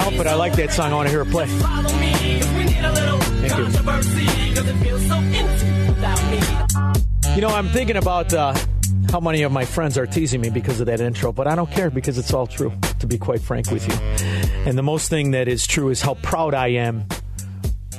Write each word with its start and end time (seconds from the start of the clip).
Help 0.00 0.14
it. 0.14 0.26
I 0.26 0.34
like 0.34 0.54
that 0.54 0.72
song. 0.72 0.92
I 0.92 0.96
want 0.96 1.08
to 1.08 1.12
hear 1.12 1.22
it 1.22 1.30
play. 1.30 1.46
Little 1.46 3.20
you. 3.46 3.80
You 7.34 7.40
know, 7.42 7.54
I'm 7.54 7.68
thinking 7.68 7.96
about 7.96 8.34
uh, 8.34 8.54
how 9.10 9.20
many 9.20 9.42
of 9.42 9.52
my 9.52 9.64
friends 9.64 9.96
are 9.96 10.06
teasing 10.06 10.40
me 10.40 10.50
because 10.50 10.80
of 10.80 10.86
that 10.86 11.00
intro, 11.00 11.32
but 11.32 11.46
I 11.46 11.54
don't 11.54 11.70
care 11.70 11.88
because 11.88 12.18
it's 12.18 12.34
all 12.34 12.46
true, 12.46 12.72
to 12.98 13.06
be 13.06 13.18
quite 13.18 13.40
frank 13.40 13.70
with 13.70 13.86
you. 13.86 13.94
And 14.66 14.76
the 14.76 14.82
most 14.82 15.08
thing 15.08 15.30
that 15.30 15.48
is 15.48 15.66
true 15.66 15.90
is 15.90 16.02
how 16.02 16.14
proud 16.14 16.54
I 16.54 16.68
am 16.68 17.06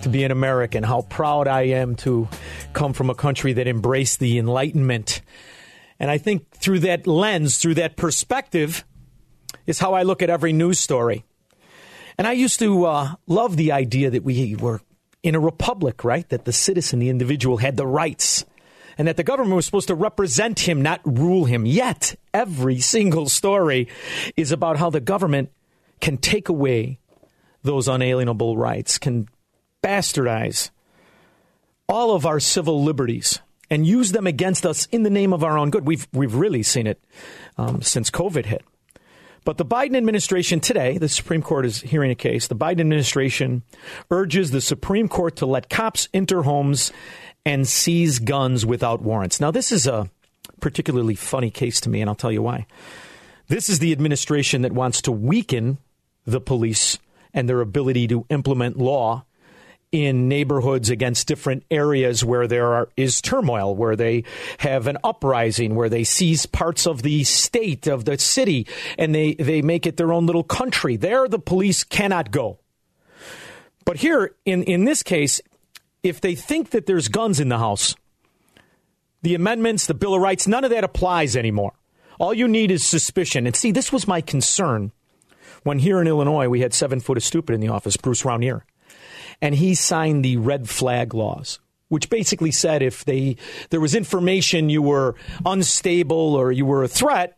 to 0.02 0.09
be 0.09 0.23
an 0.23 0.31
American, 0.31 0.83
how 0.83 1.02
proud 1.03 1.47
I 1.47 1.63
am 1.63 1.95
to 1.97 2.27
come 2.73 2.94
from 2.94 3.09
a 3.09 3.16
country 3.16 3.53
that 3.53 3.67
embraced 3.67 4.19
the 4.19 4.38
Enlightenment. 4.38 5.22
And 5.99 6.11
I 6.11 6.17
think 6.17 6.52
through 6.52 6.79
that 6.79 7.07
lens, 7.07 7.57
through 7.57 7.75
that 7.75 7.95
perspective, 7.95 8.83
is 9.66 9.79
how 9.79 9.94
I 9.94 10.03
look 10.03 10.22
at 10.22 10.29
every 10.29 10.53
news 10.53 10.79
story. 10.79 11.23
And 12.22 12.27
I 12.27 12.33
used 12.33 12.59
to 12.59 12.86
uh, 12.86 13.16
love 13.25 13.58
the 13.58 13.72
idea 13.72 14.11
that 14.11 14.23
we 14.23 14.55
were 14.55 14.80
in 15.23 15.33
a 15.33 15.39
republic, 15.39 16.03
right? 16.03 16.30
That 16.30 16.45
the 16.45 16.53
citizen, 16.53 17.00
the 17.00 17.09
individual, 17.09 17.58
had 17.58 17.78
the 17.78 17.88
rights 17.88 18.45
and 18.95 19.08
that 19.08 19.17
the 19.17 19.23
government 19.23 19.55
was 19.55 19.66
supposed 19.66 19.88
to 19.88 19.95
represent 19.95 20.59
him, 20.59 20.83
not 20.83 21.02
rule 21.03 21.45
him. 21.45 21.66
Yet, 21.66 22.16
every 22.31 22.80
single 22.80 23.28
story 23.28 23.88
is 24.38 24.52
about 24.52 24.78
how 24.78 24.91
the 24.91 25.00
government 25.00 25.52
can 26.00 26.17
take 26.17 26.47
away 26.47 27.00
those 27.63 27.88
unalienable 27.88 28.56
rights, 28.56 29.00
can 29.00 29.28
bastardize 29.81 30.69
all 31.89 32.13
of 32.13 32.28
our 32.28 32.39
civil 32.39 32.83
liberties 32.83 33.39
and 33.72 33.88
use 33.88 34.11
them 34.11 34.28
against 34.28 34.63
us 34.63 34.85
in 34.91 35.02
the 35.02 35.09
name 35.09 35.33
of 35.33 35.44
our 35.44 35.58
own 35.58 35.72
good. 35.72 35.88
We've, 35.88 36.08
we've 36.13 36.35
really 36.35 36.61
seen 36.61 36.85
it 36.85 37.03
um, 37.58 37.81
since 37.81 38.11
COVID 38.11 38.45
hit. 38.45 38.63
But 39.44 39.58
the 39.58 39.66
Biden 39.66 39.97
administration 39.97 40.59
today, 40.59 40.97
the 40.97 41.09
Supreme 41.09 41.42
Court 41.42 41.66
is 41.66 41.81
hearing 41.81 42.11
a 42.11 42.16
case. 42.16 42.47
The 42.47 42.56
Biden 42.56 42.81
administration 42.81 43.63
urges 44.12 44.52
the 44.52 44.62
Supreme 44.62 45.07
Court 45.07 45.38
to 45.38 45.46
let 45.46 45.69
cops 45.69 46.07
enter 46.13 46.44
homes 46.44 46.91
and 47.44 47.68
seize 47.68 48.19
guns 48.19 48.66
without 48.66 49.01
warrants. 49.01 49.40
Now, 49.40 49.50
this 49.50 49.72
is 49.72 49.88
a 49.88 50.09
particularly 50.59 51.16
funny 51.16 51.50
case 51.50 51.81
to 51.81 51.90
me, 51.90 52.01
and 52.01 52.09
I'll 52.09 52.16
tell 52.16 52.31
you 52.31 52.44
why. 52.44 52.68
This 53.47 53.68
is 53.68 53.80
the 53.80 53.91
administration 53.91 54.62
that 54.62 54.72
wants 54.72 55.01
to 55.03 55.12
weaken 55.12 55.80
the 56.25 56.40
police 56.40 57.00
and 57.34 57.50
their 57.50 57.62
ability 57.62 58.07
to 58.09 58.25
implement 58.30 58.78
law 58.78 59.25
in 59.91 60.29
neighborhoods 60.29 60.90
against 60.90 61.28
different 61.28 61.63
areas 61.69 62.24
where 62.24 62.47
there 62.47 62.74
are, 62.74 62.90
is 62.96 63.22
turmoil, 63.22 63.75
where 63.75 63.96
they 63.96 64.24
have 64.59 64.88
an 64.88 64.97
uprising, 65.03 65.75
where 65.75 65.90
they 65.90 66.03
seize 66.03 66.46
parts 66.46 66.88
of 66.88 67.02
the 67.02 67.24
state, 67.25 67.88
of 67.88 68.06
the 68.06 68.18
city, 68.18 68.66
and 68.97 69.13
they, 69.13 69.34
they 69.35 69.62
make 69.62 69.85
it 69.85 69.97
their 69.97 70.13
own 70.13 70.25
little 70.25 70.44
country. 70.44 70.96
There, 70.96 71.28
the 71.28 71.40
police 71.40 71.84
cannot 71.84 72.31
go. 72.31 72.59
But 73.84 73.97
here, 73.97 74.34
in, 74.46 74.63
in 74.63 74.85
this 74.85 75.03
case, 75.03 75.41
if 76.03 76.22
they 76.22 76.35
think 76.35 76.69
that 76.69 76.85
there's 76.85 77.09
guns 77.09 77.40
in 77.40 77.50
the 77.50 77.57
house, 77.57 77.96
the 79.24 79.35
amendments, 79.35 79.88
the 79.88 79.94
Bill 79.94 80.16
of 80.16 80.22
Rights, 80.22 80.47
none 80.47 80.63
of 80.63 80.72
that 80.72 80.84
applies 80.84 81.35
anymore. 81.35 81.74
All 82.18 82.34
you 82.34 82.47
need 82.47 82.72
is 82.72 82.84
suspicion. 82.84 83.46
And 83.46 83.56
see, 83.56 83.72
this 83.72 83.91
was 83.91 84.07
my 84.07 84.22
concern 84.22 84.91
when 85.63 85.80
here 85.80 86.00
in 86.00 86.07
Illinois 86.07 86.47
we 86.47 86.62
had 86.62 86.74
seven 86.74 87.00
foot 87.00 87.18
of 87.18 87.24
stupid 87.24 87.53
in 87.53 87.62
the 87.62 87.68
office, 87.68 87.97
Bruce 87.97 88.24
Rauner 88.24 88.62
and 89.41 89.56
he 89.56 89.75
signed 89.75 90.24
the 90.24 90.38
red 90.38 90.69
flag 90.69 91.13
laws 91.13 91.59
which 91.91 92.09
basically 92.09 92.52
said 92.52 92.81
if 92.81 93.03
they 93.03 93.35
there 93.69 93.81
was 93.81 93.94
information 93.94 94.69
you 94.69 94.81
were 94.81 95.16
unstable 95.46 96.35
or 96.35 96.52
you 96.52 96.66
were 96.66 96.84
a 96.84 96.88
threat 96.88 97.38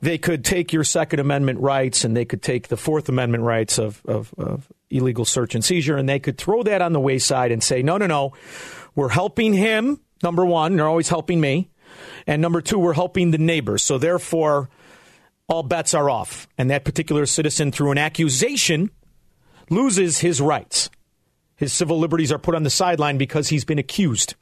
they 0.00 0.16
could 0.16 0.44
take 0.44 0.72
your 0.72 0.84
second 0.84 1.20
amendment 1.20 1.60
rights 1.60 2.04
and 2.04 2.16
they 2.16 2.24
could 2.24 2.42
take 2.42 2.68
the 2.68 2.76
fourth 2.76 3.08
amendment 3.08 3.44
rights 3.44 3.78
of, 3.78 4.00
of, 4.06 4.32
of 4.38 4.66
illegal 4.88 5.24
search 5.24 5.54
and 5.54 5.64
seizure 5.64 5.96
and 5.96 6.08
they 6.08 6.18
could 6.18 6.38
throw 6.38 6.62
that 6.62 6.82
on 6.82 6.92
the 6.92 7.00
wayside 7.00 7.52
and 7.52 7.62
say 7.62 7.82
no 7.82 7.98
no 7.98 8.06
no. 8.06 8.32
We're 8.94 9.10
helping 9.10 9.52
him 9.52 10.00
number 10.22 10.44
one 10.44 10.76
they're 10.76 10.88
always 10.88 11.08
helping 11.08 11.40
me. 11.40 11.70
And 12.26 12.40
number 12.40 12.60
two 12.60 12.78
we're 12.78 12.94
helping 12.94 13.30
the 13.30 13.38
neighbors. 13.38 13.82
So 13.82 13.98
therefore 13.98 14.70
all 15.48 15.62
bets 15.62 15.94
are 15.94 16.08
off. 16.08 16.48
And 16.56 16.70
that 16.70 16.84
particular 16.84 17.26
citizen 17.26 17.72
through 17.72 17.90
an 17.92 17.98
accusation 17.98 18.90
loses 19.68 20.18
his 20.18 20.40
rights 20.40 20.88
his 21.60 21.74
civil 21.74 21.98
liberties 21.98 22.32
are 22.32 22.38
put 22.38 22.54
on 22.54 22.62
the 22.62 22.70
sideline 22.70 23.18
because 23.18 23.48
he's 23.48 23.66
been 23.66 23.78
accused. 23.78 24.34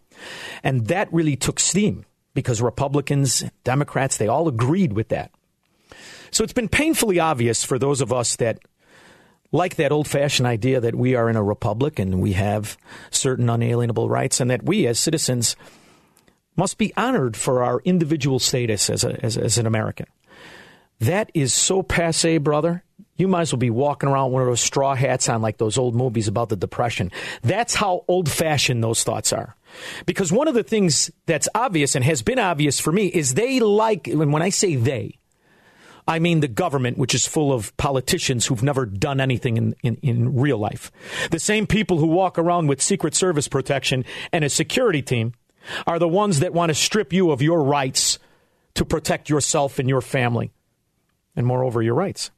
And 0.62 0.86
that 0.86 1.12
really 1.12 1.34
took 1.34 1.58
steam 1.58 2.06
because 2.32 2.62
Republicans, 2.62 3.44
Democrats, 3.64 4.16
they 4.16 4.28
all 4.28 4.46
agreed 4.46 4.92
with 4.92 5.08
that. 5.08 5.32
So 6.30 6.44
it's 6.44 6.52
been 6.52 6.68
painfully 6.68 7.18
obvious 7.18 7.64
for 7.64 7.76
those 7.76 8.00
of 8.00 8.12
us 8.12 8.36
that 8.36 8.60
like 9.50 9.74
that 9.76 9.90
old 9.90 10.06
fashioned 10.06 10.46
idea 10.46 10.78
that 10.78 10.94
we 10.94 11.16
are 11.16 11.28
in 11.28 11.34
a 11.34 11.42
republic 11.42 11.98
and 11.98 12.20
we 12.20 12.34
have 12.34 12.78
certain 13.10 13.50
unalienable 13.50 14.08
rights 14.08 14.40
and 14.40 14.50
that 14.52 14.62
we 14.62 14.86
as 14.86 15.00
citizens 15.00 15.56
must 16.54 16.78
be 16.78 16.92
honored 16.96 17.36
for 17.36 17.64
our 17.64 17.80
individual 17.80 18.38
status 18.38 18.88
as, 18.90 19.02
a, 19.02 19.24
as, 19.24 19.36
as 19.36 19.58
an 19.58 19.66
American. 19.66 20.06
That 21.00 21.32
is 21.34 21.52
so 21.52 21.82
passe, 21.82 22.38
brother 22.38 22.84
you 23.18 23.28
might 23.28 23.42
as 23.42 23.52
well 23.52 23.58
be 23.58 23.68
walking 23.68 24.08
around 24.08 24.26
with 24.26 24.34
one 24.34 24.42
of 24.42 24.48
those 24.48 24.60
straw 24.60 24.94
hats 24.94 25.28
on 25.28 25.42
like 25.42 25.58
those 25.58 25.76
old 25.76 25.94
movies 25.94 26.28
about 26.28 26.48
the 26.48 26.56
Depression. 26.56 27.10
That's 27.42 27.74
how 27.74 28.04
old 28.08 28.30
fashioned 28.30 28.82
those 28.82 29.04
thoughts 29.04 29.32
are. 29.32 29.56
Because 30.06 30.32
one 30.32 30.48
of 30.48 30.54
the 30.54 30.62
things 30.62 31.10
that's 31.26 31.48
obvious 31.54 31.94
and 31.94 32.04
has 32.04 32.22
been 32.22 32.38
obvious 32.38 32.80
for 32.80 32.92
me 32.92 33.08
is 33.08 33.34
they 33.34 33.60
like, 33.60 34.06
and 34.06 34.32
when 34.32 34.42
I 34.42 34.48
say 34.48 34.76
they, 34.76 35.18
I 36.06 36.20
mean 36.20 36.40
the 36.40 36.48
government, 36.48 36.96
which 36.96 37.14
is 37.14 37.26
full 37.26 37.52
of 37.52 37.76
politicians 37.76 38.46
who've 38.46 38.62
never 38.62 38.86
done 38.86 39.20
anything 39.20 39.58
in, 39.58 39.74
in, 39.82 39.96
in, 39.96 40.34
real 40.36 40.56
life. 40.56 40.90
The 41.30 41.38
same 41.38 41.66
people 41.66 41.98
who 41.98 42.06
walk 42.06 42.38
around 42.38 42.68
with 42.68 42.80
Secret 42.80 43.14
Service 43.14 43.46
protection 43.46 44.06
and 44.32 44.42
a 44.42 44.48
security 44.48 45.02
team 45.02 45.34
are 45.86 45.98
the 45.98 46.08
ones 46.08 46.40
that 46.40 46.54
want 46.54 46.70
to 46.70 46.74
strip 46.74 47.12
you 47.12 47.30
of 47.30 47.42
your 47.42 47.62
rights 47.62 48.18
to 48.74 48.86
protect 48.86 49.28
yourself 49.28 49.78
and 49.78 49.88
your 49.88 50.00
family, 50.00 50.50
and 51.36 51.46
moreover, 51.46 51.82
your 51.82 51.94
rights. 51.94 52.30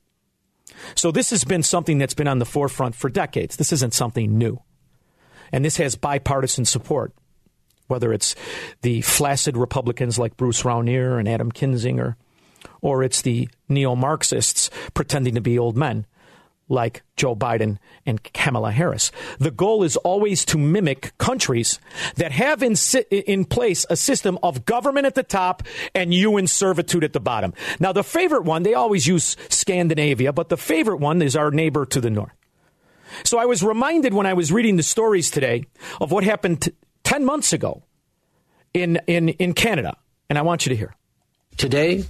So 0.95 1.11
this 1.11 1.31
has 1.31 1.45
been 1.45 1.63
something 1.63 1.99
that's 1.99 2.15
been 2.15 2.29
on 2.29 2.39
the 2.39 2.45
forefront 2.45 2.95
for 2.95 3.09
decades. 3.09 3.57
This 3.57 3.73
isn't 3.73 3.95
something 3.95 4.37
new. 4.37 4.63
And 5.53 5.65
this 5.65 5.79
has 5.79 5.97
bipartisan 5.97 6.65
support, 6.65 7.13
whether 7.89 8.13
it's 8.13 8.37
the 8.83 9.01
flaccid 9.03 9.57
Republicans 9.57 10.19
like 10.19 10.37
Bruce 10.37 10.63
Rauner 10.63 11.19
and 11.19 11.29
Adam 11.29 11.51
Kinzinger, 11.51 12.15
or 12.81 13.03
it's 13.03 13.23
the 13.23 13.49
neo 13.69 13.97
Marxists 13.97 14.71
pretending 14.95 15.35
to 15.35 15.41
be 15.41 15.59
old 15.59 15.77
men 15.77 16.07
like 16.71 17.03
Joe 17.17 17.37
Biden 17.37 17.79
and 18.07 18.23
Kamala 18.33 18.71
Harris. 18.71 19.13
The 19.39 19.51
goal 19.51 19.83
is 19.83 19.97
always 19.99 20.45
to 20.47 20.59
mimic 20.59 21.17
countries 21.19 21.79
that 22.17 22.33
have 22.33 22.63
in, 22.63 22.77
in 23.11 23.45
place 23.45 23.85
a 23.91 23.97
system 23.97 24.39
of 24.43 24.65
government 24.65 25.07
at 25.07 25.15
the 25.15 25.23
top 25.23 25.65
and 25.95 26.15
you 26.15 26.39
in 26.39 26.47
servitude 26.47 27.05
at 27.05 27.13
the 27.13 27.21
bottom. 27.21 27.53
Now, 27.79 27.93
the 27.93 28.05
favorite 28.05 28.45
one, 28.45 28.63
they 28.63 28.75
always 28.75 29.07
use 29.07 29.37
Scandinavia, 29.49 30.33
but 30.33 30.49
the 30.49 30.57
favorite 30.57 30.99
one 30.99 31.21
is 31.21 31.37
our 31.37 31.51
neighbor 31.51 31.85
to 31.87 32.01
the 32.01 32.11
north. 32.11 32.33
So 33.25 33.39
I 33.39 33.47
was 33.47 33.63
reminded 33.63 34.15
when 34.15 34.27
I 34.27 34.35
was 34.35 34.53
reading 34.53 34.77
the 34.77 34.83
stories 34.83 35.31
today 35.31 35.65
of 36.01 36.13
what 36.13 36.25
happened 36.25 36.63
t- 36.63 36.73
10 37.05 37.25
months 37.25 37.53
ago 37.53 37.83
in, 38.73 39.01
in, 39.09 39.31
in 39.31 39.53
Canada, 39.53 39.97
and 40.29 40.39
I 40.39 40.43
want 40.43 40.65
you 40.65 40.71
to 40.71 40.77
hear. 40.77 40.95
Today, 41.57 42.05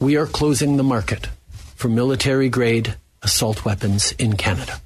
we 0.00 0.16
are 0.16 0.26
closing 0.26 0.78
the 0.78 0.82
market 0.82 1.28
for 1.74 1.88
military 1.88 2.48
grade 2.48 2.96
assault 3.26 3.64
weapons 3.64 4.12
in 4.12 4.36
Canada. 4.36 4.80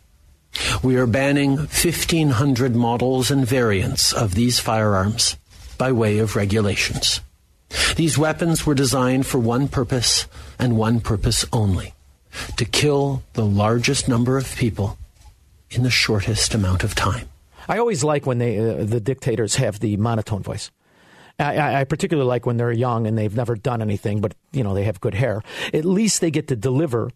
We 0.82 0.96
are 0.96 1.06
banning 1.06 1.56
1,500 1.56 2.74
models 2.74 3.30
and 3.30 3.46
variants 3.46 4.14
of 4.14 4.34
these 4.34 4.58
firearms 4.58 5.36
by 5.76 5.92
way 5.92 6.18
of 6.18 6.36
regulations. 6.36 7.20
These 7.96 8.16
weapons 8.16 8.64
were 8.64 8.74
designed 8.74 9.26
for 9.26 9.38
one 9.38 9.68
purpose 9.68 10.26
and 10.58 10.78
one 10.78 11.00
purpose 11.00 11.44
only 11.52 11.92
to 12.56 12.64
kill 12.64 13.22
the 13.34 13.44
largest 13.44 14.08
number 14.08 14.38
of 14.38 14.56
people 14.56 14.96
in 15.70 15.82
the 15.82 15.90
shortest 15.90 16.54
amount 16.54 16.82
of 16.82 16.94
time. 16.94 17.28
I 17.68 17.76
always 17.76 18.02
like 18.02 18.24
when 18.24 18.38
they, 18.38 18.58
uh, 18.58 18.84
the 18.84 19.00
dictators 19.00 19.56
have 19.56 19.80
the 19.80 19.98
monotone 19.98 20.42
voice. 20.42 20.70
I, 21.40 21.80
I, 21.80 21.84
particularly 21.84 22.28
like 22.28 22.46
when 22.46 22.56
they're 22.56 22.70
young 22.72 23.06
and 23.06 23.16
they've 23.16 23.34
never 23.34 23.56
done 23.56 23.80
anything, 23.80 24.20
but 24.20 24.34
you 24.52 24.62
know 24.62 24.74
they 24.74 24.84
have 24.84 25.00
good 25.00 25.14
hair. 25.14 25.42
At 25.72 25.84
least 25.84 26.20
they 26.20 26.30
get 26.30 26.48
to 26.48 26.56
deliver 26.56 27.10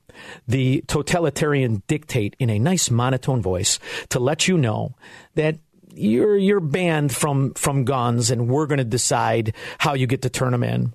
the 0.49 0.83
totalitarian 0.87 1.83
dictate 1.87 2.35
in 2.39 2.51
a 2.51 2.59
nice 2.59 2.91
monotone 2.91 3.43
voice 3.43 3.79
to 4.09 4.19
let 4.19 4.49
you 4.49 4.57
know 4.57 4.95
that 5.35 5.59
you're 5.95 6.37
you're 6.37 6.61
banned 6.61 7.15
from 7.15 7.55
from 7.55 7.85
guns, 7.85 8.31
and 8.31 8.49
we're 8.49 8.67
going 8.67 8.79
to 8.79 8.85
decide 8.85 9.55
how 9.79 9.95
you 9.95 10.07
get 10.07 10.23
to 10.23 10.31
turn 10.31 10.53
them 10.53 10.65
in. 10.65 10.95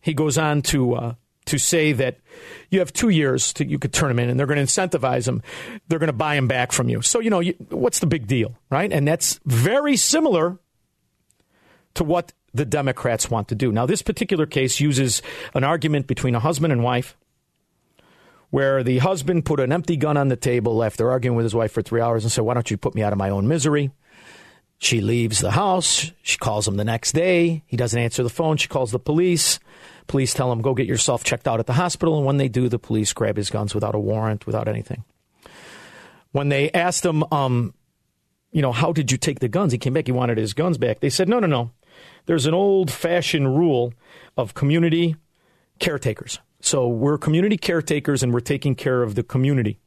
He 0.00 0.14
goes 0.14 0.38
on 0.38 0.62
to 0.62 0.94
uh, 0.94 1.14
to 1.46 1.58
say 1.58 1.92
that 1.92 2.18
you 2.70 2.78
have 2.78 2.92
two 2.92 3.08
years 3.08 3.52
to 3.54 3.66
you 3.66 3.78
could 3.78 3.92
turn 3.92 4.08
them 4.08 4.18
in, 4.18 4.30
and 4.30 4.38
they're 4.38 4.46
going 4.46 4.64
to 4.64 4.64
incentivize 4.64 5.24
them. 5.24 5.42
They're 5.88 5.98
going 5.98 6.08
to 6.08 6.12
buy 6.12 6.36
them 6.36 6.48
back 6.48 6.72
from 6.72 6.88
you. 6.88 7.02
So 7.02 7.20
you 7.20 7.30
know 7.30 7.40
you, 7.40 7.54
what's 7.70 7.98
the 7.98 8.06
big 8.06 8.26
deal, 8.26 8.56
right? 8.70 8.92
And 8.92 9.06
that's 9.06 9.40
very 9.44 9.96
similar 9.96 10.58
to 11.94 12.04
what 12.04 12.32
the 12.54 12.64
Democrats 12.64 13.30
want 13.30 13.48
to 13.48 13.54
do. 13.54 13.72
Now, 13.72 13.86
this 13.86 14.02
particular 14.02 14.46
case 14.46 14.80
uses 14.80 15.22
an 15.54 15.64
argument 15.64 16.06
between 16.06 16.34
a 16.34 16.40
husband 16.40 16.72
and 16.72 16.82
wife 16.82 17.16
where 18.50 18.82
the 18.82 18.98
husband 18.98 19.46
put 19.46 19.60
an 19.60 19.72
empty 19.72 19.96
gun 19.96 20.16
on 20.16 20.28
the 20.28 20.36
table 20.36 20.84
after 20.84 21.10
arguing 21.10 21.36
with 21.36 21.44
his 21.44 21.54
wife 21.54 21.72
for 21.72 21.82
three 21.82 22.00
hours 22.00 22.24
and 22.24 22.30
said, 22.30 22.44
Why 22.44 22.54
don't 22.54 22.70
you 22.70 22.76
put 22.76 22.94
me 22.94 23.02
out 23.02 23.12
of 23.12 23.18
my 23.18 23.30
own 23.30 23.48
misery? 23.48 23.90
She 24.78 25.00
leaves 25.00 25.40
the 25.40 25.52
house. 25.52 26.10
She 26.22 26.36
calls 26.36 26.66
him 26.66 26.76
the 26.76 26.84
next 26.84 27.12
day. 27.12 27.62
He 27.66 27.76
doesn't 27.76 27.98
answer 27.98 28.22
the 28.22 28.28
phone. 28.28 28.56
She 28.56 28.68
calls 28.68 28.90
the 28.90 28.98
police. 28.98 29.58
Police 30.08 30.34
tell 30.34 30.52
him, 30.52 30.60
Go 30.60 30.74
get 30.74 30.86
yourself 30.86 31.24
checked 31.24 31.48
out 31.48 31.60
at 31.60 31.66
the 31.66 31.72
hospital. 31.72 32.18
And 32.18 32.26
when 32.26 32.36
they 32.36 32.48
do, 32.48 32.68
the 32.68 32.78
police 32.78 33.12
grab 33.12 33.36
his 33.36 33.48
guns 33.48 33.74
without 33.74 33.94
a 33.94 33.98
warrant, 33.98 34.46
without 34.46 34.68
anything. 34.68 35.04
When 36.32 36.48
they 36.48 36.70
asked 36.72 37.04
him, 37.04 37.24
um, 37.30 37.74
you 38.50 38.60
know, 38.60 38.72
how 38.72 38.92
did 38.92 39.10
you 39.10 39.18
take 39.18 39.40
the 39.40 39.48
guns? 39.48 39.72
He 39.72 39.78
came 39.78 39.94
back. 39.94 40.06
He 40.06 40.12
wanted 40.12 40.36
his 40.36 40.52
guns 40.52 40.76
back. 40.76 41.00
They 41.00 41.10
said, 41.10 41.28
no, 41.28 41.38
no, 41.38 41.46
no 41.46 41.70
there's 42.26 42.46
an 42.46 42.54
old 42.54 42.90
fashioned 42.90 43.56
rule 43.56 43.92
of 44.36 44.54
community 44.54 45.16
caretakers. 45.78 46.38
So 46.60 46.88
we're 46.88 47.18
community 47.18 47.56
caretakers 47.56 48.22
and 48.22 48.32
we're 48.32 48.40
taking 48.40 48.74
care 48.74 49.02
of 49.02 49.14
the 49.14 49.22
community. 49.22 49.78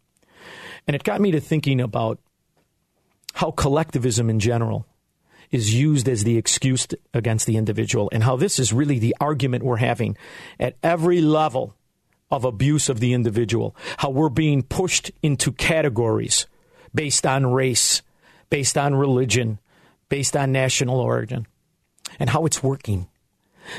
And 0.88 0.96
it 0.96 1.04
got 1.04 1.22
me 1.22 1.32
to 1.32 1.40
thinking 1.40 1.80
about 1.80 2.20
how 3.34 3.52
collectivism 3.52 4.30
in 4.30 4.40
general 4.40 4.86
is 5.52 5.74
used 5.74 6.10
as 6.10 6.24
the 6.24 6.38
excuse 6.38 6.88
against 7.14 7.46
the 7.46 7.58
individual 7.58 8.10
and 8.12 8.24
how 8.24 8.36
this 8.36 8.60
is 8.60 8.74
really 8.74 9.00
the 9.00 9.16
argument 9.20 9.64
we're 9.64 9.78
having 9.78 10.18
at 10.60 10.76
every 10.84 11.22
level 11.22 11.76
of 12.30 12.44
abuse 12.44 12.90
of 12.90 13.00
the 13.00 13.14
individual. 13.14 13.76
How 13.98 14.10
we're 14.10 14.30
being 14.30 14.64
pushed 14.64 15.12
into 15.22 15.52
categories 15.52 16.48
based 16.94 17.26
on 17.26 17.46
race, 17.46 18.02
based 18.50 18.78
on 18.78 18.96
religion, 18.96 19.60
based 20.10 20.36
on 20.36 20.52
national 20.52 21.00
origin 21.00 21.48
and 22.20 22.30
how 22.30 22.46
it's 22.46 22.64
working. 22.64 23.08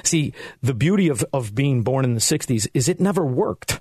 See, 0.02 0.32
the 0.62 0.74
beauty 0.74 1.08
of, 1.08 1.24
of 1.32 1.54
being 1.54 1.82
born 1.82 2.04
in 2.04 2.14
the 2.14 2.20
60s 2.20 2.68
is 2.74 2.88
it 2.88 3.00
never 3.00 3.24
worked 3.24 3.80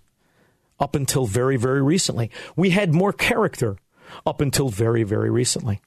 up 0.80 0.96
until 0.96 1.25
very, 1.25 1.57
very 1.57 1.81
recently. 1.81 2.30
We 2.56 2.72
had 2.72 2.94
more 2.94 3.13
character 3.13 3.78
up 4.25 4.42
until 4.42 4.69
very, 4.69 5.04
very 5.04 5.30
recently. 5.30 5.81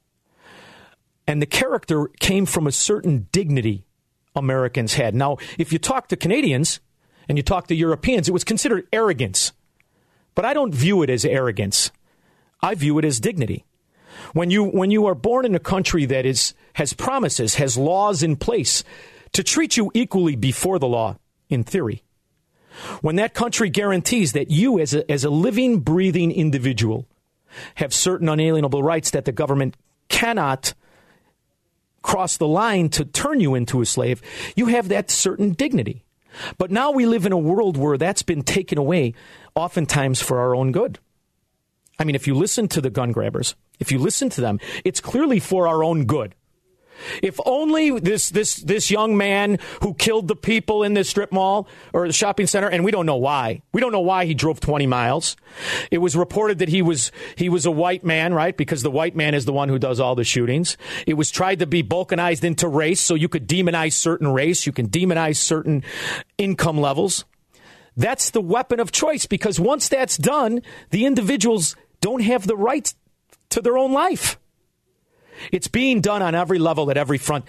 And 1.26 1.43
the 1.43 1.47
character 1.47 2.09
came 2.20 2.47
from 2.47 2.67
a 2.67 2.73
certain 2.73 3.29
dignity 3.32 3.85
Americans 4.35 4.94
had. 4.94 5.14
Now, 5.14 5.37
if 5.59 5.73
you 5.73 5.79
talk 5.79 6.09
to 6.09 6.17
Canadians 6.17 6.81
and 7.29 7.37
you 7.37 7.43
talk 7.43 7.67
to 7.67 7.75
Europeans, 7.75 8.29
it 8.29 8.32
was 8.32 8.44
considered 8.44 8.88
arrogance. 8.93 9.53
But 10.35 10.44
I 10.44 10.55
don't 10.55 10.75
view 10.75 11.03
it 11.03 11.11
as 11.11 11.25
arrogance. 11.25 11.91
I 12.62 12.75
view 12.75 12.99
it 12.99 13.05
as 13.05 13.21
dignity. 13.21 13.64
When 14.32 14.50
you 14.50 14.64
when 14.64 14.91
you 14.91 15.06
are 15.06 15.14
born 15.14 15.44
in 15.44 15.55
a 15.55 15.61
country 15.61 16.06
that 16.06 16.25
is 16.25 16.55
has 16.78 16.92
promises, 16.92 17.56
has 17.56 17.76
laws 17.76 18.22
in 18.22 18.36
place 18.36 18.84
to 19.32 19.42
treat 19.42 19.76
you 19.76 19.90
equally 19.94 20.36
before 20.36 20.78
the 20.78 20.86
law, 20.86 21.19
in 21.48 21.64
theory. 21.64 22.04
When 23.00 23.16
that 23.16 23.34
country 23.34 23.69
guarantees 23.69 24.32
that 24.34 24.52
you, 24.52 24.78
as 24.78 24.94
a, 24.94 25.10
as 25.10 25.25
a 25.25 25.30
living, 25.30 25.80
breathing 25.80 26.30
individual, 26.30 27.08
have 27.75 27.92
certain 27.92 28.28
unalienable 28.28 28.84
rights 28.84 29.10
that 29.10 29.25
the 29.25 29.32
government 29.32 29.76
cannot 30.08 30.72
cross 32.00 32.36
the 32.36 32.46
line 32.46 32.88
to 32.90 33.04
turn 33.04 33.40
you 33.40 33.56
into 33.56 33.80
a 33.80 33.86
slave, 33.86 34.22
you 34.54 34.66
have 34.66 34.86
that 34.86 35.10
certain 35.10 35.54
dignity. 35.54 36.04
But 36.58 36.70
now 36.70 36.92
we 36.92 37.06
live 37.06 37.26
in 37.26 37.32
a 37.32 37.38
world 37.38 37.76
where 37.76 37.98
that's 37.98 38.22
been 38.22 38.42
taken 38.42 38.78
away, 38.78 39.14
oftentimes 39.56 40.22
for 40.22 40.38
our 40.38 40.54
own 40.54 40.70
good. 40.70 41.00
I 41.98 42.04
mean, 42.04 42.14
if 42.14 42.28
you 42.28 42.36
listen 42.36 42.69
to 42.69 42.80
the 42.80 42.90
gun 42.90 43.10
grabbers, 43.10 43.56
if 43.80 43.90
you 43.90 43.98
listen 43.98 44.30
to 44.30 44.40
them, 44.40 44.60
it's 44.84 45.00
clearly 45.00 45.40
for 45.40 45.66
our 45.66 45.82
own 45.82 46.04
good. 46.04 46.36
If 47.23 47.39
only 47.45 47.99
this 47.99 48.31
this 48.31 48.56
this 48.56 48.91
young 48.91 49.17
man 49.17 49.59
who 49.83 49.95
killed 49.95 50.29
the 50.29 50.37
people 50.37 50.83
in 50.83 50.95
this 50.95 51.09
strip 51.09 51.33
mall 51.33 51.69
or 51.93 52.06
the 52.06 52.12
shopping 52.12 52.47
center, 52.47 52.69
and 52.69 52.85
we 52.85 52.91
don't 52.91 53.06
know 53.06 53.17
why. 53.17 53.62
We 53.73 53.81
don't 53.81 53.93
know 53.93 54.00
why 54.00 54.25
he 54.25 54.35
drove 54.35 54.61
20 54.61 54.87
miles. 54.87 55.37
It 55.91 55.99
was 55.99 56.17
reported 56.17 56.59
that 56.59 56.69
he 56.69 56.83
was 56.83 57.12
he 57.37 57.49
was 57.49 57.67
a 57.67 57.71
white 57.71 58.05
man, 58.05 58.35
right? 58.35 58.56
Because 58.56 58.83
the 58.83 58.91
white 58.91 59.17
man 59.17 59.35
is 59.35 59.45
the 59.45 59.53
one 59.53 59.69
who 59.69 59.79
does 59.79 60.00
all 60.00 60.15
the 60.15 60.25
shootings. 60.25 60.77
It 61.06 61.15
was 61.15 61.31
tried 61.31 61.59
to 61.61 61.67
be 61.67 61.83
balkanized 61.83 62.45
into 62.45 62.69
race, 62.69 63.00
so 63.00 63.15
you 63.15 63.29
could 63.29 63.49
demonize 63.49 63.93
certain 63.93 64.29
race, 64.29 64.67
you 64.67 64.73
can 64.73 64.89
demonize 64.89 65.37
certain 65.37 65.85
income 66.37 66.79
levels. 66.79 67.25
That's 67.97 68.31
the 68.31 68.41
weapon 68.41 68.79
of 68.79 68.93
choice 68.93 69.27
because 69.27 69.59
once 69.59 69.89
that's 69.89 70.17
done, 70.17 70.62
the 70.91 71.05
individuals 71.05 71.75
don't 72.00 72.23
have 72.23 72.47
the 72.47 72.56
right 72.56 72.95
to 73.50 73.61
their 73.61 73.77
own 73.77 73.93
life. 73.93 74.39
It's 75.52 75.69
being 75.69 76.00
done 76.00 76.23
on 76.23 76.35
every 76.35 76.58
level 76.58 76.90
at 76.90 76.96
every 76.96 77.19
front. 77.19 77.44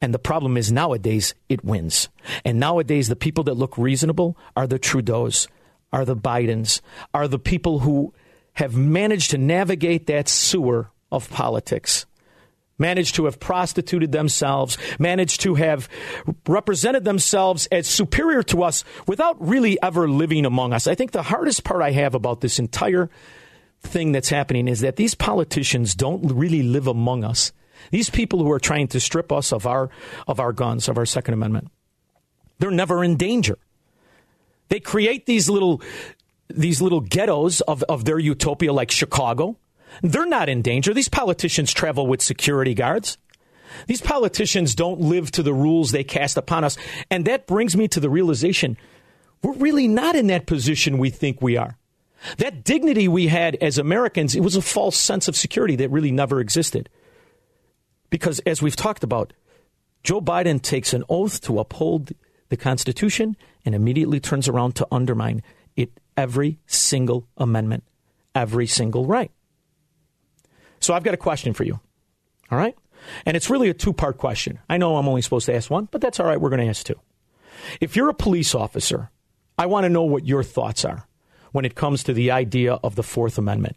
And 0.00 0.14
the 0.14 0.18
problem 0.18 0.56
is 0.56 0.72
nowadays 0.72 1.34
it 1.48 1.64
wins. 1.64 2.08
And 2.44 2.58
nowadays 2.58 3.08
the 3.08 3.16
people 3.16 3.44
that 3.44 3.54
look 3.54 3.76
reasonable 3.76 4.36
are 4.56 4.66
the 4.66 4.78
Trudeaus, 4.78 5.46
are 5.92 6.04
the 6.04 6.16
Bidens, 6.16 6.80
are 7.12 7.28
the 7.28 7.38
people 7.38 7.80
who 7.80 8.14
have 8.54 8.76
managed 8.76 9.30
to 9.30 9.38
navigate 9.38 10.06
that 10.06 10.28
sewer 10.28 10.90
of 11.12 11.28
politics, 11.30 12.06
managed 12.78 13.14
to 13.16 13.26
have 13.26 13.38
prostituted 13.38 14.10
themselves, 14.10 14.78
managed 14.98 15.40
to 15.42 15.54
have 15.56 15.88
represented 16.46 17.04
themselves 17.04 17.66
as 17.66 17.86
superior 17.86 18.42
to 18.42 18.62
us 18.62 18.84
without 19.06 19.36
really 19.46 19.80
ever 19.82 20.08
living 20.08 20.46
among 20.46 20.72
us. 20.72 20.86
I 20.86 20.94
think 20.94 21.10
the 21.10 21.22
hardest 21.22 21.62
part 21.62 21.82
I 21.82 21.90
have 21.90 22.14
about 22.14 22.40
this 22.40 22.58
entire 22.58 23.10
thing 23.82 24.12
that's 24.12 24.28
happening 24.28 24.68
is 24.68 24.80
that 24.80 24.96
these 24.96 25.14
politicians 25.14 25.94
don't 25.94 26.24
really 26.32 26.62
live 26.62 26.86
among 26.86 27.24
us. 27.24 27.52
These 27.90 28.10
people 28.10 28.40
who 28.40 28.50
are 28.50 28.60
trying 28.60 28.88
to 28.88 29.00
strip 29.00 29.32
us 29.32 29.52
of 29.52 29.66
our 29.66 29.90
of 30.28 30.38
our 30.38 30.52
guns, 30.52 30.88
of 30.88 30.98
our 30.98 31.06
Second 31.06 31.34
Amendment, 31.34 31.68
they're 32.58 32.70
never 32.70 33.02
in 33.02 33.16
danger. 33.16 33.58
They 34.68 34.80
create 34.80 35.26
these 35.26 35.48
little 35.48 35.80
these 36.48 36.82
little 36.82 37.00
ghettos 37.00 37.60
of, 37.62 37.82
of 37.84 38.04
their 38.04 38.18
utopia 38.18 38.72
like 38.72 38.90
Chicago. 38.90 39.56
They're 40.02 40.26
not 40.26 40.48
in 40.48 40.62
danger. 40.62 40.92
These 40.92 41.08
politicians 41.08 41.72
travel 41.72 42.06
with 42.06 42.22
security 42.22 42.74
guards. 42.74 43.18
These 43.86 44.00
politicians 44.00 44.74
don't 44.74 45.00
live 45.00 45.30
to 45.32 45.42
the 45.42 45.54
rules 45.54 45.90
they 45.90 46.04
cast 46.04 46.36
upon 46.36 46.64
us. 46.64 46.76
And 47.10 47.24
that 47.26 47.46
brings 47.46 47.76
me 47.76 47.88
to 47.88 48.00
the 48.00 48.10
realization 48.10 48.76
we're 49.42 49.54
really 49.54 49.88
not 49.88 50.16
in 50.16 50.26
that 50.26 50.46
position 50.46 50.98
we 50.98 51.08
think 51.08 51.40
we 51.40 51.56
are. 51.56 51.78
That 52.38 52.64
dignity 52.64 53.08
we 53.08 53.28
had 53.28 53.56
as 53.56 53.78
Americans, 53.78 54.34
it 54.34 54.40
was 54.40 54.56
a 54.56 54.62
false 54.62 54.96
sense 54.96 55.28
of 55.28 55.36
security 55.36 55.76
that 55.76 55.90
really 55.90 56.12
never 56.12 56.40
existed. 56.40 56.88
Because 58.10 58.40
as 58.40 58.60
we've 58.60 58.76
talked 58.76 59.04
about, 59.04 59.32
Joe 60.02 60.20
Biden 60.20 60.60
takes 60.60 60.92
an 60.92 61.04
oath 61.08 61.40
to 61.42 61.58
uphold 61.58 62.12
the 62.48 62.56
Constitution 62.56 63.36
and 63.64 63.74
immediately 63.74 64.20
turns 64.20 64.48
around 64.48 64.74
to 64.76 64.86
undermine 64.90 65.42
it 65.76 65.90
every 66.16 66.58
single 66.66 67.26
amendment, 67.36 67.84
every 68.34 68.66
single 68.66 69.06
right. 69.06 69.30
So 70.80 70.94
I've 70.94 71.04
got 71.04 71.14
a 71.14 71.18
question 71.18 71.52
for 71.52 71.64
you. 71.64 71.80
All 72.50 72.58
right? 72.58 72.76
And 73.24 73.36
it's 73.36 73.48
really 73.48 73.70
a 73.70 73.74
two 73.74 73.92
part 73.92 74.18
question. 74.18 74.58
I 74.68 74.76
know 74.76 74.96
I'm 74.96 75.08
only 75.08 75.22
supposed 75.22 75.46
to 75.46 75.54
ask 75.54 75.70
one, 75.70 75.88
but 75.90 76.00
that's 76.00 76.20
all 76.20 76.26
right. 76.26 76.40
We're 76.40 76.50
going 76.50 76.62
to 76.62 76.68
ask 76.68 76.84
two. 76.84 77.00
If 77.80 77.96
you're 77.96 78.08
a 78.08 78.14
police 78.14 78.54
officer, 78.54 79.10
I 79.56 79.66
want 79.66 79.84
to 79.84 79.90
know 79.90 80.02
what 80.02 80.26
your 80.26 80.42
thoughts 80.42 80.84
are 80.84 81.06
when 81.52 81.64
it 81.64 81.74
comes 81.74 82.02
to 82.04 82.12
the 82.12 82.30
idea 82.30 82.74
of 82.74 82.94
the 82.94 83.02
Fourth 83.02 83.38
Amendment. 83.38 83.76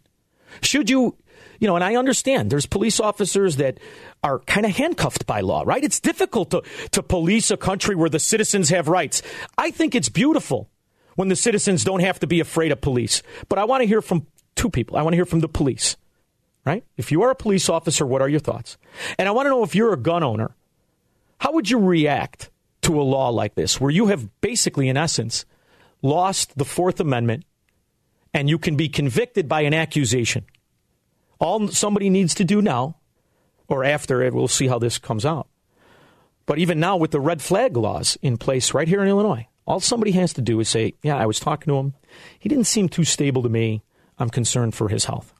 Should 0.62 0.90
you 0.90 1.16
you 1.60 1.68
know, 1.68 1.76
and 1.76 1.84
I 1.84 1.94
understand 1.96 2.50
there's 2.50 2.66
police 2.66 3.00
officers 3.00 3.56
that 3.56 3.78
are 4.22 4.40
kind 4.40 4.66
of 4.66 4.76
handcuffed 4.76 5.26
by 5.26 5.40
law, 5.40 5.62
right? 5.64 5.82
It's 5.82 6.00
difficult 6.00 6.50
to, 6.50 6.62
to 6.90 7.02
police 7.02 7.50
a 7.50 7.56
country 7.56 7.94
where 7.94 8.10
the 8.10 8.18
citizens 8.18 8.70
have 8.70 8.88
rights. 8.88 9.22
I 9.56 9.70
think 9.70 9.94
it's 9.94 10.08
beautiful 10.08 10.68
when 11.14 11.28
the 11.28 11.36
citizens 11.36 11.84
don't 11.84 12.00
have 12.00 12.18
to 12.20 12.26
be 12.26 12.40
afraid 12.40 12.72
of 12.72 12.80
police. 12.80 13.22
But 13.48 13.58
I 13.58 13.64
want 13.64 13.82
to 13.82 13.86
hear 13.86 14.02
from 14.02 14.26
two 14.56 14.68
people. 14.68 14.96
I 14.96 15.02
want 15.02 15.12
to 15.12 15.16
hear 15.16 15.24
from 15.24 15.40
the 15.40 15.48
police, 15.48 15.96
right? 16.66 16.84
If 16.96 17.12
you 17.12 17.22
are 17.22 17.30
a 17.30 17.36
police 17.36 17.68
officer, 17.68 18.04
what 18.04 18.20
are 18.20 18.28
your 18.28 18.40
thoughts? 18.40 18.76
And 19.18 19.28
I 19.28 19.30
want 19.30 19.46
to 19.46 19.50
know 19.50 19.62
if 19.62 19.74
you're 19.74 19.92
a 19.92 19.98
gun 19.98 20.22
owner, 20.22 20.54
how 21.38 21.52
would 21.52 21.70
you 21.70 21.78
react 21.78 22.50
to 22.82 23.00
a 23.00 23.02
law 23.02 23.30
like 23.30 23.54
this, 23.54 23.80
where 23.80 23.90
you 23.90 24.08
have 24.08 24.28
basically, 24.40 24.88
in 24.88 24.96
essence, 24.96 25.46
lost 26.02 26.58
the 26.58 26.64
Fourth 26.64 27.00
Amendment 27.00 27.44
and 28.34 28.50
you 28.50 28.58
can 28.58 28.76
be 28.76 28.88
convicted 28.90 29.48
by 29.48 29.62
an 29.62 29.72
accusation? 29.72 30.44
All 31.38 31.68
somebody 31.68 32.10
needs 32.10 32.34
to 32.34 32.44
do 32.44 32.60
now, 32.60 32.96
or 33.68 33.84
after 33.84 34.20
it, 34.20 34.34
we'll 34.34 34.48
see 34.48 34.66
how 34.66 34.78
this 34.78 34.98
comes 34.98 35.24
out. 35.24 35.48
But 36.46 36.58
even 36.58 36.78
now, 36.78 36.96
with 36.96 37.10
the 37.10 37.20
red 37.20 37.40
flag 37.40 37.76
laws 37.76 38.18
in 38.20 38.36
place 38.36 38.74
right 38.74 38.86
here 38.86 39.02
in 39.02 39.08
Illinois, 39.08 39.48
all 39.66 39.80
somebody 39.80 40.12
has 40.12 40.34
to 40.34 40.42
do 40.42 40.60
is 40.60 40.68
say, 40.68 40.94
Yeah, 41.02 41.16
I 41.16 41.26
was 41.26 41.40
talking 41.40 41.72
to 41.72 41.78
him. 41.78 41.94
He 42.38 42.48
didn't 42.48 42.64
seem 42.66 42.88
too 42.88 43.04
stable 43.04 43.42
to 43.42 43.48
me. 43.48 43.82
I'm 44.18 44.30
concerned 44.30 44.74
for 44.74 44.88
his 44.88 45.06
health. 45.06 45.32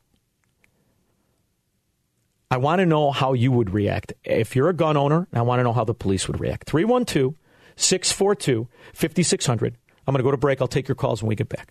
I 2.50 2.56
want 2.56 2.80
to 2.80 2.86
know 2.86 3.10
how 3.10 3.32
you 3.32 3.50
would 3.52 3.70
react. 3.74 4.12
If 4.22 4.54
you're 4.54 4.68
a 4.68 4.74
gun 4.74 4.96
owner, 4.96 5.28
I 5.32 5.42
want 5.42 5.58
to 5.58 5.64
know 5.64 5.72
how 5.72 5.84
the 5.84 5.94
police 5.94 6.28
would 6.28 6.40
react. 6.40 6.68
312 6.68 7.34
642 7.76 8.68
5600. 8.92 9.76
I'm 10.06 10.12
going 10.12 10.18
to 10.18 10.24
go 10.24 10.30
to 10.30 10.36
break. 10.36 10.60
I'll 10.60 10.68
take 10.68 10.86
your 10.86 10.94
calls 10.94 11.22
when 11.22 11.28
we 11.28 11.34
get 11.34 11.48
back. 11.48 11.68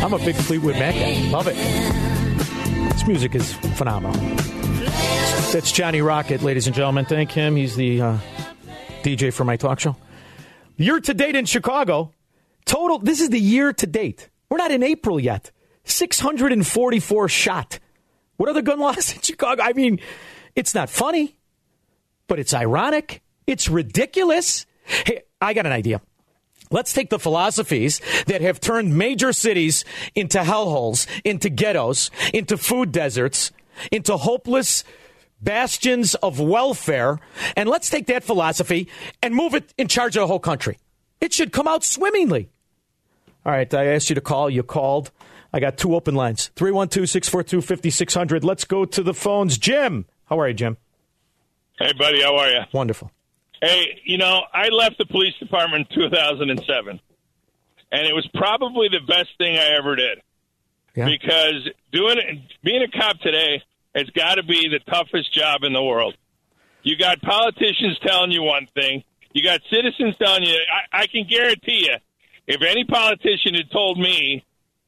I'm 0.00 0.12
a 0.12 0.18
big 0.18 0.34
Fleetwood 0.36 0.74
Mac 0.74 0.94
guy. 0.94 1.30
Love 1.30 1.46
it. 1.48 1.54
This 2.92 3.06
music 3.06 3.34
is 3.34 3.52
phenomenal. 3.76 4.20
That's 5.52 5.70
Johnny 5.72 6.00
Rocket, 6.00 6.42
ladies 6.42 6.66
and 6.66 6.74
gentlemen. 6.74 7.04
Thank 7.04 7.30
him. 7.32 7.56
He's 7.56 7.76
the 7.76 8.00
uh, 8.00 8.18
DJ 9.02 9.32
for 9.32 9.44
my 9.44 9.56
talk 9.56 9.80
show. 9.80 9.96
Year 10.76 11.00
to 11.00 11.14
date 11.14 11.36
in 11.36 11.44
Chicago, 11.44 12.12
total, 12.64 12.98
this 12.98 13.20
is 13.20 13.30
the 13.30 13.38
year 13.38 13.72
to 13.72 13.86
date. 13.86 14.30
We're 14.48 14.56
not 14.58 14.70
in 14.70 14.82
April 14.82 15.20
yet. 15.20 15.50
644 15.84 17.28
shot. 17.28 17.78
What 18.36 18.48
are 18.48 18.54
the 18.54 18.62
gun 18.62 18.80
laws 18.80 19.12
in 19.14 19.20
Chicago? 19.20 19.62
I 19.62 19.72
mean, 19.72 20.00
it's 20.56 20.74
not 20.74 20.90
funny, 20.90 21.36
but 22.28 22.38
it's 22.38 22.54
ironic. 22.54 23.22
It's 23.46 23.68
ridiculous. 23.68 24.66
Hey, 24.84 25.22
I 25.40 25.54
got 25.54 25.66
an 25.66 25.72
idea. 25.72 26.00
Let's 26.72 26.92
take 26.92 27.10
the 27.10 27.18
philosophies 27.18 28.00
that 28.26 28.40
have 28.40 28.60
turned 28.60 28.96
major 28.96 29.32
cities 29.32 29.84
into 30.14 30.38
hellholes, 30.38 31.06
into 31.24 31.50
ghettos, 31.50 32.10
into 32.32 32.56
food 32.56 32.90
deserts, 32.90 33.52
into 33.90 34.16
hopeless 34.16 34.84
bastions 35.40 36.14
of 36.16 36.40
welfare, 36.40 37.20
and 37.56 37.68
let's 37.68 37.90
take 37.90 38.06
that 38.06 38.24
philosophy 38.24 38.88
and 39.22 39.34
move 39.34 39.54
it 39.54 39.74
in 39.76 39.88
charge 39.88 40.16
of 40.16 40.22
the 40.22 40.26
whole 40.26 40.38
country. 40.38 40.78
It 41.20 41.32
should 41.32 41.52
come 41.52 41.68
out 41.68 41.84
swimmingly. 41.84 42.48
All 43.44 43.52
right, 43.52 43.72
I 43.74 43.86
asked 43.86 44.08
you 44.08 44.14
to 44.14 44.20
call. 44.20 44.48
You 44.48 44.62
called. 44.62 45.10
I 45.52 45.60
got 45.60 45.76
two 45.76 45.94
open 45.94 46.14
lines 46.14 46.50
312 46.56 47.08
642 47.08 47.60
5600. 47.60 48.44
Let's 48.44 48.64
go 48.64 48.84
to 48.84 49.02
the 49.02 49.14
phones. 49.14 49.58
Jim. 49.58 50.06
How 50.26 50.40
are 50.40 50.48
you, 50.48 50.54
Jim? 50.54 50.76
Hey, 51.78 51.92
buddy, 51.92 52.22
how 52.22 52.36
are 52.36 52.50
you? 52.50 52.60
Wonderful. 52.72 53.10
Hey, 53.62 54.00
you 54.04 54.18
know, 54.18 54.42
I 54.52 54.70
left 54.70 54.98
the 54.98 55.06
police 55.06 55.34
department 55.38 55.86
in 55.88 55.96
2007, 56.02 57.00
and 57.92 58.06
it 58.06 58.12
was 58.12 58.28
probably 58.34 58.88
the 58.88 58.98
best 59.06 59.30
thing 59.38 59.56
I 59.56 59.76
ever 59.78 59.94
did 59.94 60.20
Yeah. 60.96 61.06
because 61.06 61.68
doing 61.92 62.18
it, 62.18 62.38
being 62.64 62.82
a 62.82 62.88
cop 62.88 63.20
today 63.20 63.62
has 63.94 64.10
got 64.10 64.34
to 64.34 64.42
be 64.42 64.68
the 64.68 64.80
toughest 64.90 65.32
job 65.32 65.62
in 65.62 65.72
the 65.72 65.82
world. 65.82 66.16
You 66.82 66.96
got 66.96 67.22
politicians 67.22 67.98
telling 68.04 68.32
you 68.32 68.42
one 68.42 68.66
thing, 68.74 69.04
you 69.32 69.44
got 69.44 69.60
citizens 69.70 70.16
telling 70.20 70.42
you. 70.42 70.56
I, 70.92 71.02
I 71.02 71.06
can 71.06 71.24
guarantee 71.28 71.86
you, 71.88 71.94
if 72.48 72.62
any 72.62 72.82
politician 72.84 73.54
had 73.54 73.70
told 73.70 73.96
me 73.96 74.44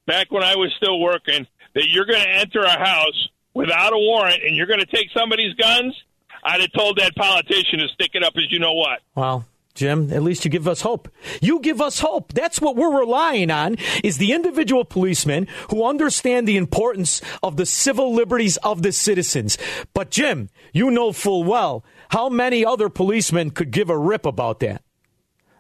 back 0.06 0.32
when 0.32 0.42
I 0.42 0.56
was 0.56 0.72
still 0.76 0.98
working 0.98 1.46
that 1.74 1.88
you're 1.90 2.06
going 2.06 2.22
to 2.24 2.28
enter 2.28 2.60
a 2.62 2.76
house 2.76 3.28
without 3.54 3.92
a 3.92 3.96
warrant 3.98 4.42
and 4.44 4.56
you're 4.56 4.66
going 4.66 4.80
to 4.80 4.86
take 4.86 5.10
somebody's 5.16 5.54
guns, 5.54 5.94
I'd 6.44 6.60
have 6.60 6.72
told 6.72 6.98
that 6.98 7.14
politician 7.16 7.78
to 7.80 7.88
stick 7.88 8.10
it 8.14 8.22
up 8.22 8.34
as 8.36 8.50
you 8.50 8.58
know 8.58 8.74
what. 8.74 9.00
Well, 9.14 9.46
Jim, 9.74 10.12
at 10.12 10.22
least 10.22 10.44
you 10.44 10.50
give 10.50 10.68
us 10.68 10.82
hope. 10.82 11.08
You 11.40 11.58
give 11.60 11.80
us 11.80 11.98
hope. 11.98 12.32
That's 12.32 12.60
what 12.60 12.76
we're 12.76 12.96
relying 13.00 13.50
on 13.50 13.76
is 14.04 14.18
the 14.18 14.32
individual 14.32 14.84
policemen 14.84 15.48
who 15.70 15.84
understand 15.84 16.46
the 16.46 16.56
importance 16.56 17.20
of 17.42 17.56
the 17.56 17.66
civil 17.66 18.14
liberties 18.14 18.56
of 18.58 18.82
the 18.82 18.92
citizens. 18.92 19.58
But 19.94 20.10
Jim, 20.10 20.50
you 20.72 20.90
know 20.90 21.12
full 21.12 21.42
well 21.44 21.84
how 22.10 22.28
many 22.28 22.64
other 22.64 22.88
policemen 22.88 23.50
could 23.50 23.70
give 23.72 23.90
a 23.90 23.98
rip 23.98 24.26
about 24.26 24.60
that. 24.60 24.82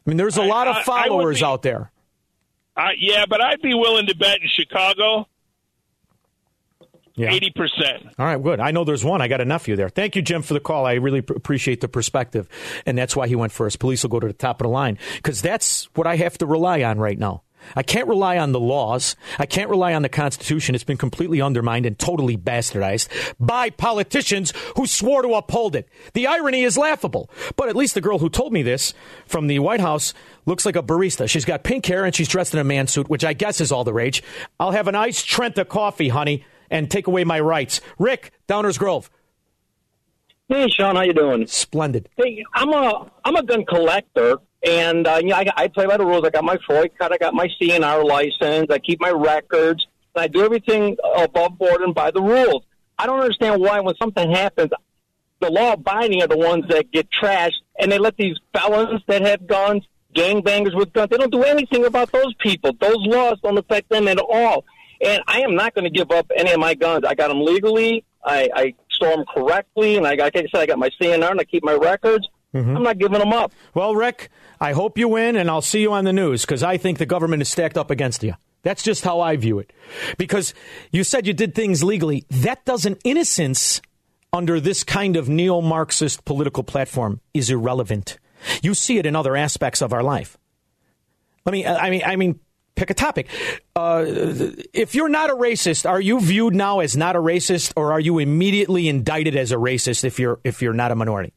I 0.06 0.10
mean, 0.10 0.16
there's 0.18 0.36
a 0.38 0.42
I- 0.42 0.46
lot 0.46 0.68
of 0.68 0.84
followers 0.84 1.40
be- 1.40 1.44
out 1.44 1.62
there. 1.62 1.90
Yeah, 2.98 3.24
but 3.28 3.40
I'd 3.40 3.62
be 3.62 3.72
willing 3.74 4.06
to 4.06 4.16
bet 4.16 4.42
in 4.42 4.48
Chicago 4.48 5.26
Yeah. 7.16 7.30
eighty 7.32 7.52
percent. 7.54 8.06
All 8.18 8.26
right, 8.26 8.42
good. 8.42 8.58
I 8.58 8.72
know 8.72 8.84
there's 8.84 9.04
one. 9.04 9.22
I 9.22 9.28
got 9.28 9.40
a 9.40 9.44
nephew 9.44 9.76
there. 9.76 9.88
Thank 9.88 10.16
you, 10.16 10.22
Jim, 10.22 10.42
for 10.42 10.54
the 10.54 10.60
call. 10.60 10.84
I 10.84 10.94
really 10.94 11.20
pr- 11.22 11.34
appreciate 11.34 11.80
the 11.80 11.88
perspective. 11.88 12.48
And 12.86 12.98
that's 12.98 13.14
why 13.14 13.28
he 13.28 13.36
went 13.36 13.52
first. 13.52 13.78
Police 13.78 14.02
will 14.02 14.10
go 14.10 14.20
to 14.20 14.26
the 14.26 14.32
top 14.32 14.60
of 14.60 14.64
the 14.64 14.70
line 14.70 14.98
because 15.16 15.40
that's 15.40 15.84
what 15.94 16.06
I 16.08 16.16
have 16.16 16.36
to 16.38 16.46
rely 16.46 16.82
on 16.82 16.98
right 16.98 17.18
now. 17.18 17.42
I 17.76 17.82
can't 17.82 18.08
rely 18.08 18.36
on 18.36 18.52
the 18.52 18.60
laws. 18.60 19.16
I 19.38 19.46
can't 19.46 19.70
rely 19.70 19.94
on 19.94 20.02
the 20.02 20.10
Constitution. 20.10 20.74
It's 20.74 20.84
been 20.84 20.98
completely 20.98 21.40
undermined 21.40 21.86
and 21.86 21.98
totally 21.98 22.36
bastardized 22.36 23.08
by 23.40 23.70
politicians 23.70 24.52
who 24.76 24.86
swore 24.86 25.22
to 25.22 25.32
uphold 25.32 25.74
it. 25.74 25.88
The 26.12 26.26
irony 26.26 26.62
is 26.62 26.76
laughable. 26.76 27.30
But 27.56 27.70
at 27.70 27.76
least 27.76 27.94
the 27.94 28.02
girl 28.02 28.18
who 28.18 28.28
told 28.28 28.52
me 28.52 28.62
this 28.62 28.92
from 29.26 29.46
the 29.46 29.60
White 29.60 29.80
House 29.80 30.12
looks 30.44 30.66
like 30.66 30.76
a 30.76 30.82
barista. 30.82 31.26
She's 31.26 31.46
got 31.46 31.62
pink 31.64 31.86
hair 31.86 32.04
and 32.04 32.14
she's 32.14 32.28
dressed 32.28 32.52
in 32.52 32.60
a 32.60 32.64
man 32.64 32.86
suit, 32.86 33.08
which 33.08 33.24
I 33.24 33.32
guess 33.32 33.62
is 33.62 33.72
all 33.72 33.84
the 33.84 33.94
rage. 33.94 34.22
I'll 34.60 34.72
have 34.72 34.88
an 34.88 34.94
iced 34.94 35.26
Trenta 35.26 35.64
coffee, 35.64 36.10
honey, 36.10 36.44
and 36.70 36.90
take 36.90 37.06
away 37.06 37.24
my 37.24 37.40
rights. 37.40 37.80
Rick, 37.98 38.32
Downers 38.48 38.78
Grove. 38.78 39.10
Hey, 40.48 40.68
Shaun, 40.68 40.96
how 40.96 41.02
you 41.02 41.14
doing? 41.14 41.46
Splendid. 41.46 42.08
Hey, 42.16 42.44
I'm 42.52 42.70
a 42.72 43.10
I'm 43.24 43.34
a 43.34 43.42
gun 43.42 43.64
collector, 43.64 44.36
and 44.66 45.06
uh, 45.06 45.18
you 45.22 45.28
know 45.28 45.36
I, 45.36 45.46
I 45.56 45.68
play 45.68 45.86
by 45.86 45.96
the 45.96 46.04
rules. 46.04 46.24
I 46.24 46.30
got 46.30 46.44
my 46.44 46.58
FOID 46.68 46.98
card, 46.98 47.12
I 47.12 47.16
got 47.16 47.32
my 47.32 47.48
CNR 47.60 48.04
license, 48.04 48.70
I 48.70 48.78
keep 48.78 49.00
my 49.00 49.10
records, 49.10 49.86
and 50.14 50.22
I 50.22 50.28
do 50.28 50.44
everything 50.44 50.96
above 51.16 51.56
board 51.58 51.80
and 51.80 51.94
by 51.94 52.10
the 52.10 52.20
rules. 52.20 52.62
I 52.98 53.06
don't 53.06 53.20
understand 53.20 53.60
why 53.60 53.80
when 53.80 53.94
something 53.96 54.30
happens, 54.30 54.70
the 55.40 55.50
law 55.50 55.72
abiding 55.72 56.22
are 56.22 56.28
the 56.28 56.36
ones 56.36 56.66
that 56.68 56.90
get 56.92 57.08
trashed, 57.10 57.62
and 57.78 57.90
they 57.90 57.98
let 57.98 58.16
these 58.16 58.36
felons 58.52 59.00
that 59.08 59.22
have 59.22 59.46
guns, 59.46 59.84
gangbangers 60.14 60.76
with 60.76 60.92
guns, 60.92 61.08
they 61.10 61.16
don't 61.16 61.32
do 61.32 61.42
anything 61.42 61.84
about 61.86 62.12
those 62.12 62.34
people. 62.34 62.72
Those 62.80 62.98
laws 62.98 63.38
don't 63.42 63.58
affect 63.58 63.88
them 63.88 64.08
at 64.08 64.18
all. 64.18 64.64
And 65.04 65.22
I 65.26 65.40
am 65.40 65.54
not 65.54 65.74
going 65.74 65.84
to 65.84 65.90
give 65.90 66.10
up 66.10 66.30
any 66.36 66.52
of 66.52 66.60
my 66.60 66.74
guns. 66.74 67.04
I 67.06 67.14
got 67.14 67.28
them 67.28 67.42
legally. 67.42 68.04
I, 68.24 68.48
I 68.54 68.74
store 68.90 69.16
them 69.16 69.24
correctly, 69.34 69.96
and 69.96 70.06
I, 70.06 70.14
like 70.14 70.36
I 70.36 70.42
said, 70.50 70.60
I 70.60 70.66
got 70.66 70.78
my 70.78 70.90
CNR 71.00 71.30
and 71.30 71.40
I 71.40 71.44
keep 71.44 71.62
my 71.62 71.74
records. 71.74 72.26
Mm-hmm. 72.54 72.76
I'm 72.76 72.82
not 72.82 72.98
giving 72.98 73.18
them 73.18 73.32
up. 73.32 73.52
Well, 73.74 73.94
Rick, 73.94 74.30
I 74.60 74.72
hope 74.72 74.96
you 74.96 75.08
win, 75.08 75.36
and 75.36 75.50
I'll 75.50 75.60
see 75.60 75.80
you 75.80 75.92
on 75.92 76.04
the 76.04 76.12
news 76.12 76.42
because 76.42 76.62
I 76.62 76.78
think 76.78 76.98
the 76.98 77.06
government 77.06 77.42
is 77.42 77.48
stacked 77.48 77.76
up 77.76 77.90
against 77.90 78.22
you. 78.22 78.34
That's 78.62 78.82
just 78.82 79.04
how 79.04 79.20
I 79.20 79.36
view 79.36 79.58
it. 79.58 79.72
Because 80.16 80.54
you 80.90 81.04
said 81.04 81.26
you 81.26 81.34
did 81.34 81.54
things 81.54 81.84
legally. 81.84 82.24
That 82.30 82.64
doesn't, 82.64 82.98
innocence 83.04 83.82
under 84.32 84.58
this 84.58 84.84
kind 84.84 85.16
of 85.16 85.28
neo 85.28 85.60
Marxist 85.60 86.24
political 86.24 86.64
platform 86.64 87.20
is 87.34 87.50
irrelevant. 87.50 88.18
You 88.62 88.74
see 88.74 88.98
it 88.98 89.06
in 89.06 89.14
other 89.16 89.36
aspects 89.36 89.82
of 89.82 89.92
our 89.92 90.02
life. 90.02 90.38
Let 91.44 91.52
me, 91.52 91.66
I 91.66 91.90
mean, 91.90 92.02
I 92.06 92.16
mean, 92.16 92.40
pick 92.74 92.90
a 92.90 92.94
topic. 92.94 93.28
Uh, 93.76 94.04
if 94.72 94.94
you're 94.94 95.08
not 95.08 95.30
a 95.30 95.34
racist, 95.34 95.88
are 95.88 96.00
you 96.00 96.20
viewed 96.20 96.54
now 96.54 96.80
as 96.80 96.96
not 96.96 97.16
a 97.16 97.20
racist, 97.20 97.72
or 97.76 97.92
are 97.92 98.00
you 98.00 98.18
immediately 98.18 98.88
indicted 98.88 99.36
as 99.36 99.52
a 99.52 99.56
racist 99.56 100.04
if 100.04 100.18
you're 100.18 100.40
if 100.44 100.62
you're 100.62 100.72
not 100.72 100.90
a 100.90 100.94
minority? 100.94 101.32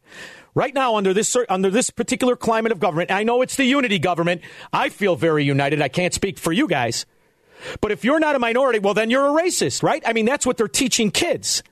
Right 0.55 0.73
now, 0.73 0.95
under 0.95 1.13
this 1.13 1.35
under 1.49 1.69
this 1.69 1.89
particular 1.89 2.35
climate 2.35 2.71
of 2.71 2.79
government, 2.79 3.11
I 3.11 3.23
know 3.23 3.41
it's 3.41 3.55
the 3.55 3.65
unity 3.65 3.99
government. 3.99 4.41
I 4.73 4.89
feel 4.89 5.15
very 5.15 5.43
united. 5.43 5.81
I 5.81 5.87
can't 5.87 6.13
speak 6.13 6.39
for 6.39 6.51
you 6.51 6.67
guys, 6.67 7.05
but 7.81 7.91
if 7.91 8.03
you're 8.03 8.19
not 8.19 8.35
a 8.35 8.39
minority, 8.39 8.79
well, 8.79 8.93
then 8.93 9.09
you're 9.09 9.27
a 9.27 9.41
racist, 9.43 9.83
right? 9.83 10.01
I 10.05 10.13
mean, 10.13 10.25
that's 10.25 10.45
what 10.45 10.57
they're 10.57 10.67
teaching 10.67 11.11
kids. 11.11 11.63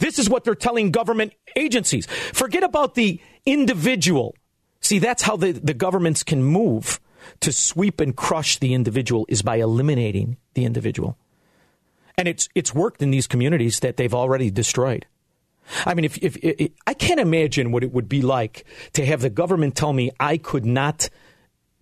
This 0.00 0.18
is 0.18 0.28
what 0.28 0.42
they're 0.42 0.54
telling 0.54 0.90
government 0.90 1.34
agencies. 1.54 2.06
Forget 2.06 2.64
about 2.64 2.94
the 2.94 3.20
individual. 3.44 4.34
See, 4.80 4.98
that's 4.98 5.22
how 5.22 5.36
the, 5.36 5.52
the 5.52 5.74
governments 5.74 6.22
can 6.22 6.42
move 6.42 7.00
to 7.40 7.52
sweep 7.52 8.00
and 8.00 8.16
crush 8.16 8.58
the 8.58 8.74
individual 8.74 9.26
is 9.28 9.42
by 9.42 9.56
eliminating 9.56 10.36
the 10.54 10.64
individual. 10.64 11.16
And 12.18 12.28
it's 12.28 12.48
it's 12.54 12.74
worked 12.74 13.02
in 13.02 13.10
these 13.10 13.26
communities 13.26 13.80
that 13.80 13.96
they've 13.96 14.14
already 14.14 14.50
destroyed. 14.50 15.06
I 15.84 15.94
mean, 15.94 16.04
if, 16.04 16.16
if, 16.18 16.36
if 16.36 16.70
I 16.86 16.94
can't 16.94 17.20
imagine 17.20 17.72
what 17.72 17.82
it 17.82 17.92
would 17.92 18.08
be 18.08 18.22
like 18.22 18.64
to 18.92 19.04
have 19.04 19.20
the 19.20 19.30
government 19.30 19.74
tell 19.74 19.92
me 19.92 20.12
I 20.20 20.36
could 20.38 20.64
not 20.64 21.08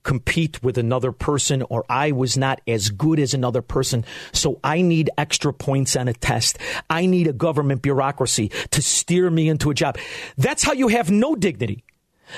compete 0.04 0.62
with 0.62 0.78
another 0.78 1.12
person 1.12 1.62
or 1.62 1.84
I 1.88 2.12
was 2.12 2.36
not 2.36 2.60
as 2.68 2.90
good 2.90 3.18
as 3.18 3.34
another 3.34 3.62
person. 3.62 4.04
So 4.32 4.60
I 4.62 4.82
need 4.82 5.10
extra 5.18 5.52
points 5.52 5.96
on 5.96 6.08
a 6.08 6.12
test. 6.12 6.58
I 6.88 7.06
need 7.06 7.26
a 7.26 7.32
government 7.32 7.82
bureaucracy 7.82 8.50
to 8.70 8.82
steer 8.82 9.30
me 9.30 9.48
into 9.48 9.70
a 9.70 9.74
job. 9.74 9.98
That's 10.36 10.62
how 10.62 10.72
you 10.72 10.88
have 10.88 11.10
no 11.10 11.34
dignity. 11.34 11.84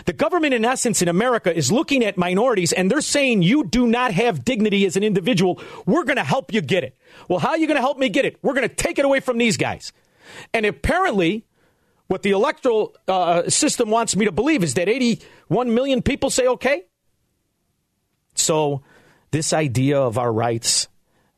The 0.05 0.13
government, 0.13 0.53
in 0.53 0.65
essence, 0.65 1.01
in 1.01 1.09
America 1.09 1.57
is 1.57 1.71
looking 1.71 2.05
at 2.05 2.17
minorities 2.17 2.73
and 2.73 2.91
they're 2.91 3.01
saying 3.01 3.43
you 3.43 3.65
do 3.65 3.87
not 3.87 4.13
have 4.13 4.45
dignity 4.45 4.85
as 4.85 4.97
an 4.97 5.03
individual. 5.03 5.61
We're 5.87 6.05
going 6.05 6.17
to 6.17 6.25
help 6.25 6.53
you 6.53 6.61
get 6.61 6.85
it. 6.85 6.97
Well, 7.29 7.39
how 7.39 7.51
are 7.51 7.59
you 7.59 7.67
going 7.67 7.77
to 7.77 7.83
help 7.83 7.99
me 7.99 8.09
get 8.09 8.25
it? 8.25 8.37
We're 8.43 8.55
going 8.55 8.69
to 8.69 8.75
take 8.75 8.99
it 8.99 9.05
away 9.05 9.21
from 9.21 9.39
these 9.39 9.57
guys. 9.57 9.93
And 10.53 10.67
apparently, 10.67 11.47
what 12.09 12.23
the 12.23 12.31
electoral 12.31 12.97
uh, 13.09 13.49
system 13.49 13.91
wants 13.91 14.17
me 14.17 14.25
to 14.25 14.33
believe 14.33 14.63
is 14.63 14.75
that 14.75 14.89
81 14.89 15.75
million 15.75 16.03
people 16.03 16.31
say 16.31 16.47
okay. 16.47 16.85
So, 18.35 18.83
this 19.31 19.53
idea 19.53 19.99
of 19.99 20.19
our 20.19 20.33
rights, 20.33 20.89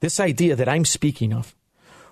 this 0.00 0.20
idea 0.20 0.56
that 0.56 0.68
I'm 0.68 0.84
speaking 0.84 1.32
of, 1.32 1.54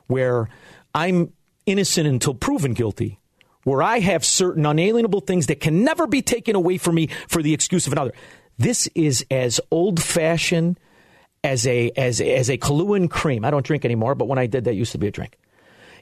where 0.06 0.48
I'm 0.94 1.32
innocent 1.66 2.06
until 2.06 2.34
proven 2.34 2.72
guilty, 2.72 3.18
where 3.66 3.82
I 3.82 3.98
have 3.98 4.24
certain 4.24 4.64
unalienable 4.64 5.22
things 5.22 5.48
that 5.48 5.58
can 5.58 5.82
never 5.82 6.06
be 6.06 6.22
taken 6.22 6.54
away 6.54 6.78
from 6.78 6.94
me 6.94 7.08
for 7.26 7.42
the 7.42 7.52
excuse 7.52 7.88
of 7.88 7.92
another. 7.92 8.12
This 8.58 8.86
is 8.94 9.26
as 9.28 9.60
old 9.72 10.00
fashioned 10.00 10.78
as 11.42 11.66
a 11.66 11.90
as 11.96 12.20
as 12.20 12.48
a 12.48 12.58
Kahlua 12.58 13.10
cream. 13.10 13.44
I 13.44 13.50
don't 13.50 13.66
drink 13.66 13.84
anymore, 13.84 14.14
but 14.14 14.28
when 14.28 14.38
I 14.38 14.46
did, 14.46 14.64
that 14.64 14.76
used 14.76 14.92
to 14.92 14.98
be 14.98 15.08
a 15.08 15.10
drink. 15.10 15.36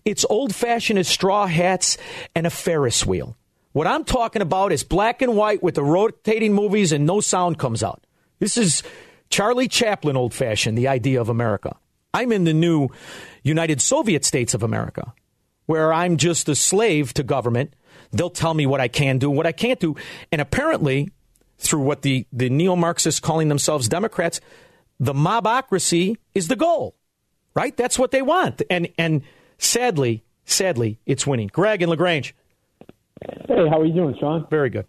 It's 0.04 0.26
old 0.28 0.54
fashioned 0.54 0.98
as 0.98 1.08
straw 1.08 1.46
hats 1.46 1.96
and 2.34 2.46
a 2.46 2.50
Ferris 2.50 3.06
wheel. 3.06 3.34
What 3.72 3.86
I'm 3.86 4.04
talking 4.04 4.42
about 4.42 4.70
is 4.70 4.84
black 4.84 5.22
and 5.22 5.34
white 5.34 5.62
with 5.62 5.76
the 5.76 5.82
rotating 5.82 6.52
movies 6.52 6.92
and 6.92 7.06
no 7.06 7.20
sound 7.20 7.58
comes 7.58 7.82
out. 7.82 8.06
This 8.40 8.58
is 8.58 8.82
Charlie 9.30 9.68
Chaplin 9.68 10.18
old 10.18 10.34
fashioned, 10.34 10.76
the 10.76 10.88
idea 10.88 11.18
of 11.18 11.30
America. 11.30 11.76
I'm 12.12 12.30
in 12.30 12.44
the 12.44 12.52
new 12.52 12.90
United 13.42 13.80
Soviet 13.80 14.26
States 14.26 14.52
of 14.52 14.62
America, 14.62 15.14
where 15.66 15.92
I'm 15.92 16.16
just 16.16 16.48
a 16.48 16.54
slave 16.54 17.14
to 17.14 17.22
government. 17.22 17.74
They'll 18.12 18.30
tell 18.30 18.54
me 18.54 18.66
what 18.66 18.80
I 18.80 18.88
can 18.88 19.18
do, 19.18 19.30
what 19.30 19.46
I 19.46 19.52
can't 19.52 19.80
do. 19.80 19.96
And 20.30 20.40
apparently, 20.40 21.10
through 21.58 21.80
what 21.80 22.02
the, 22.02 22.26
the 22.32 22.50
neo 22.50 22.76
Marxists 22.76 23.20
calling 23.20 23.48
themselves 23.48 23.88
Democrats, 23.88 24.40
the 25.00 25.12
mobocracy 25.12 26.16
is 26.34 26.48
the 26.48 26.56
goal, 26.56 26.94
right? 27.54 27.76
That's 27.76 27.98
what 27.98 28.10
they 28.10 28.22
want. 28.22 28.62
And, 28.70 28.88
and 28.98 29.22
sadly, 29.58 30.24
sadly, 30.44 30.98
it's 31.06 31.26
winning. 31.26 31.48
Greg 31.48 31.82
and 31.82 31.90
LaGrange. 31.90 32.34
Hey, 33.48 33.68
how 33.68 33.80
are 33.80 33.84
you 33.84 33.94
doing, 33.94 34.16
Shaun? 34.20 34.46
Very 34.50 34.70
good. 34.70 34.86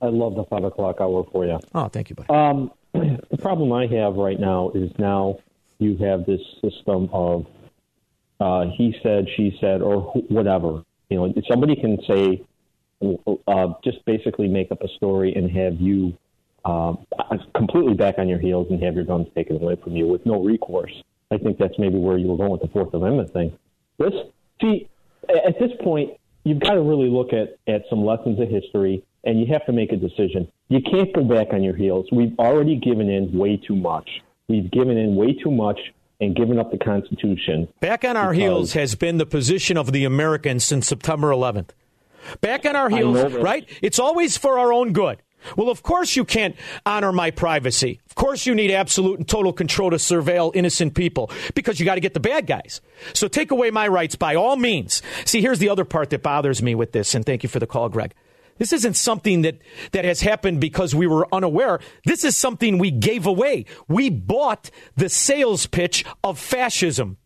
I 0.00 0.06
love 0.06 0.34
the 0.34 0.44
five 0.44 0.64
o'clock 0.64 0.96
hour 1.00 1.24
for 1.32 1.44
you. 1.44 1.58
Oh, 1.74 1.88
thank 1.88 2.10
you, 2.10 2.16
buddy. 2.16 2.28
Um, 2.30 2.70
the 2.92 3.38
problem 3.38 3.72
I 3.72 3.86
have 3.86 4.14
right 4.14 4.38
now 4.38 4.70
is 4.74 4.90
now 4.98 5.38
you 5.78 5.96
have 5.98 6.26
this 6.26 6.40
system 6.62 7.08
of 7.12 7.46
uh, 8.40 8.66
he 8.76 8.94
said, 9.02 9.26
she 9.36 9.56
said, 9.60 9.82
or 9.82 10.00
wh- 10.02 10.30
whatever. 10.30 10.82
You 11.08 11.16
know, 11.18 11.34
somebody 11.48 11.76
can 11.76 11.98
say, 12.06 12.42
uh, 13.46 13.68
just 13.84 14.04
basically 14.04 14.48
make 14.48 14.70
up 14.70 14.82
a 14.82 14.88
story 14.88 15.34
and 15.34 15.50
have 15.50 15.80
you 15.80 16.16
um, 16.64 17.06
completely 17.54 17.94
back 17.94 18.18
on 18.18 18.28
your 18.28 18.38
heels 18.38 18.66
and 18.70 18.82
have 18.82 18.94
your 18.94 19.04
guns 19.04 19.28
taken 19.34 19.56
away 19.56 19.76
from 19.76 19.96
you 19.96 20.06
with 20.06 20.24
no 20.26 20.42
recourse. 20.42 20.92
I 21.30 21.38
think 21.38 21.58
that's 21.58 21.78
maybe 21.78 21.98
where 21.98 22.18
you 22.18 22.28
were 22.28 22.36
going 22.36 22.50
with 22.50 22.62
the 22.62 22.68
Fourth 22.68 22.92
Amendment 22.94 23.32
thing. 23.32 23.56
This, 23.98 24.12
see, 24.60 24.88
at 25.28 25.58
this 25.58 25.70
point, 25.82 26.12
you've 26.44 26.60
got 26.60 26.74
to 26.74 26.80
really 26.80 27.08
look 27.08 27.32
at, 27.32 27.58
at 27.72 27.82
some 27.90 28.04
lessons 28.04 28.40
of 28.40 28.48
history 28.48 29.04
and 29.24 29.40
you 29.40 29.46
have 29.52 29.64
to 29.66 29.72
make 29.72 29.92
a 29.92 29.96
decision. 29.96 30.50
You 30.68 30.80
can't 30.80 31.12
go 31.12 31.22
back 31.24 31.48
on 31.52 31.62
your 31.62 31.74
heels. 31.74 32.06
We've 32.12 32.38
already 32.38 32.76
given 32.76 33.08
in 33.10 33.36
way 33.36 33.56
too 33.56 33.76
much. 33.76 34.08
We've 34.48 34.70
given 34.70 34.96
in 34.96 35.16
way 35.16 35.34
too 35.34 35.50
much 35.50 35.78
and 36.20 36.34
giving 36.34 36.58
up 36.58 36.70
the 36.70 36.78
Constitution. 36.78 37.68
Back 37.80 38.04
on 38.04 38.16
our 38.16 38.32
heels 38.32 38.72
has 38.72 38.94
been 38.94 39.18
the 39.18 39.26
position 39.26 39.76
of 39.76 39.92
the 39.92 40.04
Americans 40.04 40.64
since 40.64 40.86
September 40.86 41.28
11th. 41.28 41.70
Back 42.40 42.66
on 42.66 42.76
our 42.76 42.90
heels, 42.90 43.32
right? 43.34 43.68
It's 43.80 43.98
always 43.98 44.36
for 44.36 44.58
our 44.58 44.72
own 44.72 44.92
good. 44.92 45.18
Well, 45.56 45.68
of 45.68 45.82
course 45.84 46.16
you 46.16 46.24
can't 46.24 46.56
honor 46.84 47.12
my 47.12 47.30
privacy. 47.30 48.00
Of 48.06 48.16
course 48.16 48.44
you 48.44 48.54
need 48.54 48.72
absolute 48.72 49.18
and 49.18 49.28
total 49.28 49.52
control 49.52 49.90
to 49.90 49.96
surveil 49.96 50.50
innocent 50.54 50.94
people 50.94 51.30
because 51.54 51.78
you 51.78 51.86
got 51.86 51.94
to 51.94 52.00
get 52.00 52.14
the 52.14 52.20
bad 52.20 52.46
guys. 52.46 52.80
So 53.14 53.28
take 53.28 53.52
away 53.52 53.70
my 53.70 53.86
rights 53.86 54.16
by 54.16 54.34
all 54.34 54.56
means. 54.56 55.00
See, 55.24 55.40
here's 55.40 55.60
the 55.60 55.68
other 55.68 55.84
part 55.84 56.10
that 56.10 56.22
bothers 56.24 56.60
me 56.60 56.74
with 56.74 56.90
this, 56.92 57.14
and 57.14 57.24
thank 57.24 57.44
you 57.44 57.48
for 57.48 57.60
the 57.60 57.66
call, 57.66 57.88
Greg. 57.88 58.14
This 58.58 58.72
isn't 58.72 58.94
something 58.94 59.42
that, 59.42 59.58
that 59.92 60.04
has 60.04 60.20
happened 60.20 60.60
because 60.60 60.94
we 60.94 61.06
were 61.06 61.32
unaware. 61.32 61.80
This 62.04 62.24
is 62.24 62.36
something 62.36 62.78
we 62.78 62.90
gave 62.90 63.26
away. 63.26 63.66
We 63.88 64.10
bought 64.10 64.70
the 64.96 65.08
sales 65.08 65.66
pitch 65.66 66.04
of 66.22 66.38
fascism. 66.38 67.16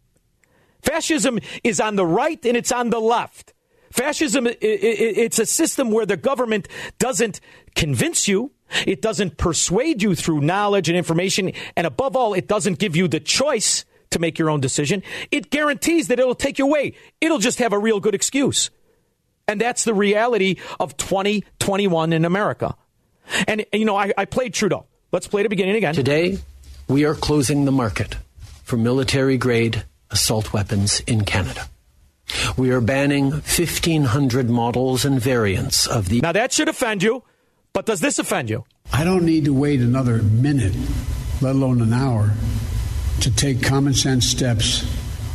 Fascism 0.82 1.38
is 1.64 1.80
on 1.80 1.96
the 1.96 2.06
right 2.06 2.44
and 2.44 2.56
it's 2.56 2.72
on 2.72 2.90
the 2.90 3.00
left. 3.00 3.54
Fascism, 3.90 4.48
it's 4.60 5.38
a 5.38 5.46
system 5.46 5.90
where 5.90 6.06
the 6.06 6.16
government 6.16 6.66
doesn't 6.98 7.40
convince 7.74 8.26
you. 8.26 8.52
It 8.86 9.02
doesn't 9.02 9.36
persuade 9.36 10.02
you 10.02 10.14
through 10.14 10.40
knowledge 10.40 10.88
and 10.88 10.96
information. 10.96 11.52
And 11.76 11.86
above 11.86 12.16
all, 12.16 12.32
it 12.32 12.48
doesn't 12.48 12.78
give 12.78 12.96
you 12.96 13.06
the 13.06 13.20
choice 13.20 13.84
to 14.10 14.18
make 14.18 14.38
your 14.38 14.48
own 14.48 14.60
decision. 14.60 15.02
It 15.30 15.50
guarantees 15.50 16.08
that 16.08 16.18
it'll 16.18 16.34
take 16.34 16.58
you 16.58 16.66
away. 16.66 16.94
It'll 17.20 17.38
just 17.38 17.58
have 17.58 17.72
a 17.72 17.78
real 17.78 18.00
good 18.00 18.14
excuse. 18.14 18.70
And 19.52 19.60
that's 19.60 19.84
the 19.84 19.92
reality 19.92 20.56
of 20.80 20.96
2021 20.96 22.14
in 22.14 22.24
America. 22.24 22.74
And, 23.46 23.66
you 23.70 23.84
know, 23.84 23.96
I, 23.96 24.10
I 24.16 24.24
played 24.24 24.54
Trudeau. 24.54 24.86
Let's 25.12 25.28
play 25.28 25.42
the 25.42 25.50
beginning 25.50 25.76
again. 25.76 25.94
Today, 25.94 26.38
we 26.88 27.04
are 27.04 27.14
closing 27.14 27.66
the 27.66 27.70
market 27.70 28.16
for 28.64 28.78
military 28.78 29.36
grade 29.36 29.84
assault 30.10 30.54
weapons 30.54 31.00
in 31.00 31.26
Canada. 31.26 31.68
We 32.56 32.70
are 32.70 32.80
banning 32.80 33.30
1,500 33.32 34.48
models 34.48 35.04
and 35.04 35.20
variants 35.20 35.86
of 35.86 36.08
the. 36.08 36.22
Now, 36.22 36.32
that 36.32 36.54
should 36.54 36.70
offend 36.70 37.02
you, 37.02 37.22
but 37.74 37.84
does 37.84 38.00
this 38.00 38.18
offend 38.18 38.48
you? 38.48 38.64
I 38.90 39.04
don't 39.04 39.26
need 39.26 39.44
to 39.44 39.52
wait 39.52 39.80
another 39.80 40.22
minute, 40.22 40.74
let 41.42 41.56
alone 41.56 41.82
an 41.82 41.92
hour, 41.92 42.32
to 43.20 43.30
take 43.36 43.62
common 43.62 43.92
sense 43.92 44.26
steps 44.26 44.82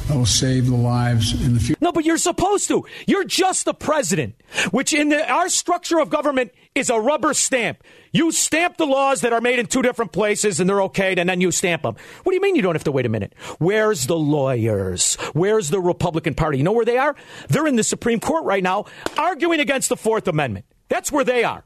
that 0.07 0.15
will 0.15 0.25
save 0.25 0.67
the 0.67 0.75
lives 0.75 1.33
in 1.45 1.53
the 1.53 1.59
future. 1.59 1.79
No, 1.81 1.91
but 1.91 2.05
you're 2.05 2.17
supposed 2.17 2.67
to. 2.69 2.85
You're 3.05 3.25
just 3.25 3.65
the 3.65 3.73
president, 3.73 4.35
which 4.71 4.93
in 4.93 5.09
the, 5.09 5.29
our 5.29 5.49
structure 5.49 5.99
of 5.99 6.09
government 6.09 6.51
is 6.75 6.89
a 6.89 6.99
rubber 6.99 7.33
stamp. 7.33 7.83
You 8.11 8.31
stamp 8.31 8.77
the 8.77 8.85
laws 8.85 9.21
that 9.21 9.33
are 9.33 9.41
made 9.41 9.59
in 9.59 9.65
two 9.65 9.81
different 9.81 10.11
places 10.13 10.59
and 10.59 10.69
they're 10.69 10.81
okay, 10.83 11.13
and 11.17 11.29
then 11.29 11.41
you 11.41 11.51
stamp 11.51 11.83
them. 11.83 11.95
What 12.23 12.31
do 12.31 12.35
you 12.35 12.41
mean 12.41 12.55
you 12.55 12.61
don't 12.61 12.75
have 12.75 12.85
to 12.85 12.91
wait 12.91 13.05
a 13.05 13.09
minute? 13.09 13.33
Where's 13.59 14.07
the 14.07 14.17
lawyers? 14.17 15.15
Where's 15.33 15.69
the 15.69 15.79
Republican 15.79 16.35
Party? 16.35 16.57
You 16.57 16.63
know 16.63 16.71
where 16.71 16.85
they 16.85 16.97
are? 16.97 17.15
They're 17.49 17.67
in 17.67 17.75
the 17.75 17.83
Supreme 17.83 18.19
Court 18.19 18.45
right 18.45 18.63
now 18.63 18.85
arguing 19.17 19.59
against 19.59 19.89
the 19.89 19.97
Fourth 19.97 20.27
Amendment. 20.27 20.65
That's 20.87 21.11
where 21.11 21.25
they 21.25 21.43
are. 21.43 21.65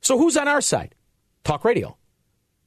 So 0.00 0.18
who's 0.18 0.36
on 0.36 0.48
our 0.48 0.60
side? 0.60 0.94
Talk 1.44 1.64
radio. 1.64 1.96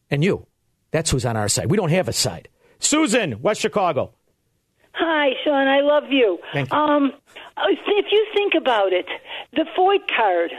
And 0.10 0.24
you. 0.24 0.48
That's 0.92 1.12
who's 1.12 1.26
on 1.26 1.36
our 1.36 1.50
side. 1.50 1.70
We 1.70 1.76
don't 1.76 1.90
have 1.90 2.08
a 2.08 2.14
side. 2.14 2.48
Susan, 2.80 3.42
West 3.42 3.60
Chicago. 3.60 4.14
Hi, 4.98 5.32
Shaun. 5.44 5.68
I 5.68 5.82
love 5.82 6.06
you. 6.10 6.40
Thank 6.54 6.72
you. 6.72 6.78
Um, 6.78 7.12
if 7.58 8.06
you 8.12 8.26
think 8.34 8.54
about 8.56 8.94
it, 8.94 9.06
the 9.54 9.66
FOID 9.78 10.00
card. 10.16 10.52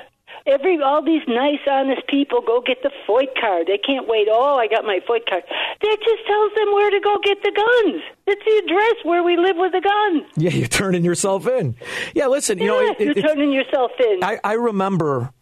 Every 0.46 0.80
all 0.80 1.02
these 1.02 1.22
nice, 1.26 1.58
honest 1.68 2.06
people 2.08 2.40
go 2.40 2.60
get 2.64 2.82
the 2.82 2.90
FOID 3.08 3.28
card. 3.40 3.66
They 3.66 3.78
can't 3.78 4.06
wait. 4.06 4.28
Oh, 4.30 4.56
I 4.56 4.68
got 4.68 4.84
my 4.84 5.00
FOID 5.08 5.26
card. 5.28 5.42
That 5.80 5.96
just 6.04 6.26
tells 6.26 6.52
them 6.54 6.72
where 6.72 6.90
to 6.90 7.00
go 7.00 7.16
get 7.24 7.42
the 7.42 7.50
guns. 7.50 8.02
It's 8.26 8.44
the 8.44 8.62
address 8.64 9.04
where 9.04 9.22
we 9.24 9.36
live 9.36 9.56
with 9.56 9.72
the 9.72 9.80
guns. 9.80 10.30
Yeah, 10.36 10.50
you're 10.50 10.68
turning 10.68 11.04
yourself 11.04 11.46
in. 11.48 11.74
Yeah, 12.14 12.26
listen, 12.26 12.58
you 12.58 12.66
know, 12.66 12.80
Yes, 12.80 12.96
you're 13.00 13.14
turning 13.14 13.52
yourself 13.52 13.90
in. 13.98 14.22
I, 14.22 14.38
I 14.44 14.52
remember. 14.52 15.32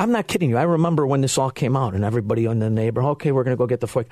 I'm 0.00 0.10
not 0.10 0.26
kidding 0.26 0.50
you. 0.50 0.56
I 0.56 0.64
remember 0.64 1.06
when 1.06 1.20
this 1.20 1.38
all 1.38 1.50
came 1.50 1.76
out 1.76 1.94
and 1.94 2.04
everybody 2.04 2.44
in 2.46 2.58
the 2.58 2.68
neighborhood. 2.68 3.12
okay, 3.12 3.30
we're 3.32 3.44
going 3.44 3.56
to 3.56 3.58
go 3.58 3.66
get 3.68 3.80
the 3.80 3.86
FOID. 3.86 4.06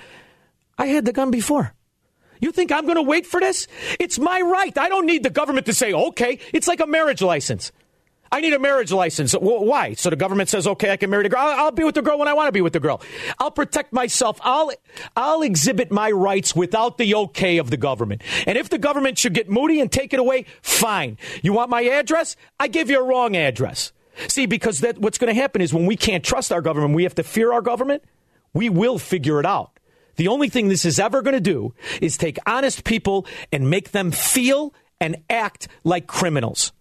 I 0.79 0.87
had 0.87 1.05
the 1.05 1.12
gun 1.12 1.31
before. 1.33 1.75
You 2.40 2.53
think 2.53 2.72
I'm 2.72 2.85
going 2.85 2.96
to 2.96 3.03
wait 3.03 3.26
for 3.26 3.40
this? 3.40 3.66
It's 3.98 4.18
my 4.18 4.40
right. 4.40 4.76
I 4.76 4.88
don't 4.88 5.07
need 5.07 5.22
the 5.22 5.31
government 5.31 5.66
to 5.66 5.74
say, 5.74 5.92
okay. 5.92 6.38
It's 6.53 6.66
like 6.66 6.81
a 6.81 6.87
marriage 6.87 7.22
license. 7.22 7.72
I 8.33 8.40
need 8.40 8.53
a 8.53 8.61
marriage 8.61 8.92
license. 8.92 9.33
Why? 9.33 9.94
So 9.94 10.09
the 10.09 10.16
government 10.16 10.48
says, 10.48 10.66
okay, 10.66 10.90
I 10.90 10.96
can 10.96 11.11
marry 11.11 11.24
the 11.24 11.31
girl. 11.31 11.40
I'll, 11.40 11.72
be 11.72 11.83
with 11.83 11.96
the 11.96 12.03
girl 12.03 12.16
when 12.16 12.29
I 12.29 12.33
want 12.33 12.46
to 12.46 12.53
be 12.53 12.61
with 12.61 12.72
the 12.72 12.81
girl. 12.81 13.03
I'll 13.40 13.50
protect 13.50 13.92
myself. 13.92 14.38
I'll, 14.42 14.70
I'll 15.16 15.42
exhibit 15.42 15.90
my 15.90 16.12
rights 16.12 16.55
without 16.55 16.96
the 16.96 17.12
okay 17.16 17.59
of 17.59 17.70
the 17.70 17.76
government. 17.76 18.22
And 18.46 18.57
if 18.57 18.68
the 18.68 18.79
government 18.79 19.18
should 19.18 19.35
get 19.35 19.50
moody 19.50 19.81
and 19.81 19.90
take 19.90 20.12
it 20.12 20.20
away, 20.20 20.46
fine. 20.62 21.18
You 21.42 21.53
want 21.53 21.70
my 21.70 21.83
address? 21.83 22.37
I 22.61 22.68
give 22.68 22.88
you 22.88 23.00
a 23.00 23.05
wrong 23.05 23.37
address. 23.37 23.92
See, 24.29 24.46
because 24.46 24.81
that, 24.81 24.98
what's 24.98 25.18
going 25.18 25.35
to 25.35 25.40
happen 25.40 25.61
is 25.61 25.74
when 25.74 25.87
we 25.87 25.96
can't 25.96 26.24
trust 26.24 26.53
our 26.53 26.61
government, 26.61 26.94
we 26.94 27.03
have 27.03 27.16
to 27.16 27.24
fear 27.24 27.53
our 27.53 27.62
government, 27.62 28.05
we 28.55 28.68
will 28.68 28.98
figure 28.98 29.40
it 29.40 29.46
out. 29.46 29.80
The 30.20 30.28
only 30.28 30.50
thing 30.50 30.68
this 30.68 30.85
is 30.85 31.00
ever 31.00 31.22
going 31.22 31.33
to 31.33 31.40
do 31.40 31.72
is 32.02 32.18
take 32.18 32.37
honest 32.44 32.85
people 32.85 33.24
and 33.50 33.70
make 33.70 33.92
them 33.92 34.11
feel 34.11 34.74
and 35.00 35.16
act 35.30 35.66
like 35.83 36.06
criminals. 36.06 36.72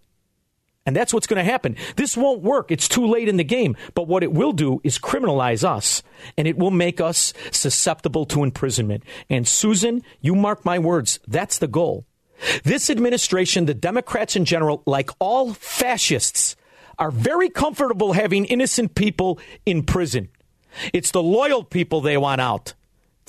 And 0.86 0.94
that's 0.94 1.14
what's 1.14 1.26
going 1.26 1.38
to 1.38 1.50
happen. 1.50 1.78
This 1.96 2.18
won't 2.18 2.42
work. 2.42 2.70
It's 2.70 2.90
too 2.90 3.08
late 3.08 3.30
in 3.30 3.38
the 3.38 3.46
game. 3.46 3.78
But 3.96 4.10
what 4.10 4.24
it 4.24 4.34
will 4.34 4.52
do 4.52 4.82
is 4.84 5.00
criminalize 5.00 5.64
us 5.64 6.04
and 6.36 6.50
it 6.50 6.58
will 6.58 6.70
make 6.70 7.00
us 7.00 7.34
susceptible 7.50 8.26
to 8.26 8.44
imprisonment. 8.44 9.04
And 9.30 9.48
Susan, 9.48 10.04
you 10.20 10.36
mark 10.36 10.66
my 10.66 10.78
words, 10.78 11.22
that's 11.26 11.60
the 11.60 11.68
goal. 11.70 12.06
This 12.66 12.90
administration, 12.90 13.68
the 13.68 13.74
Democrats 13.74 14.36
in 14.36 14.44
general, 14.44 14.84
like 14.86 15.12
all 15.18 15.54
fascists, 15.54 16.58
are 16.98 17.10
very 17.10 17.48
comfortable 17.48 18.12
having 18.12 18.44
innocent 18.44 18.96
people 18.96 19.40
in 19.66 19.84
prison. 19.84 20.28
It's 20.92 21.12
the 21.12 21.24
loyal 21.24 21.64
people 21.64 22.02
they 22.02 22.18
want 22.18 22.42
out. 22.42 22.74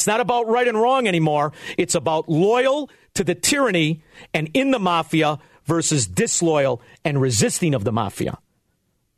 It's 0.01 0.07
not 0.07 0.21
about 0.21 0.49
right 0.49 0.67
and 0.67 0.81
wrong 0.81 1.07
anymore. 1.07 1.53
It's 1.77 1.95
about 1.95 2.27
loyal 2.27 2.89
to 3.13 3.23
the 3.23 3.35
tyranny 3.35 4.03
and 4.33 4.51
in 4.55 4.71
the 4.71 4.79
mafia 4.79 5.39
versus 5.67 6.07
disloyal 6.07 6.81
and 7.05 7.21
resisting 7.21 7.75
of 7.75 7.85
the 7.85 7.93
mafia. 7.93 8.39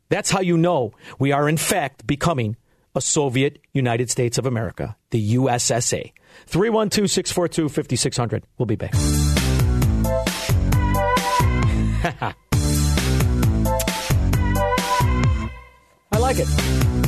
That's 0.09 0.29
how 0.29 0.41
you 0.41 0.57
know 0.57 0.91
we 1.19 1.31
are, 1.31 1.47
in 1.47 1.55
fact, 1.55 2.05
becoming 2.05 2.57
a 2.93 2.99
Soviet 2.99 3.59
United 3.71 4.09
States 4.09 4.37
of 4.37 4.45
America, 4.45 4.97
the 5.11 5.35
USSA. 5.35 6.11
312 6.47 7.09
642 7.09 7.69
5600. 7.69 8.43
We'll 8.57 8.65
be 8.65 8.75
back. 8.75 8.93
I 16.11 16.17
like 16.17 16.39
it. 16.39 17.02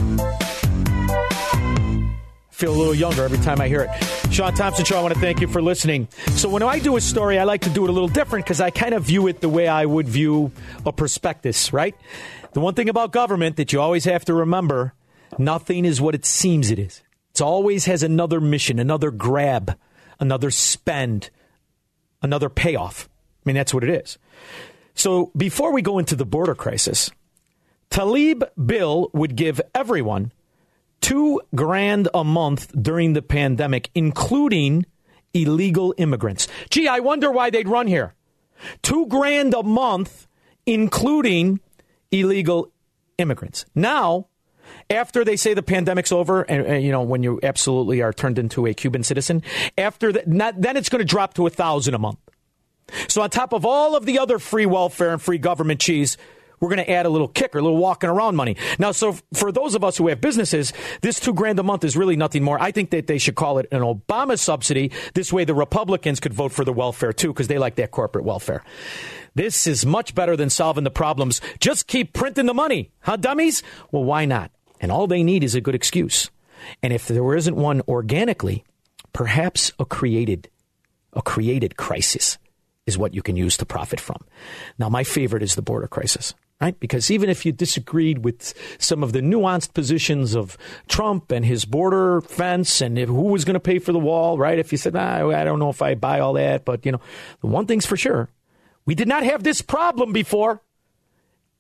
Feel 2.55 2.73
a 2.73 2.77
little 2.77 2.95
younger 2.95 3.25
every 3.25 3.37
time 3.39 3.59
I 3.59 3.67
hear 3.67 3.81
it. 3.81 4.33
Shaun 4.33 4.53
Thompson 4.53 4.85
Show, 4.85 4.97
I 4.97 5.01
want 5.01 5.13
to 5.13 5.19
thank 5.19 5.41
you 5.41 5.47
for 5.47 5.61
listening. 5.61 6.07
So, 6.37 6.47
when 6.47 6.63
I 6.63 6.79
do 6.79 6.95
a 6.95 7.01
story, 7.01 7.37
I 7.37 7.43
like 7.43 7.59
to 7.63 7.69
do 7.69 7.83
it 7.83 7.89
a 7.89 7.91
little 7.91 8.07
different 8.07 8.45
because 8.45 8.61
I 8.61 8.69
kind 8.69 8.93
of 8.93 9.03
view 9.03 9.27
it 9.27 9.41
the 9.41 9.49
way 9.49 9.67
I 9.67 9.85
would 9.85 10.07
view 10.07 10.53
a 10.85 10.93
prospectus, 10.93 11.73
right? 11.73 11.93
The 12.53 12.61
one 12.61 12.73
thing 12.73 12.87
about 12.87 13.11
government 13.11 13.57
that 13.57 13.73
you 13.73 13.81
always 13.81 14.05
have 14.05 14.23
to 14.25 14.33
remember 14.33 14.93
nothing 15.37 15.83
is 15.83 15.99
what 15.99 16.15
it 16.15 16.25
seems 16.25 16.71
it 16.71 16.79
is. 16.79 17.03
It 17.31 17.41
always 17.41 17.87
has 17.87 18.03
another 18.03 18.39
mission, 18.39 18.79
another 18.79 19.11
grab, 19.11 19.77
another 20.21 20.49
spend, 20.49 21.31
another 22.21 22.47
payoff. 22.47 23.09
I 23.09 23.49
mean, 23.49 23.57
that's 23.57 23.73
what 23.73 23.83
it 23.83 23.89
is. 23.89 24.17
So, 24.93 25.33
before 25.35 25.73
we 25.73 25.81
go 25.81 25.99
into 25.99 26.15
the 26.15 26.25
border 26.25 26.55
crisis, 26.55 27.11
Tlaib 27.89 28.47
Bill 28.65 29.09
would 29.11 29.35
give 29.35 29.59
everyone 29.75 30.31
two 31.05 31.39
grand 31.53 32.09
a 32.15 32.23
month 32.23 32.71
during 32.81 33.13
the 33.13 33.21
pandemic, 33.21 33.91
including 33.93 34.87
illegal 35.35 35.93
immigrants. 35.99 36.47
Gee, 36.71 36.87
I 36.87 36.99
wonder 36.99 37.31
why 37.31 37.51
they'd 37.51 37.67
run 37.67 37.85
here. 37.85 38.15
Two 38.81 39.05
grand 39.05 39.53
a 39.53 39.61
month, 39.61 40.27
including 40.65 41.59
illegal 42.09 42.71
immigrants. 43.19 43.65
Now, 43.75 44.29
after 44.89 45.23
they 45.23 45.35
say 45.35 45.53
the 45.53 45.61
pandemic's 45.61 46.11
over, 46.11 46.41
and, 46.41 46.65
and, 46.65 46.83
you 46.83 46.91
know 46.91 47.03
when 47.03 47.21
you 47.21 47.39
absolutely 47.43 48.01
are 48.01 48.11
turned 48.11 48.39
into 48.39 48.65
a 48.65 48.73
Cuban 48.73 49.03
citizen, 49.03 49.43
after 49.77 50.11
that, 50.11 50.27
not, 50.27 50.59
then 50.59 50.75
it's 50.75 50.89
going 50.89 51.01
to 51.01 51.05
drop 51.05 51.35
to 51.35 51.45
a 51.45 51.51
thousand 51.51 51.93
a 51.93 51.99
month. 51.99 52.17
So 53.09 53.21
on 53.21 53.29
top 53.29 53.53
of 53.53 53.63
all 53.63 53.95
of 53.95 54.07
the 54.07 54.17
other 54.17 54.39
free 54.39 54.65
welfare 54.65 55.11
and 55.11 55.21
free 55.21 55.37
government 55.37 55.79
cheese, 55.79 56.17
we're 56.59 56.69
going 56.69 56.83
to 56.83 56.89
add 56.89 57.05
a 57.05 57.09
little 57.09 57.27
kicker, 57.27 57.59
a 57.59 57.61
little 57.61 57.77
walking 57.77 58.09
around 58.09 58.35
money. 58.35 58.57
Now, 58.79 58.91
so 58.91 59.17
for 59.33 59.51
those 59.51 59.75
of 59.75 59.83
us 59.83 59.97
who 59.97 60.07
have 60.07 60.21
businesses, 60.21 60.73
this 61.01 61.19
two 61.19 61.33
grand 61.33 61.59
a 61.59 61.63
month 61.63 61.83
is 61.83 61.95
really 61.97 62.15
nothing 62.15 62.43
more. 62.43 62.61
I 62.61 62.71
think 62.71 62.89
that 62.91 63.07
they 63.07 63.17
should 63.17 63.35
call 63.35 63.57
it 63.57 63.67
an 63.71 63.81
Obama 63.81 64.37
subsidy. 64.37 64.91
This 65.13 65.31
way, 65.31 65.45
the 65.45 65.53
Republicans 65.53 66.19
could 66.19 66.33
vote 66.33 66.51
for 66.51 66.65
the 66.65 66.73
welfare 66.73 67.13
too, 67.13 67.29
because 67.29 67.47
they 67.47 67.57
like 67.57 67.75
that 67.75 67.91
corporate 67.91 68.25
welfare. 68.25 68.63
This 69.35 69.67
is 69.67 69.85
much 69.85 70.15
better 70.15 70.37
than 70.37 70.49
solving 70.49 70.85
the 70.85 70.91
problems. 70.91 71.41
Just 71.59 71.87
keep 71.87 72.13
printing 72.13 72.45
the 72.45 72.53
money, 72.53 72.91
huh, 73.01 73.17
dummies? 73.17 73.63
Well, 73.91 74.05
why 74.05 74.25
not? 74.25 74.51
And 74.79 74.91
all 74.91 75.07
they 75.07 75.23
need 75.23 75.43
is 75.43 75.55
a 75.55 75.61
good 75.61 75.75
excuse. 75.75 76.29
And 76.81 76.93
if 76.93 77.07
there 77.07 77.35
isn't 77.35 77.55
one 77.55 77.81
organically, 77.87 78.63
perhaps 79.13 79.71
a 79.77 79.85
created, 79.85 80.49
a 81.13 81.21
created 81.21 81.75
crisis 81.75 82.37
is 82.85 82.97
what 82.97 83.13
you 83.13 83.21
can 83.21 83.35
use 83.35 83.57
to 83.57 83.65
profit 83.65 83.99
from. 83.99 84.23
Now, 84.77 84.89
my 84.89 85.03
favorite 85.03 85.43
is 85.43 85.55
the 85.55 85.61
border 85.61 85.87
crisis 85.87 86.33
right? 86.61 86.79
Because 86.79 87.11
even 87.11 87.29
if 87.29 87.45
you 87.45 87.51
disagreed 87.51 88.23
with 88.23 88.53
some 88.79 89.03
of 89.03 89.13
the 89.13 89.21
nuanced 89.21 89.73
positions 89.73 90.35
of 90.35 90.57
Trump 90.87 91.31
and 91.31 91.45
his 91.45 91.65
border 91.65 92.21
fence 92.21 92.81
and 92.81 92.97
who 92.97 93.23
was 93.23 93.45
going 93.45 93.55
to 93.55 93.59
pay 93.59 93.79
for 93.79 93.91
the 93.91 93.99
wall, 93.99 94.37
right? 94.37 94.59
If 94.59 94.71
you 94.71 94.77
said, 94.77 94.95
ah, 94.95 95.29
I 95.29 95.43
don't 95.43 95.59
know 95.59 95.69
if 95.69 95.81
I 95.81 95.95
buy 95.95 96.19
all 96.19 96.33
that, 96.33 96.65
but 96.65 96.85
you 96.85 96.91
know, 96.91 97.01
the 97.41 97.47
one 97.47 97.65
thing's 97.65 97.85
for 97.85 97.97
sure, 97.97 98.29
we 98.85 98.95
did 98.95 99.07
not 99.07 99.23
have 99.23 99.43
this 99.43 99.61
problem 99.61 100.13
before. 100.13 100.61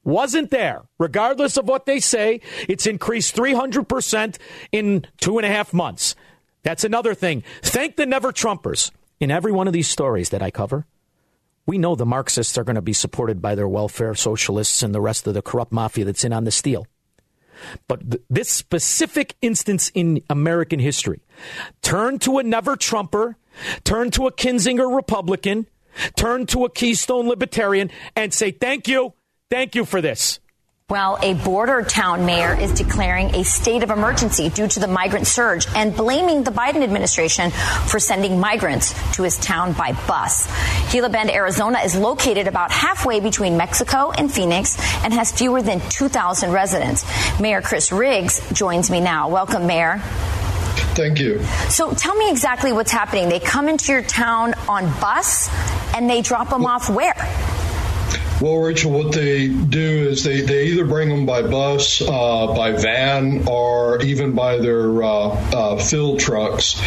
Wasn't 0.03 0.51
there. 0.51 0.83
Regardless 0.99 1.57
of 1.57 1.67
what 1.67 1.87
they 1.87 1.99
say, 1.99 2.39
it's 2.69 2.85
increased 2.85 3.35
300% 3.35 4.37
in 4.71 5.07
two 5.19 5.39
and 5.39 5.45
a 5.45 5.49
half 5.49 5.73
months. 5.73 6.15
That's 6.61 6.83
another 6.83 7.15
thing. 7.15 7.43
Thank 7.63 7.95
the 7.95 8.05
never 8.05 8.31
Trumpers. 8.31 8.91
In 9.19 9.31
every 9.31 9.51
one 9.51 9.65
of 9.65 9.73
these 9.73 9.87
stories 9.87 10.29
that 10.29 10.43
I 10.43 10.51
cover, 10.51 10.85
we 11.65 11.77
know 11.77 11.95
the 11.95 12.05
Marxists 12.05 12.57
are 12.57 12.63
going 12.63 12.75
to 12.75 12.81
be 12.81 12.93
supported 12.93 13.41
by 13.41 13.55
their 13.55 13.67
welfare 13.67 14.13
socialists 14.15 14.83
and 14.83 14.93
the 14.93 15.01
rest 15.01 15.27
of 15.27 15.33
the 15.33 15.41
corrupt 15.41 15.71
mafia 15.71 16.05
that's 16.05 16.23
in 16.23 16.33
on 16.33 16.43
the 16.43 16.51
steal. 16.51 16.87
But 17.87 18.11
th- 18.11 18.23
this 18.29 18.49
specific 18.49 19.35
instance 19.41 19.91
in 19.93 20.21
American 20.29 20.79
history, 20.79 21.21
turn 21.81 22.19
to 22.19 22.37
a 22.37 22.43
never 22.43 22.75
Trumper, 22.75 23.37
turn 23.83 24.11
to 24.11 24.27
a 24.27 24.31
Kinzinger 24.31 24.93
Republican, 24.93 25.65
turn 26.15 26.45
to 26.47 26.65
a 26.65 26.69
Keystone 26.69 27.27
Libertarian, 27.27 27.89
and 28.15 28.33
say, 28.33 28.51
thank 28.51 28.87
you, 28.87 29.13
thank 29.49 29.75
you 29.75 29.85
for 29.85 30.01
this. 30.01 30.39
Well, 30.91 31.17
a 31.23 31.33
border 31.33 31.81
town 31.81 32.27
mayor 32.27 32.53
is 32.53 32.71
declaring 32.71 33.33
a 33.33 33.43
state 33.43 33.81
of 33.81 33.89
emergency 33.89 34.49
due 34.49 34.67
to 34.67 34.79
the 34.79 34.85
migrant 34.85 35.25
surge 35.25 35.65
and 35.75 35.95
blaming 35.95 36.43
the 36.43 36.51
Biden 36.51 36.83
administration 36.83 37.49
for 37.87 37.97
sending 37.97 38.39
migrants 38.39 38.93
to 39.15 39.23
his 39.23 39.35
town 39.39 39.73
by 39.73 39.93
bus. 40.07 40.47
Gila 40.91 41.09
Bend, 41.09 41.31
Arizona 41.31 41.79
is 41.79 41.95
located 41.95 42.45
about 42.45 42.71
halfway 42.71 43.19
between 43.19 43.57
Mexico 43.57 44.11
and 44.11 44.31
Phoenix 44.31 44.77
and 45.03 45.11
has 45.11 45.31
fewer 45.31 45.63
than 45.63 45.81
2,000 45.89 46.51
residents. 46.51 47.03
Mayor 47.41 47.63
Chris 47.63 47.91
Riggs 47.91 48.39
joins 48.53 48.91
me 48.91 48.99
now. 48.99 49.27
Welcome, 49.27 49.65
Mayor. 49.65 49.97
Thank 50.93 51.19
you. 51.19 51.43
So 51.67 51.95
tell 51.95 52.13
me 52.13 52.29
exactly 52.29 52.71
what's 52.71 52.91
happening. 52.91 53.27
They 53.27 53.39
come 53.39 53.69
into 53.69 53.91
your 53.91 54.03
town 54.03 54.53
on 54.69 54.85
bus 55.01 55.49
and 55.95 56.07
they 56.07 56.21
drop 56.21 56.51
them 56.51 56.67
off 56.67 56.91
where? 56.91 57.15
Well, 58.41 58.57
Rachel, 58.57 58.91
what 58.91 59.13
they 59.13 59.47
do 59.47 60.09
is 60.09 60.23
they, 60.23 60.41
they 60.41 60.65
either 60.65 60.85
bring 60.85 61.07
them 61.07 61.25
by 61.25 61.41
bus, 61.41 62.01
uh, 62.01 62.47
by 62.47 62.73
van, 62.73 63.47
or 63.47 64.01
even 64.01 64.35
by 64.35 64.57
their 64.57 65.01
uh, 65.01 65.07
uh, 65.07 65.77
fill 65.77 66.17
trucks, 66.17 66.79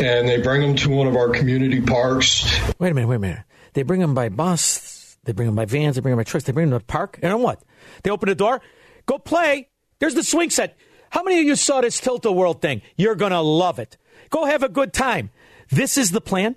and 0.00 0.28
they 0.28 0.42
bring 0.42 0.62
them 0.62 0.74
to 0.76 0.90
one 0.90 1.06
of 1.06 1.14
our 1.14 1.30
community 1.30 1.80
parks. 1.80 2.44
Wait 2.80 2.90
a 2.90 2.94
minute, 2.94 3.06
wait 3.06 3.16
a 3.16 3.20
minute. 3.20 3.44
They 3.74 3.84
bring 3.84 4.00
them 4.00 4.14
by 4.14 4.30
bus, 4.30 5.16
they 5.24 5.32
bring 5.32 5.46
them 5.46 5.54
by 5.54 5.64
vans, 5.64 5.94
they 5.94 6.00
bring 6.00 6.12
them 6.12 6.18
by 6.18 6.24
trucks, 6.24 6.44
they 6.44 6.52
bring 6.52 6.70
them 6.70 6.80
to 6.80 6.84
the 6.84 6.92
park, 6.92 7.20
and 7.22 7.32
then 7.32 7.40
what? 7.40 7.62
They 8.02 8.10
open 8.10 8.28
the 8.28 8.34
door, 8.34 8.60
go 9.06 9.18
play. 9.18 9.68
There's 10.00 10.14
the 10.14 10.24
swing 10.24 10.50
set. 10.50 10.76
How 11.10 11.22
many 11.22 11.38
of 11.38 11.44
you 11.44 11.54
saw 11.54 11.80
this 11.80 12.00
Tilt-A-Whirl 12.00 12.54
thing? 12.54 12.82
You're 12.96 13.14
going 13.14 13.32
to 13.32 13.40
love 13.40 13.78
it. 13.78 13.96
Go 14.30 14.44
have 14.44 14.62
a 14.62 14.68
good 14.68 14.92
time. 14.92 15.30
This 15.70 15.96
is 15.96 16.10
the 16.10 16.20
plan. 16.20 16.56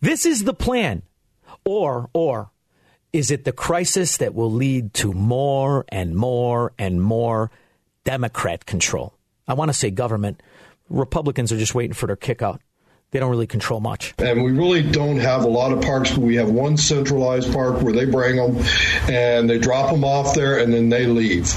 This 0.00 0.26
is 0.26 0.44
the 0.44 0.54
plan. 0.54 1.02
Or, 1.64 2.10
or, 2.12 2.50
is 3.14 3.30
it 3.30 3.44
the 3.44 3.52
crisis 3.52 4.16
that 4.16 4.34
will 4.34 4.50
lead 4.50 4.92
to 4.92 5.12
more 5.12 5.84
and 5.88 6.16
more 6.16 6.72
and 6.80 7.00
more 7.00 7.48
Democrat 8.02 8.66
control? 8.66 9.14
I 9.46 9.54
want 9.54 9.68
to 9.68 9.72
say 9.72 9.92
government. 9.92 10.42
Republicans 10.90 11.52
are 11.52 11.56
just 11.56 11.76
waiting 11.76 11.94
for 11.94 12.08
their 12.08 12.16
kick 12.16 12.42
out. 12.42 12.60
They 13.12 13.20
don't 13.20 13.30
really 13.30 13.46
control 13.46 13.78
much. 13.78 14.14
And 14.18 14.42
we 14.42 14.50
really 14.50 14.82
don't 14.82 15.18
have 15.18 15.44
a 15.44 15.48
lot 15.48 15.70
of 15.70 15.80
parks, 15.80 16.10
but 16.10 16.22
we 16.22 16.34
have 16.34 16.50
one 16.50 16.76
centralized 16.76 17.52
park 17.52 17.80
where 17.82 17.92
they 17.92 18.04
bring 18.04 18.34
them 18.34 18.56
and 19.08 19.48
they 19.48 19.60
drop 19.60 19.92
them 19.92 20.02
off 20.02 20.34
there 20.34 20.58
and 20.58 20.74
then 20.74 20.88
they 20.88 21.06
leave. 21.06 21.54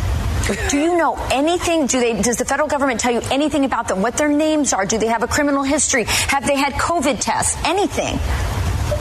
Do 0.70 0.78
you 0.78 0.96
know 0.96 1.16
anything? 1.32 1.88
Do 1.88 2.00
they? 2.00 2.22
Does 2.22 2.38
the 2.38 2.46
federal 2.46 2.68
government 2.68 3.00
tell 3.00 3.12
you 3.12 3.22
anything 3.32 3.66
about 3.66 3.88
them? 3.88 4.04
What 4.04 4.16
their 4.16 4.30
names 4.30 4.74
are? 4.74 4.86
Do 4.86 5.00
they 5.00 5.08
have 5.08 5.24
a 5.24 5.28
criminal 5.28 5.64
history? 5.64 6.04
Have 6.06 6.46
they 6.46 6.56
had 6.56 6.74
COVID 6.74 7.20
tests? 7.20 7.58
Anything? 7.66 8.20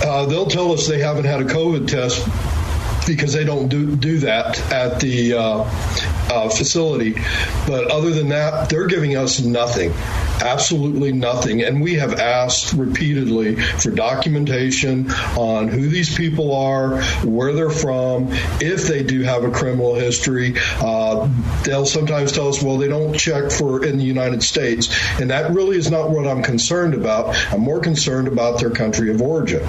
Uh, 0.03 0.27
they'll 0.27 0.47
tell 0.47 0.73
us 0.73 0.87
they 0.87 1.01
haven't 1.01 1.25
had 1.25 1.41
a 1.41 1.45
COVID 1.45 1.89
test 1.89 2.27
because 3.07 3.33
they 3.33 3.45
don't 3.45 3.69
do, 3.69 3.97
do 3.97 4.19
that 4.19 4.61
at 4.73 5.01
the 5.01 5.35
uh, 5.35 5.64
uh, 6.29 6.49
facility. 6.49 7.14
But 7.66 7.90
other 7.90 8.11
than 8.11 8.29
that, 8.31 8.69
they're 8.69 8.87
giving 8.87 9.16
us 9.16 9.40
nothing, 9.40 9.92
absolutely 10.42 11.12
nothing. 11.12 11.62
And 11.62 11.81
we 11.81 11.95
have 11.95 12.14
asked 12.14 12.73
repeatedly 12.73 13.57
for 13.57 13.90
documentation 13.90 15.11
on 15.37 15.69
who 15.69 15.88
these 15.88 16.14
people 16.14 16.55
are, 16.55 17.03
where 17.25 17.53
they're 17.53 17.71
from, 17.71 18.29
if 18.61 18.87
they 18.87 19.03
do 19.03 19.23
have 19.23 19.45
a 19.45 19.51
criminal 19.51 19.95
history. 19.95 20.55
Uh, 20.81 21.29
they'll 21.64 21.87
sometimes 21.87 22.33
tell 22.33 22.49
us, 22.49 22.62
well, 22.62 22.77
they 22.77 22.88
don't 22.88 23.16
check 23.16 23.51
for 23.51 23.85
in 23.85 23.99
the 23.99 24.05
United 24.05 24.42
States. 24.42 24.88
And 25.21 25.31
that 25.31 25.53
really 25.53 25.77
is 25.77 25.90
not 25.90 26.11
what 26.11 26.27
I'm 26.27 26.42
concerned 26.42 26.95
about. 26.95 27.37
I'm 27.53 27.61
more 27.61 27.81
concerned 27.81 28.29
about 28.29 28.61
their 28.61 28.71
country 28.71 29.11
of 29.11 29.23
origin. 29.23 29.66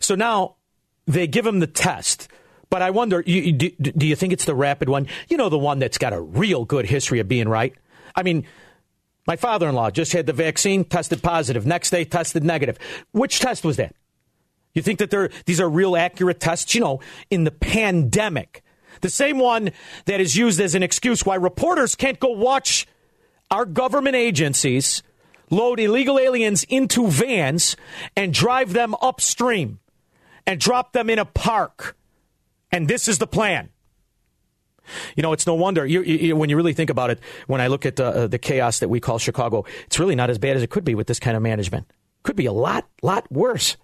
So 0.00 0.14
now 0.14 0.56
they 1.06 1.26
give 1.26 1.44
them 1.44 1.60
the 1.60 1.66
test. 1.66 2.28
But 2.70 2.82
I 2.82 2.90
wonder, 2.90 3.22
you, 3.24 3.52
do, 3.52 3.70
do 3.70 4.06
you 4.06 4.14
think 4.14 4.32
it's 4.32 4.44
the 4.44 4.54
rapid 4.54 4.88
one? 4.88 5.06
You 5.28 5.36
know, 5.36 5.48
the 5.48 5.58
one 5.58 5.78
that's 5.78 5.98
got 5.98 6.12
a 6.12 6.20
real 6.20 6.64
good 6.64 6.86
history 6.86 7.18
of 7.18 7.28
being 7.28 7.48
right? 7.48 7.74
I 8.14 8.22
mean, 8.22 8.46
my 9.26 9.36
father 9.36 9.68
in 9.68 9.74
law 9.74 9.90
just 9.90 10.12
had 10.12 10.26
the 10.26 10.32
vaccine, 10.32 10.84
tested 10.84 11.22
positive. 11.22 11.66
Next 11.66 11.90
day, 11.90 12.04
tested 12.04 12.44
negative. 12.44 12.78
Which 13.12 13.40
test 13.40 13.64
was 13.64 13.76
that? 13.76 13.94
You 14.74 14.82
think 14.82 14.98
that 14.98 15.10
they're, 15.10 15.30
these 15.46 15.60
are 15.60 15.68
real 15.68 15.96
accurate 15.96 16.40
tests? 16.40 16.74
You 16.74 16.80
know, 16.82 17.00
in 17.30 17.44
the 17.44 17.50
pandemic, 17.50 18.62
the 19.00 19.10
same 19.10 19.38
one 19.38 19.70
that 20.04 20.20
is 20.20 20.36
used 20.36 20.60
as 20.60 20.74
an 20.74 20.82
excuse 20.82 21.24
why 21.24 21.36
reporters 21.36 21.94
can't 21.94 22.20
go 22.20 22.30
watch 22.30 22.86
our 23.50 23.64
government 23.64 24.16
agencies 24.16 25.02
load 25.50 25.80
illegal 25.80 26.18
aliens 26.18 26.64
into 26.64 27.08
vans 27.08 27.76
and 28.16 28.34
drive 28.34 28.72
them 28.72 28.94
upstream 29.00 29.78
and 30.46 30.60
drop 30.60 30.92
them 30.92 31.08
in 31.10 31.18
a 31.18 31.24
park. 31.24 31.96
And 32.70 32.88
this 32.88 33.08
is 33.08 33.18
the 33.18 33.26
plan. 33.26 33.70
You 35.16 35.22
know, 35.22 35.32
it's 35.32 35.46
no 35.46 35.54
wonder 35.54 35.84
you, 35.84 36.02
you, 36.02 36.36
when 36.36 36.48
you 36.48 36.56
really 36.56 36.72
think 36.72 36.90
about 36.90 37.10
it. 37.10 37.20
When 37.46 37.60
I 37.60 37.66
look 37.66 37.84
at 37.84 38.00
uh, 38.00 38.26
the 38.26 38.38
chaos 38.38 38.78
that 38.80 38.88
we 38.88 39.00
call 39.00 39.18
Chicago, 39.18 39.64
it's 39.86 39.98
really 39.98 40.14
not 40.14 40.30
as 40.30 40.38
bad 40.38 40.56
as 40.56 40.62
it 40.62 40.70
could 40.70 40.84
be 40.84 40.94
with 40.94 41.06
this 41.06 41.20
kind 41.20 41.36
of 41.36 41.42
management. 41.42 41.90
Could 42.22 42.36
be 42.36 42.46
a 42.46 42.52
lot, 42.52 42.88
lot 43.02 43.30
worse. 43.30 43.76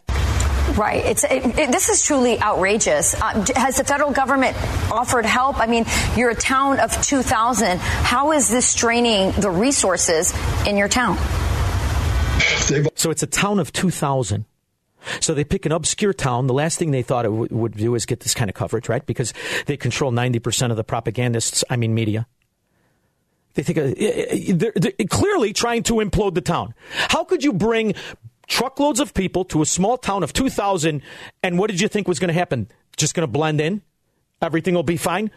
Right. 0.77 1.05
It's 1.05 1.25
it, 1.25 1.47
it, 1.59 1.71
this 1.71 1.89
is 1.89 2.05
truly 2.05 2.41
outrageous. 2.41 3.15
Uh, 3.15 3.45
has 3.55 3.77
the 3.77 3.85
federal 3.85 4.13
government 4.13 4.57
offered 4.91 5.27
help? 5.27 5.59
I 5.59 5.67
mean, 5.67 5.85
you're 6.17 6.31
a 6.31 6.35
town 6.35 6.81
of 6.81 6.91
2,000. 7.03 7.79
How 7.79 8.33
is 8.33 8.49
this 8.49 8.67
straining 8.67 9.33
the 9.33 9.51
resources 9.51 10.35
in 10.67 10.77
your 10.77 10.89
town? 10.89 11.19
So 12.95 13.11
it's 13.11 13.23
a 13.23 13.27
town 13.27 13.61
of 13.61 13.73
2,000. 13.73 14.47
So 15.21 15.35
they 15.35 15.45
pick 15.45 15.67
an 15.67 15.73
obscure 15.73 16.13
town. 16.13 16.47
The 16.47 16.55
last 16.55 16.79
thing 16.79 16.91
they 16.91 17.03
thought 17.03 17.25
it 17.25 17.29
w- 17.29 17.49
would 17.51 17.77
do 17.77 17.95
is 17.95 18.07
get 18.07 18.21
this 18.21 18.35
kind 18.35 18.49
of 18.49 18.55
coverage, 18.55 18.89
right? 18.89 19.05
Because 19.05 19.33
they 19.67 19.77
control 19.77 20.13
90% 20.13 20.71
of 20.71 20.77
the 20.77 20.85
propagandists, 20.85 21.65
I 21.71 21.77
mean, 21.77 21.95
media. 21.95 22.27
They 23.55 23.63
think 23.63 23.79
uh, 23.79 24.55
they're, 24.57 24.73
they're 24.75 25.07
clearly 25.09 25.53
trying 25.53 25.85
to 25.85 25.95
implode 25.95 26.35
the 26.35 26.41
town. 26.41 26.75
How 26.91 27.25
could 27.25 27.45
you 27.45 27.53
bring 27.53 27.95
truckloads 28.47 29.01
of 29.01 29.15
people 29.15 29.45
to 29.47 29.63
a 29.63 29.67
small 29.67 29.97
town 29.97 30.23
of 30.23 30.33
2,000 30.33 31.03
and 31.43 31.59
what 31.59 31.71
did 31.71 31.81
you 31.81 31.89
think 31.89 32.09
was 32.09 32.19
going 32.19 32.29
to 32.29 32.35
happen? 32.35 32.69
Just 32.97 33.15
going 33.15 33.27
to 33.27 33.31
blend 33.31 33.61
in? 33.61 33.83
Everything 34.43 34.75
will 34.75 34.83
be 34.83 34.97
fine? 34.97 35.31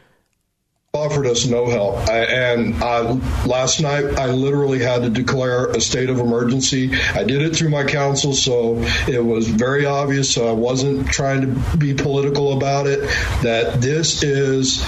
Offered 0.98 1.28
us 1.28 1.46
no 1.46 1.70
help. 1.70 1.96
I, 2.10 2.24
and 2.24 2.84
I, 2.84 3.02
last 3.46 3.82
night, 3.82 4.06
I 4.18 4.28
literally 4.28 4.80
had 4.80 5.04
to 5.04 5.10
declare 5.10 5.68
a 5.68 5.80
state 5.80 6.10
of 6.10 6.20
emergency. 6.20 6.94
I 7.14 7.24
did 7.24 7.42
it 7.42 7.56
through 7.56 7.70
my 7.70 7.84
council, 7.84 8.34
so 8.34 8.78
it 9.08 9.24
was 9.24 9.48
very 9.48 9.86
obvious. 9.86 10.34
So 10.34 10.48
I 10.48 10.54
wasn't 10.54 11.08
trying 11.08 11.42
to 11.42 11.78
be 11.78 11.94
political 11.94 12.58
about 12.58 12.88
it. 12.88 13.00
That 13.44 13.82
this 13.82 14.24
is 14.24 14.86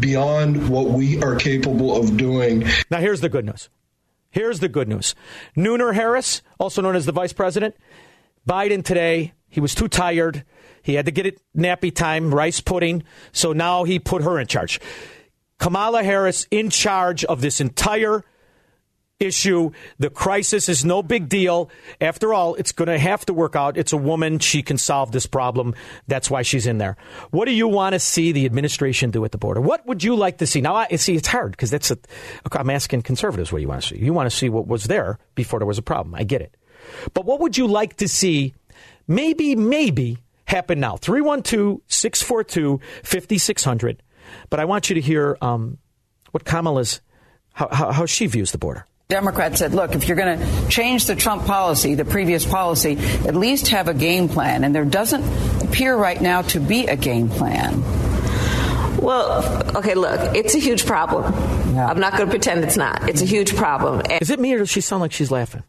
beyond 0.00 0.68
what 0.68 0.86
we 0.88 1.22
are 1.22 1.36
capable 1.36 1.96
of 1.96 2.16
doing. 2.16 2.64
Now, 2.90 2.98
here's 2.98 3.20
the 3.20 3.28
good 3.28 3.44
news. 3.44 3.68
Here's 4.30 4.60
the 4.60 4.68
good 4.68 4.88
news. 4.88 5.14
Nooner 5.56 5.94
Harris, 5.94 6.42
also 6.58 6.82
known 6.82 6.96
as 6.96 7.06
the 7.06 7.12
vice 7.12 7.32
president, 7.32 7.74
Biden 8.46 8.84
today, 8.84 9.32
he 9.48 9.60
was 9.60 9.74
too 9.74 9.88
tired. 9.88 10.44
He 10.82 10.94
had 10.94 11.06
to 11.06 11.10
get 11.10 11.26
it 11.26 11.40
nappy 11.56 11.94
time, 11.94 12.34
rice 12.34 12.60
pudding. 12.60 13.02
So 13.32 13.52
now 13.52 13.84
he 13.84 13.98
put 13.98 14.22
her 14.22 14.38
in 14.38 14.46
charge. 14.46 14.78
Kamala 15.58 16.02
Harris 16.02 16.46
in 16.50 16.70
charge 16.70 17.24
of 17.24 17.40
this 17.40 17.60
entire 17.60 18.24
issue. 19.18 19.70
The 19.98 20.10
crisis 20.10 20.68
is 20.68 20.84
no 20.84 21.02
big 21.02 21.28
deal. 21.28 21.70
After 22.00 22.34
all, 22.34 22.54
it's 22.56 22.72
going 22.72 22.88
to 22.88 22.98
have 22.98 23.24
to 23.26 23.34
work 23.34 23.56
out. 23.56 23.76
It's 23.76 23.92
a 23.92 23.96
woman. 23.96 24.38
She 24.38 24.62
can 24.62 24.78
solve 24.78 25.12
this 25.12 25.26
problem. 25.26 25.74
That's 26.06 26.30
why 26.30 26.42
she's 26.42 26.66
in 26.66 26.78
there. 26.78 26.96
What 27.30 27.46
do 27.46 27.52
you 27.52 27.68
want 27.68 27.94
to 27.94 27.98
see 27.98 28.32
the 28.32 28.44
administration 28.44 29.10
do 29.10 29.24
at 29.24 29.32
the 29.32 29.38
border? 29.38 29.60
What 29.60 29.86
would 29.86 30.04
you 30.04 30.16
like 30.16 30.38
to 30.38 30.46
see? 30.46 30.60
Now, 30.60 30.74
I 30.76 30.96
see 30.96 31.14
it's 31.14 31.28
hard 31.28 31.52
because 31.52 31.70
that's 31.70 31.90
a, 31.90 31.98
I'm 32.52 32.70
asking 32.70 33.02
conservatives 33.02 33.52
what 33.52 33.62
you 33.62 33.68
want 33.68 33.82
to 33.82 33.88
see. 33.88 33.98
You 33.98 34.12
want 34.12 34.30
to 34.30 34.36
see 34.36 34.48
what 34.48 34.66
was 34.66 34.84
there 34.84 35.18
before 35.34 35.60
there 35.60 35.66
was 35.66 35.78
a 35.78 35.82
problem. 35.82 36.14
I 36.14 36.24
get 36.24 36.42
it. 36.42 36.56
But 37.14 37.24
what 37.24 37.40
would 37.40 37.56
you 37.56 37.66
like 37.66 37.96
to 37.96 38.08
see 38.08 38.54
maybe, 39.08 39.56
maybe 39.56 40.18
happen 40.44 40.78
now? 40.78 40.96
312 40.96 41.80
642 41.86 42.80
5600. 43.02 44.02
But 44.50 44.60
I 44.60 44.64
want 44.64 44.88
you 44.90 44.94
to 44.94 45.00
hear 45.00 45.36
um, 45.40 45.78
what 46.30 46.44
Kamala's, 46.44 47.00
how, 47.52 47.68
how, 47.70 47.92
how 47.92 48.06
she 48.06 48.26
views 48.26 48.52
the 48.52 48.58
border. 48.58 48.86
Democrats 49.08 49.60
said, 49.60 49.72
look, 49.72 49.94
if 49.94 50.08
you're 50.08 50.16
going 50.16 50.38
to 50.38 50.68
change 50.68 51.06
the 51.06 51.14
Trump 51.14 51.44
policy, 51.44 51.94
the 51.94 52.04
previous 52.04 52.44
policy, 52.44 52.96
at 53.26 53.36
least 53.36 53.68
have 53.68 53.86
a 53.86 53.94
game 53.94 54.28
plan. 54.28 54.64
And 54.64 54.74
there 54.74 54.84
doesn't 54.84 55.22
appear 55.62 55.96
right 55.96 56.20
now 56.20 56.42
to 56.42 56.58
be 56.58 56.86
a 56.86 56.96
game 56.96 57.28
plan. 57.28 57.82
Well, 58.96 59.76
okay, 59.76 59.94
look, 59.94 60.34
it's 60.34 60.56
a 60.56 60.58
huge 60.58 60.86
problem. 60.86 61.32
I'm 61.78 62.00
not 62.00 62.16
going 62.16 62.26
to 62.26 62.30
pretend 62.30 62.64
it's 62.64 62.76
not. 62.76 63.08
It's 63.08 63.22
a 63.22 63.26
huge 63.26 63.54
problem. 63.54 64.02
And 64.10 64.20
Is 64.20 64.30
it 64.30 64.40
me 64.40 64.52
or 64.54 64.58
does 64.58 64.70
she 64.70 64.80
sound 64.80 65.02
like 65.02 65.12
she's 65.12 65.30
laughing? 65.30 65.62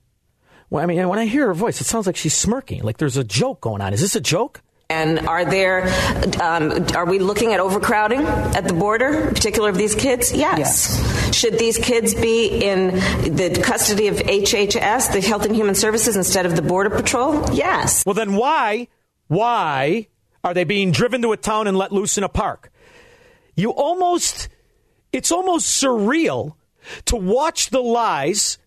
Well, 0.72 0.82
I 0.82 0.88
mean, 0.88 1.08
when 1.08 1.20
I 1.20 1.26
hear 1.26 1.46
her 1.48 1.54
voice, 1.54 1.80
it 1.80 1.86
sounds 1.86 2.08
like 2.08 2.15
she's 2.15 2.34
smirking, 2.34 2.82
like 2.82 2.98
there's 2.98 3.17
a 3.17 3.24
joke 3.24 3.62
going 3.62 3.82
on. 3.82 3.93
Is 3.93 4.02
this 4.02 4.15
a 4.15 4.22
joke? 4.22 4.62
And 4.89 5.28
are 5.28 5.43
there, 5.43 5.84
um, 6.41 6.86
are 6.95 7.06
we 7.06 7.19
looking 7.19 7.52
at 7.52 7.60
overcrowding 7.60 8.21
at 8.21 8.65
the 8.65 8.73
border, 8.73 9.28
in 9.28 9.34
particular 9.34 9.69
of 9.69 9.78
these 9.78 9.95
kids? 9.95 10.32
Yes. 10.32 11.36
Should 11.36 11.60
these 11.60 11.78
kids 11.78 12.15
be 12.15 12.47
in 12.47 12.91
the 13.36 13.62
custody 13.63 14.08
of 14.08 14.15
HHS, 14.15 15.12
the 15.12 15.19
Health 15.19 15.45
and 15.45 15.54
Human 15.54 15.76
Services, 15.76 16.15
instead 16.15 16.45
of 16.45 16.56
the 16.56 16.62
Border 16.62 16.89
Patrol? 16.89 17.54
Yes. 17.54 18.06
Well, 18.06 18.13
then 18.13 18.36
why, 18.36 18.88
why 19.28 20.08
are 20.43 20.54
they 20.54 20.63
being 20.63 20.91
driven 20.91 21.21
to 21.23 21.34
a 21.34 21.38
town 21.38 21.67
and 21.67 21.78
let 21.78 21.91
loose 21.91 22.17
in 22.17 22.23
a 22.23 22.30
park? 22.30 22.71
You 23.58 23.71
almost, 23.71 24.47
it's 25.12 25.34
almost 25.34 25.84
surreal 25.84 26.56
to 27.06 27.17
watch 27.17 27.71
the 27.71 27.82
lies 27.82 28.58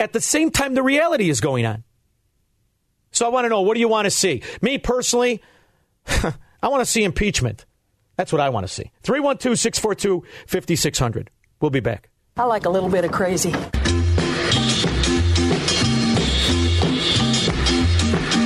at 0.00 0.12
the 0.12 0.20
same 0.20 0.50
time 0.50 0.74
the 0.74 0.82
reality 0.82 1.30
is 1.30 1.40
going 1.40 1.66
on. 1.66 1.84
So 3.12 3.26
I 3.26 3.28
want 3.28 3.44
to 3.44 3.48
know, 3.48 3.60
what 3.60 3.74
do 3.74 3.80
you 3.80 3.88
want 3.88 4.06
to 4.06 4.10
see? 4.10 4.42
Me 4.60 4.78
personally, 4.78 5.40
I 6.62 6.68
want 6.68 6.80
to 6.80 6.86
see 6.86 7.04
impeachment. 7.04 7.66
That's 8.16 8.32
what 8.32 8.40
I 8.40 8.48
want 8.48 8.66
to 8.66 8.72
see. 8.72 8.90
312 9.02 9.58
642 9.58 10.26
5600. 10.46 11.30
We'll 11.60 11.70
be 11.70 11.80
back. 11.80 12.10
I 12.36 12.44
like 12.44 12.66
a 12.66 12.70
little 12.70 12.88
bit 12.88 13.04
of 13.04 13.12
crazy. 13.12 13.50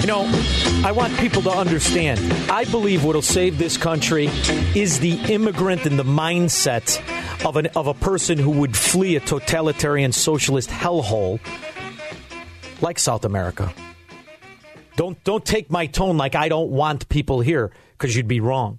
You 0.03 0.09
know, 0.09 0.29
I 0.85 0.93
want 0.93 1.17
people 1.19 1.43
to 1.43 1.51
understand. 1.51 2.21
I 2.51 2.65
believe 2.65 3.05
what'll 3.05 3.23
save 3.23 3.59
this 3.59 3.77
country 3.77 4.27
is 4.75 4.99
the 4.99 5.13
immigrant 5.33 5.87
and 5.87 5.99
the 5.99 6.05
mindset 6.05 7.01
of 7.47 7.57
an 7.57 7.67
of 7.69 7.87
a 7.87 7.95
person 7.95 8.39
who 8.39 8.51
would 8.51 8.77
flee 8.77 9.17
a 9.17 9.21
totalitarian 9.21 10.11
socialist 10.11 10.71
hellhole 10.71 11.39
like 12.81 12.99
South 12.99 13.25
America. 13.25 13.73
Don't 14.97 15.23
don't 15.25 15.45
take 15.45 15.71
my 15.71 15.87
tone 15.87 16.17
like 16.17 16.35
I 16.35 16.49
don't 16.49 16.71
want 16.71 17.09
people 17.09 17.41
here 17.41 17.73
because 17.93 18.17
you'd 18.17 18.29
be 18.29 18.41
wrong. 18.41 18.79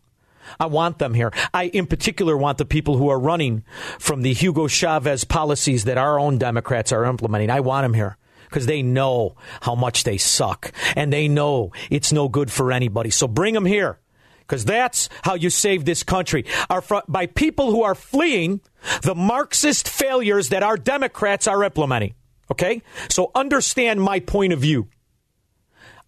I 0.59 0.65
want 0.65 0.99
them 0.99 1.13
here. 1.13 1.31
I, 1.53 1.65
in 1.65 1.87
particular, 1.87 2.35
want 2.35 2.57
the 2.57 2.65
people 2.65 2.97
who 2.97 3.09
are 3.09 3.19
running 3.19 3.63
from 3.97 4.21
the 4.21 4.33
Hugo 4.33 4.67
Chavez 4.67 5.23
policies 5.23 5.85
that 5.85 5.97
our 5.97 6.19
own 6.19 6.37
Democrats 6.37 6.91
are 6.91 7.05
implementing. 7.05 7.49
I 7.49 7.61
want 7.61 7.85
them 7.85 7.93
here 7.93 8.17
because 8.49 8.65
they 8.65 8.83
know 8.83 9.35
how 9.61 9.73
much 9.73 10.03
they 10.03 10.17
suck 10.17 10.71
and 10.95 11.11
they 11.11 11.27
know 11.27 11.71
it's 11.89 12.11
no 12.11 12.29
good 12.29 12.51
for 12.51 12.71
anybody. 12.71 13.09
So 13.09 13.27
bring 13.27 13.53
them 13.53 13.65
here 13.65 13.99
because 14.41 14.65
that's 14.65 15.09
how 15.23 15.33
you 15.33 15.49
save 15.49 15.85
this 15.85 16.03
country 16.03 16.45
fr- 16.83 16.97
by 17.07 17.25
people 17.25 17.71
who 17.71 17.83
are 17.83 17.95
fleeing 17.95 18.61
the 19.01 19.15
Marxist 19.15 19.87
failures 19.87 20.49
that 20.49 20.61
our 20.61 20.77
Democrats 20.77 21.47
are 21.47 21.63
implementing. 21.63 22.13
Okay? 22.51 22.83
So 23.09 23.31
understand 23.33 24.01
my 24.01 24.19
point 24.19 24.53
of 24.53 24.59
view. 24.59 24.87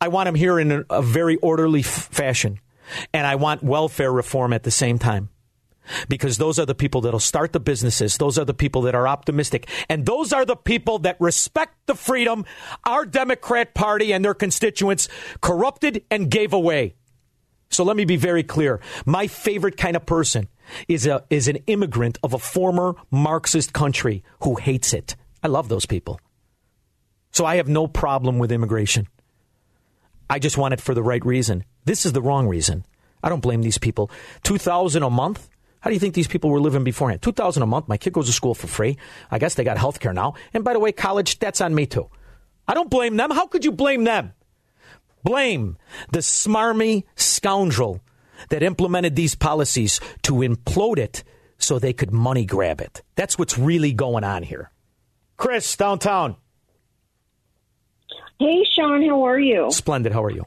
I 0.05 0.07
want 0.07 0.27
them 0.27 0.35
here 0.35 0.59
in 0.59 0.85
a, 0.87 1.01
very 1.01 1.37
orderly 1.37 1.79
f- 1.79 1.87
fashion. 2.11 2.59
And 3.11 3.25
I 3.25 3.37
want 3.37 3.63
welfare 3.63 4.11
reform 4.11 4.53
at 4.53 4.61
the 4.61 4.69
same 4.69 4.99
time. 4.99 5.29
Because 6.07 6.37
those 6.37 6.59
are 6.59 6.65
the 6.67 6.75
people 6.75 7.01
that'll 7.01 7.19
start 7.19 7.53
the 7.53 7.59
businesses. 7.59 8.17
Those 8.17 8.37
are 8.37 8.45
the 8.45 8.53
people 8.53 8.83
that 8.83 8.93
are 8.93 9.07
optimistic. 9.07 9.67
And 9.89 10.05
those 10.05 10.31
are 10.31 10.45
the 10.45 10.55
people 10.55 10.99
that 10.99 11.17
respect 11.19 11.73
the 11.87 11.95
freedom 11.95 12.45
our 12.83 13.03
Democrat 13.03 13.73
Party 13.73 14.13
and 14.13 14.23
their 14.23 14.35
constituents 14.35 15.09
corrupted 15.41 16.03
and 16.11 16.29
gave 16.29 16.53
away. 16.53 16.93
So 17.71 17.83
let 17.83 17.97
me 17.97 18.05
be 18.05 18.15
very 18.15 18.43
clear. 18.43 18.81
My 19.07 19.25
favorite 19.25 19.77
kind 19.77 19.95
of 19.95 20.05
person 20.05 20.49
is 20.87 21.07
a 21.07 21.23
is 21.31 21.47
an 21.47 21.57
immigrant 21.65 22.19
of 22.21 22.35
a 22.35 22.39
former 22.39 22.95
Marxist 23.09 23.73
country 23.73 24.23
who 24.43 24.53
hates 24.53 24.93
it. 24.93 25.15
I 25.41 25.47
love 25.47 25.67
those 25.67 25.87
people. 25.87 26.19
So 27.31 27.43
I 27.43 27.55
have 27.55 27.67
no 27.67 27.87
problem 27.87 28.37
with 28.37 28.51
immigration. 28.51 29.07
I 30.29 30.39
just 30.39 30.57
want 30.57 30.73
it 30.73 30.81
for 30.81 30.93
the 30.93 31.03
right 31.03 31.23
reason. 31.25 31.63
This 31.85 32.05
is 32.05 32.13
the 32.13 32.21
wrong 32.21 32.47
reason. 32.47 32.85
I 33.23 33.29
don't 33.29 33.41
blame 33.41 33.61
these 33.61 33.77
people. 33.77 34.09
2000 34.43 35.03
a 35.03 35.09
month? 35.09 35.49
How 35.81 35.89
do 35.89 35.93
you 35.93 35.99
think 35.99 36.15
these 36.15 36.27
people 36.27 36.49
were 36.49 36.59
living 36.59 36.83
beforehand? 36.83 37.21
2000 37.21 37.61
a 37.61 37.67
month. 37.67 37.87
My 37.87 37.97
kid 37.97 38.13
goes 38.13 38.25
to 38.25 38.33
school 38.33 38.55
for 38.55 38.67
free. 38.67 38.97
I 39.29 39.37
guess 39.37 39.53
they 39.53 39.63
got 39.63 39.77
health 39.77 39.99
care 39.99 40.13
now. 40.13 40.33
And 40.53 40.63
by 40.63 40.73
the 40.73 40.79
way, 40.79 40.91
college, 40.91 41.37
that's 41.37 41.61
on 41.61 41.75
me 41.75 41.85
too. 41.85 42.09
I 42.67 42.73
don't 42.73 42.89
blame 42.89 43.17
them. 43.17 43.29
How 43.29 43.45
could 43.45 43.63
you 43.63 43.71
blame 43.71 44.03
them? 44.03 44.33
Blame 45.23 45.77
the 46.11 46.19
smarmy 46.19 47.03
scoundrel 47.15 48.01
that 48.49 48.63
implemented 48.63 49.15
these 49.15 49.35
policies 49.35 49.99
to 50.23 50.33
implode 50.33 50.97
it 50.97 51.23
so 51.57 51.79
they 51.79 51.93
could 51.93 52.11
money 52.11 52.45
grab 52.45 52.81
it. 52.81 53.01
That's 53.15 53.37
what's 53.37 53.57
really 53.57 53.93
going 53.93 54.23
on 54.23 54.43
here. 54.43 54.71
Chris, 55.37 55.75
downtown. 55.75 56.35
Hey, 58.39 58.65
Shaun, 58.69 59.07
how 59.07 59.23
are 59.23 59.39
you? 59.39 59.71
Splendid. 59.71 60.11
How 60.11 60.23
are 60.23 60.31
you? 60.31 60.45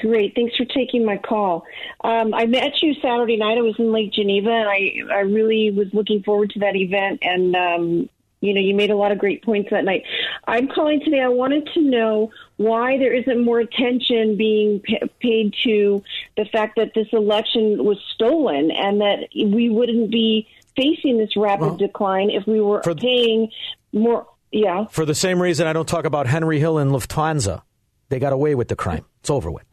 Great. 0.00 0.34
Thanks 0.34 0.56
for 0.56 0.64
taking 0.64 1.04
my 1.04 1.16
call. 1.16 1.64
Um, 2.02 2.32
I 2.32 2.46
met 2.46 2.82
you 2.82 2.94
Saturday 2.94 3.36
night. 3.36 3.58
I 3.58 3.62
was 3.62 3.74
in 3.78 3.92
Lake 3.92 4.12
Geneva, 4.12 4.50
and 4.50 4.68
I 4.68 4.92
I 5.12 5.20
really 5.20 5.70
was 5.70 5.92
looking 5.92 6.22
forward 6.22 6.50
to 6.50 6.60
that 6.60 6.76
event. 6.76 7.20
And 7.22 7.56
um, 7.56 8.08
you 8.40 8.54
know, 8.54 8.60
you 8.60 8.74
made 8.74 8.90
a 8.90 8.96
lot 8.96 9.10
of 9.10 9.18
great 9.18 9.42
points 9.42 9.70
that 9.70 9.84
night. 9.84 10.04
I'm 10.46 10.68
calling 10.68 11.00
today. 11.00 11.20
I 11.20 11.28
wanted 11.28 11.68
to 11.74 11.80
know 11.80 12.30
why 12.56 12.98
there 12.98 13.12
isn't 13.12 13.44
more 13.44 13.58
attention 13.58 14.36
being 14.36 14.80
pa- 14.80 15.06
paid 15.20 15.54
to 15.64 16.02
the 16.36 16.44
fact 16.44 16.76
that 16.76 16.92
this 16.94 17.08
election 17.12 17.84
was 17.84 17.98
stolen, 18.14 18.70
and 18.70 19.00
that 19.00 19.28
we 19.34 19.68
wouldn't 19.68 20.10
be 20.10 20.46
facing 20.76 21.18
this 21.18 21.36
rapid 21.36 21.76
decline 21.76 22.30
if 22.30 22.46
we 22.46 22.60
were 22.60 22.80
paying 22.80 23.50
more. 23.92 24.26
Yeah. 24.52 24.86
For 24.90 25.04
the 25.04 25.14
same 25.14 25.40
reason 25.42 25.66
I 25.66 25.72
don't 25.72 25.88
talk 25.88 26.04
about 26.04 26.26
Henry 26.26 26.58
Hill 26.58 26.78
and 26.78 26.90
Lufthansa. 26.90 27.62
They 28.08 28.18
got 28.18 28.32
away 28.32 28.54
with 28.54 28.68
the 28.68 28.76
crime. 28.76 29.04
It's 29.20 29.30
over 29.30 29.50
with. 29.50 29.66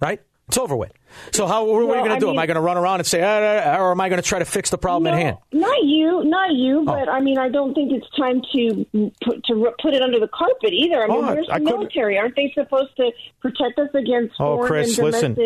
Right? 0.00 0.20
It's 0.48 0.58
over 0.58 0.76
with. 0.76 0.92
So 1.30 1.46
how 1.46 1.64
what 1.64 1.76
are 1.76 1.80
you 1.82 1.86
Well, 1.86 2.04
going 2.04 2.20
to 2.20 2.26
do? 2.26 2.30
am 2.30 2.38
I 2.38 2.46
going 2.46 2.56
to 2.56 2.60
run 2.60 2.76
around 2.76 3.00
and 3.00 3.06
say, 3.06 3.22
"Ah, 3.22 3.76
ah," 3.76 3.80
or 3.80 3.92
am 3.92 4.00
I 4.00 4.08
going 4.10 4.20
to 4.20 4.26
try 4.28 4.38
to 4.38 4.44
fix 4.44 4.68
the 4.70 4.76
problem 4.76 5.06
at 5.12 5.18
hand? 5.18 5.38
Not 5.52 5.82
you, 5.84 6.24
not 6.24 6.50
Oh. 6.50 6.54
you, 6.54 6.82
but 6.84 7.08
I 7.08 7.20
mean, 7.20 7.38
I 7.38 7.48
don't 7.48 7.72
think 7.74 7.92
it's 7.92 8.06
time 8.18 8.42
to 8.52 9.10
put 9.24 9.42
to 9.44 9.72
put 9.80 9.94
it 9.94 10.02
under 10.02 10.18
the 10.20 10.28
carpet 10.28 10.72
either. 10.72 11.02
I 11.04 11.06
mean, 11.06 11.16
Oh, 11.16 11.20
where's 11.34 11.46
the 11.46 11.60
military? 11.60 12.18
Aren't 12.18 12.36
they 12.36 12.50
supposed 12.54 12.94
to 12.96 13.10
protect 13.40 13.78
us 13.78 13.88
against 13.94 14.34
Oh, 14.40 14.58
Chris, 14.58 14.98
listen. 14.98 15.38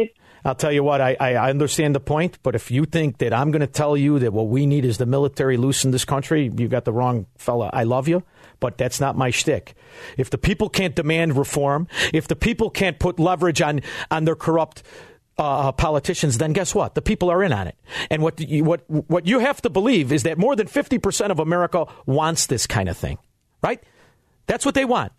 I'll 0.44 0.54
tell 0.54 0.70
you 0.72 0.84
what, 0.84 1.00
I, 1.00 1.16
I, 1.18 1.34
I 1.34 1.50
understand 1.50 1.94
the 1.96 2.00
point, 2.00 2.38
but 2.44 2.54
if 2.54 2.70
you 2.70 2.84
think 2.84 3.18
that 3.18 3.32
I'm 3.34 3.50
going 3.50 3.60
to 3.62 3.66
tell 3.66 3.96
you 3.96 4.20
that 4.20 4.32
what 4.32 4.46
we 4.46 4.64
need 4.64 4.84
is 4.84 4.96
the 4.96 5.06
military 5.06 5.56
loose 5.56 5.84
in 5.84 5.90
this 5.90 6.04
country, 6.04 6.52
you 6.56 6.68
got 6.68 6.84
the 6.84 6.92
wrong 6.92 7.26
fella. 7.36 7.68
I 7.72 7.82
love 7.82 8.06
you, 8.06 8.22
but 8.60 8.78
that's 8.78 9.00
not 9.00 9.16
my 9.16 9.30
shtick. 9.30 9.74
If 10.16 10.30
the 10.30 10.38
people 10.38 10.68
can't 10.68 10.94
demand 10.94 11.36
reform, 11.36 11.88
if 12.12 12.28
the 12.28 12.36
people 12.36 12.70
can't 12.70 12.98
put 12.98 13.18
leverage 13.18 13.60
on, 13.62 13.80
on 14.10 14.24
their 14.24 14.36
corrupt 14.36 14.82
uh, 15.38 15.72
politicians, 15.72 16.38
then 16.38 16.52
guess 16.52 16.74
what? 16.74 16.94
The 16.94 17.02
people 17.02 17.30
are 17.30 17.42
in 17.42 17.52
on 17.52 17.66
it. 17.66 17.76
And 18.10 18.22
what 18.22 18.40
you, 18.40 18.64
what 18.64 18.88
what 18.88 19.26
you 19.26 19.40
have 19.40 19.60
to 19.62 19.70
believe 19.70 20.10
is 20.10 20.22
that 20.22 20.38
more 20.38 20.56
than 20.56 20.66
fifty 20.66 20.98
percent 20.98 21.30
of 21.30 21.38
America 21.38 21.86
wants 22.06 22.46
this 22.46 22.66
kind 22.66 22.88
of 22.88 22.96
thing, 22.96 23.18
right? 23.62 23.82
That's 24.46 24.64
what 24.64 24.74
they 24.74 24.84
want. 24.84 25.12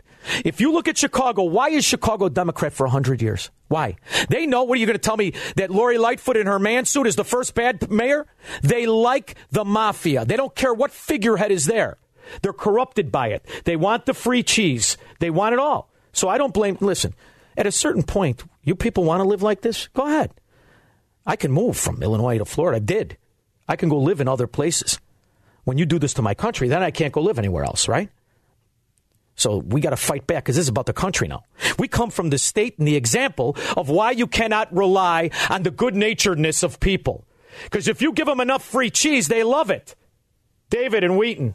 If 0.43 0.59
you 0.59 0.71
look 0.71 0.87
at 0.87 0.97
Chicago, 0.97 1.43
why 1.43 1.69
is 1.69 1.85
Chicago 1.85 2.27
Democrat 2.27 2.73
for 2.73 2.85
100 2.85 3.21
years? 3.21 3.49
Why? 3.67 3.95
They 4.29 4.45
know, 4.45 4.63
what 4.63 4.77
are 4.77 4.79
you 4.79 4.85
going 4.85 4.97
to 4.97 4.99
tell 4.99 5.17
me, 5.17 5.33
that 5.55 5.69
Lori 5.69 5.97
Lightfoot 5.97 6.37
in 6.37 6.47
her 6.47 6.59
man 6.59 6.85
suit 6.85 7.07
is 7.07 7.15
the 7.15 7.23
first 7.23 7.53
bad 7.53 7.89
mayor? 7.91 8.25
They 8.61 8.87
like 8.87 9.35
the 9.51 9.63
mafia. 9.63 10.25
They 10.25 10.35
don't 10.35 10.55
care 10.55 10.73
what 10.73 10.91
figurehead 10.91 11.51
is 11.51 11.65
there. 11.65 11.97
They're 12.41 12.53
corrupted 12.53 13.11
by 13.11 13.29
it. 13.29 13.45
They 13.65 13.75
want 13.75 14.05
the 14.05 14.13
free 14.13 14.43
cheese. 14.43 14.97
They 15.19 15.29
want 15.29 15.53
it 15.53 15.59
all. 15.59 15.89
So 16.13 16.29
I 16.29 16.37
don't 16.37 16.53
blame, 16.53 16.77
listen, 16.79 17.13
at 17.57 17.67
a 17.67 17.71
certain 17.71 18.03
point, 18.03 18.43
you 18.63 18.75
people 18.75 19.03
want 19.03 19.21
to 19.21 19.27
live 19.27 19.41
like 19.41 19.61
this? 19.61 19.87
Go 19.89 20.05
ahead. 20.05 20.31
I 21.25 21.35
can 21.35 21.51
move 21.51 21.77
from 21.77 22.01
Illinois 22.01 22.37
to 22.37 22.45
Florida. 22.45 22.77
I 22.77 22.79
did. 22.79 23.17
I 23.67 23.75
can 23.75 23.89
go 23.89 23.97
live 23.97 24.21
in 24.21 24.27
other 24.27 24.47
places. 24.47 24.99
When 25.65 25.77
you 25.77 25.85
do 25.85 25.99
this 25.99 26.13
to 26.13 26.21
my 26.21 26.33
country, 26.33 26.69
then 26.69 26.81
I 26.81 26.91
can't 26.91 27.13
go 27.13 27.21
live 27.21 27.37
anywhere 27.37 27.65
else, 27.65 27.87
right? 27.87 28.09
So 29.35 29.57
we 29.57 29.81
got 29.81 29.91
to 29.91 29.97
fight 29.97 30.25
back 30.25 30.45
because 30.45 30.55
this 30.55 30.63
is 30.63 30.69
about 30.69 30.87
the 30.87 30.93
country 30.93 31.27
now. 31.27 31.43
We 31.77 31.87
come 31.87 32.09
from 32.09 32.31
the 32.31 32.37
state 32.37 32.79
and 32.79 32.87
the 32.87 32.95
example 32.95 33.55
of 33.75 33.89
why 33.89 34.11
you 34.11 34.25
cannot 34.25 34.75
rely 34.75 35.29
on 35.49 35.63
the 35.63 35.71
good 35.71 35.93
naturedness 35.93 36.63
of 36.63 36.79
people. 36.79 37.25
Because 37.63 37.87
if 37.87 38.01
you 38.01 38.13
give 38.13 38.25
them 38.25 38.39
enough 38.39 38.63
free 38.63 38.89
cheese, 38.89 39.27
they 39.27 39.43
love 39.43 39.69
it. 39.69 39.95
David 40.69 41.03
and 41.03 41.17
Wheaton. 41.17 41.53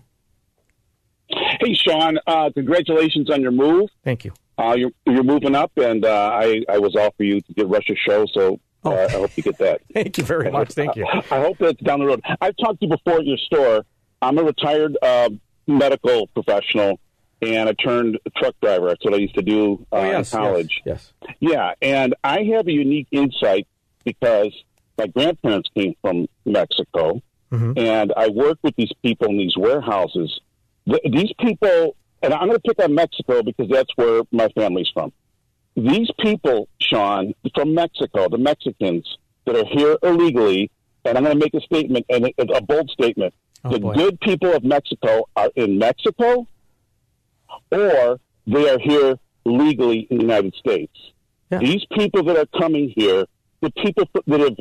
Hey, 1.64 1.74
Shaun, 1.74 2.18
uh, 2.26 2.50
congratulations 2.54 3.30
on 3.30 3.40
your 3.40 3.52
move. 3.52 3.88
Thank 4.04 4.24
you. 4.24 4.32
Uh, 4.58 4.74
you're, 4.76 4.90
you're 5.06 5.22
moving 5.22 5.54
up, 5.54 5.72
and 5.76 6.04
uh, 6.04 6.30
I, 6.32 6.62
I 6.68 6.78
was 6.78 6.94
all 6.96 7.12
for 7.16 7.22
you 7.24 7.40
to 7.40 7.52
get 7.54 7.68
Rush's 7.68 7.98
show, 7.98 8.26
so 8.26 8.60
uh, 8.84 9.06
I 9.08 9.12
hope 9.12 9.30
you 9.36 9.42
get 9.42 9.58
that. 9.58 9.80
Thank 9.94 10.18
you 10.18 10.24
very 10.24 10.50
much. 10.50 10.72
Thank 10.72 10.96
you. 10.96 11.06
I 11.30 11.40
hope 11.40 11.58
that's 11.58 11.80
down 11.82 12.00
the 12.00 12.06
road. 12.06 12.22
I've 12.40 12.56
talked 12.56 12.80
to 12.80 12.86
you 12.86 12.90
before 12.96 13.20
at 13.20 13.26
your 13.26 13.38
store. 13.38 13.84
I'm 14.20 14.38
a 14.38 14.42
retired 14.44 14.96
uh, 15.02 15.30
medical 15.66 16.26
professional, 16.28 16.98
and 17.40 17.68
I 17.68 17.72
turned 17.74 18.18
truck 18.36 18.54
driver. 18.62 18.88
That's 18.88 19.04
what 19.04 19.14
I 19.14 19.18
used 19.18 19.34
to 19.36 19.42
do 19.42 19.86
uh, 19.92 19.96
Oh, 19.96 20.04
yes, 20.04 20.32
in 20.32 20.38
college. 20.38 20.80
Yes. 20.84 21.12
Yeah, 21.40 21.72
and 21.80 22.14
I 22.24 22.42
have 22.54 22.66
a 22.68 22.72
unique 22.72 23.08
insight 23.10 23.66
because 24.04 24.52
my 24.98 25.06
grandparents 25.06 25.70
came 25.76 25.94
from 26.02 26.26
Mexico, 26.44 27.22
Mm-hmm. 27.52 27.72
and 27.76 28.14
I 28.16 28.28
work 28.30 28.56
with 28.62 28.74
these 28.76 28.92
people 29.02 29.26
in 29.28 29.36
these 29.36 29.58
warehouses. 29.58 30.40
Th- 30.88 31.00
these 31.04 31.32
people, 31.40 31.96
and 32.22 32.32
I'm 32.34 32.48
going 32.48 32.58
to 32.60 32.68
pick 32.68 32.82
on 32.82 32.94
Mexico 32.94 33.42
because 33.42 33.68
that's 33.68 33.90
where 33.96 34.22
my 34.32 34.48
family's 34.56 34.88
from. 34.92 35.12
These 35.76 36.10
people, 36.20 36.68
Shaun, 36.80 37.34
from 37.54 37.74
Mexico, 37.74 38.28
the 38.28 38.38
Mexicans 38.38 39.06
that 39.46 39.56
are 39.56 39.64
here 39.64 39.96
illegally, 40.02 40.70
and 41.04 41.16
I'm 41.16 41.24
going 41.24 41.38
to 41.38 41.44
make 41.44 41.54
a 41.54 41.60
statement, 41.64 42.06
and 42.08 42.26
it- 42.26 42.34
a 42.54 42.60
bold 42.62 42.90
statement. 42.90 43.34
Oh, 43.64 43.70
the 43.70 43.78
good 43.96 44.20
people 44.20 44.52
of 44.54 44.64
Mexico 44.64 45.28
are 45.36 45.50
in 45.54 45.78
Mexico, 45.78 46.46
or 47.70 48.18
they 48.46 48.68
are 48.70 48.78
here 48.78 49.18
legally 49.44 50.06
in 50.10 50.18
the 50.18 50.22
United 50.24 50.54
States. 50.56 50.92
These 51.58 51.84
people 51.96 52.22
that 52.24 52.36
are 52.36 52.60
coming 52.60 52.92
here, 52.96 53.26
the 53.60 53.70
people 53.70 54.04
that 54.26 54.40
have 54.40 54.56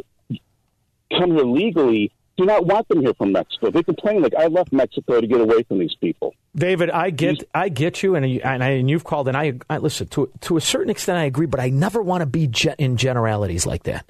come 1.19 1.31
here 1.36 1.45
legally, 1.45 2.12
do 2.38 2.46
not 2.46 2.65
want 2.65 2.88
them 2.88 3.02
here 3.02 3.13
from 3.13 3.32
Mexico. 3.32 3.72
They 3.72 3.84
complain 3.84 4.22
like 4.22 4.34
I 4.36 4.48
left 4.48 4.72
Mexico 4.72 5.22
to 5.22 5.28
get 5.28 5.41
away 5.41 5.63
from 5.63 5.80
these 5.80 5.96
people. 5.96 6.34
David, 6.56 6.89
I 6.89 7.10
get, 7.10 7.44
I 7.54 7.70
get 7.70 8.04
you, 8.04 8.15
and 8.15 8.26
and, 8.26 8.63
I, 8.63 8.70
and 8.70 8.89
you've 8.89 9.04
called, 9.04 9.28
and 9.28 9.38
I, 9.38 9.54
I 9.70 9.78
listen 9.78 10.08
to 10.08 10.32
to 10.41 10.58
a 10.58 10.62
certain 10.62 10.89
extent, 10.89 11.17
I 11.17 11.26
agree, 11.26 11.46
but 11.46 11.60
I 11.60 11.70
never 11.70 12.02
want 12.02 12.22
to 12.22 12.26
be 12.26 12.48
ge- 12.48 12.76
in 12.78 12.98
generalities 12.98 13.65
like 13.65 13.84
that 13.84 14.06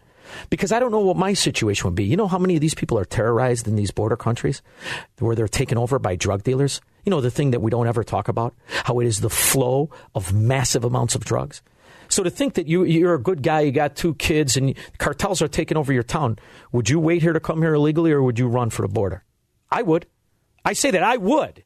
because 0.50 0.72
I 0.72 0.80
don't 0.80 0.92
know 0.92 1.00
what 1.00 1.18
my 1.18 1.34
situation 1.34 1.88
would 1.88 1.96
be. 1.96 2.06
You 2.06 2.18
know 2.18 2.28
how 2.28 2.40
many 2.40 2.56
of 2.56 2.62
these 2.62 2.76
people 2.76 2.98
are 2.98 3.06
terrorized 3.06 3.68
in 3.68 3.76
these 3.76 3.92
border 3.92 4.16
countries 4.16 4.62
where 5.20 5.36
they're 5.36 5.48
taken 5.48 5.78
over 5.78 6.00
by 6.00 6.16
drug 6.16 6.44
dealers. 6.44 6.82
You 7.06 7.10
know 7.10 7.22
the 7.22 7.32
thing 7.32 7.52
that 7.52 7.62
we 7.62 7.72
don't 7.72 7.88
ever 7.88 8.04
talk 8.04 8.28
about, 8.28 8.54
how 8.68 9.00
it 9.00 9.08
is 9.08 9.22
the 9.22 9.30
flow 9.30 9.90
of 10.16 10.34
massive 10.34 10.84
amounts 10.84 11.16
of 11.16 11.26
drugs. 11.26 11.62
So 12.12 12.24
to 12.24 12.30
think 12.30 12.56
that 12.56 12.68
you 12.68 12.84
you're 12.84 13.14
a 13.14 13.22
good 13.22 13.42
guy, 13.42 13.62
you 13.62 13.72
got 13.72 13.96
two 13.96 14.16
kids, 14.16 14.58
and 14.58 14.76
cartels 14.98 15.42
are 15.42 15.48
taking 15.48 15.78
over 15.78 15.94
your 15.94 16.04
town, 16.04 16.38
would 16.74 16.90
you 16.90 17.00
wait 17.00 17.22
here 17.22 17.32
to 17.32 17.40
come 17.40 17.62
here 17.62 17.74
illegally, 17.74 18.12
or 18.12 18.22
would 18.22 18.38
you 18.38 18.48
run 18.48 18.70
for 18.70 18.82
the 18.82 18.94
border? 18.94 19.24
I 19.72 19.82
would. 19.82 20.08
I 20.66 20.74
say 20.74 20.92
that 20.92 21.04
I 21.04 21.16
would. 21.16 21.64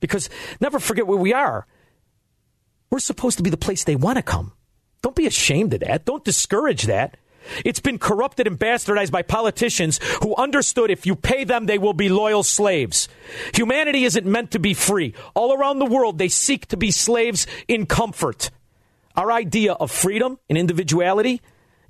Because 0.00 0.28
never 0.60 0.78
forget 0.78 1.06
where 1.06 1.16
we 1.16 1.32
are. 1.32 1.66
We're 2.90 2.98
supposed 2.98 3.38
to 3.38 3.42
be 3.42 3.48
the 3.48 3.56
place 3.56 3.82
they 3.82 3.96
want 3.96 4.16
to 4.16 4.22
come. 4.22 4.52
Don't 5.00 5.16
be 5.16 5.26
ashamed 5.26 5.72
of 5.72 5.80
that. 5.80 6.04
Don't 6.04 6.24
discourage 6.24 6.84
that. 6.84 7.16
It's 7.64 7.80
been 7.80 7.98
corrupted 7.98 8.46
and 8.46 8.58
bastardized 8.58 9.10
by 9.10 9.22
politicians 9.22 10.00
who 10.22 10.36
understood 10.36 10.90
if 10.90 11.06
you 11.06 11.16
pay 11.16 11.44
them, 11.44 11.64
they 11.64 11.78
will 11.78 11.94
be 11.94 12.08
loyal 12.08 12.42
slaves. 12.42 13.08
Humanity 13.54 14.04
isn't 14.04 14.26
meant 14.26 14.50
to 14.50 14.58
be 14.58 14.74
free. 14.74 15.14
All 15.34 15.54
around 15.54 15.78
the 15.78 15.86
world, 15.86 16.18
they 16.18 16.28
seek 16.28 16.66
to 16.66 16.76
be 16.76 16.90
slaves 16.90 17.46
in 17.68 17.86
comfort. 17.86 18.50
Our 19.16 19.32
idea 19.32 19.72
of 19.72 19.90
freedom 19.90 20.38
and 20.48 20.58
individuality, 20.58 21.40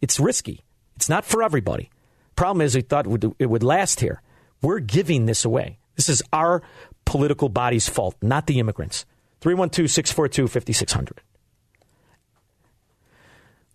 it's 0.00 0.20
risky. 0.20 0.64
It's 0.94 1.08
not 1.08 1.24
for 1.24 1.42
everybody. 1.42 1.90
Problem 2.36 2.60
is, 2.60 2.74
we 2.76 2.82
thought 2.82 3.06
it 3.06 3.48
would, 3.48 3.62
last 3.62 4.00
here. 4.00 4.22
We're 4.62 4.80
giving 4.80 5.26
this 5.26 5.44
away. 5.44 5.78
This 5.96 6.08
is 6.08 6.22
our 6.32 6.62
political 7.04 7.48
body's 7.48 7.88
fault, 7.88 8.14
not 8.22 8.46
the 8.46 8.58
immigrants. 8.58 9.06
312 9.40 9.90
642 9.90 10.48
5600. 10.48 11.22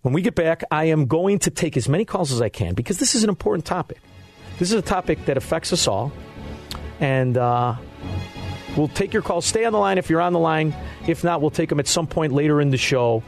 When 0.02 0.14
we 0.14 0.22
get 0.22 0.34
back, 0.34 0.64
I 0.70 0.84
am 0.84 1.06
going 1.06 1.38
to 1.40 1.50
take 1.50 1.76
as 1.76 1.88
many 1.88 2.04
calls 2.04 2.32
as 2.32 2.40
I 2.40 2.48
can 2.48 2.74
because 2.74 2.98
this 2.98 3.14
is 3.14 3.22
an 3.22 3.28
important 3.28 3.64
topic. 3.64 3.98
This 4.58 4.70
is 4.70 4.78
a 4.78 4.82
topic 4.82 5.24
that 5.26 5.36
affects 5.36 5.72
us 5.72 5.86
all. 5.86 6.12
And 7.00 7.36
uh, 7.36 7.76
we'll 8.76 8.88
take 8.88 9.12
your 9.12 9.22
call. 9.22 9.40
Stay 9.40 9.64
on 9.64 9.72
the 9.72 9.78
line 9.78 9.98
if 9.98 10.10
you're 10.10 10.20
on 10.20 10.32
the 10.32 10.38
line. 10.38 10.74
If 11.06 11.24
not, 11.24 11.40
we'll 11.40 11.50
take 11.50 11.68
them 11.68 11.80
at 11.80 11.86
some 11.86 12.06
point 12.06 12.32
later 12.32 12.60
in 12.60 12.70
the 12.70 12.76
show 12.76 13.22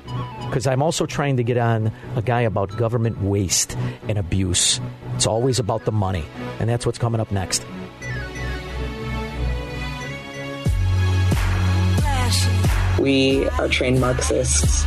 because 0.46 0.66
I'm 0.66 0.83
also 0.83 1.07
trying 1.07 1.37
to 1.38 1.42
get 1.42 1.57
on 1.57 1.92
a 2.16 2.22
guy 2.22 2.42
about 2.42 2.76
government 2.76 3.20
waste 3.22 3.76
and 4.09 4.18
abuse. 4.18 4.80
It's 5.14 5.26
always 5.26 5.59
about 5.59 5.84
the 5.84 5.92
money. 5.92 6.24
And 6.61 6.68
that's 6.68 6.86
what's 6.86 6.99
coming 6.99 7.20
up 7.20 7.32
next. 7.32 7.66
We 12.99 13.49
are 13.51 13.68
trained 13.68 14.01
Marxists. 14.01 14.86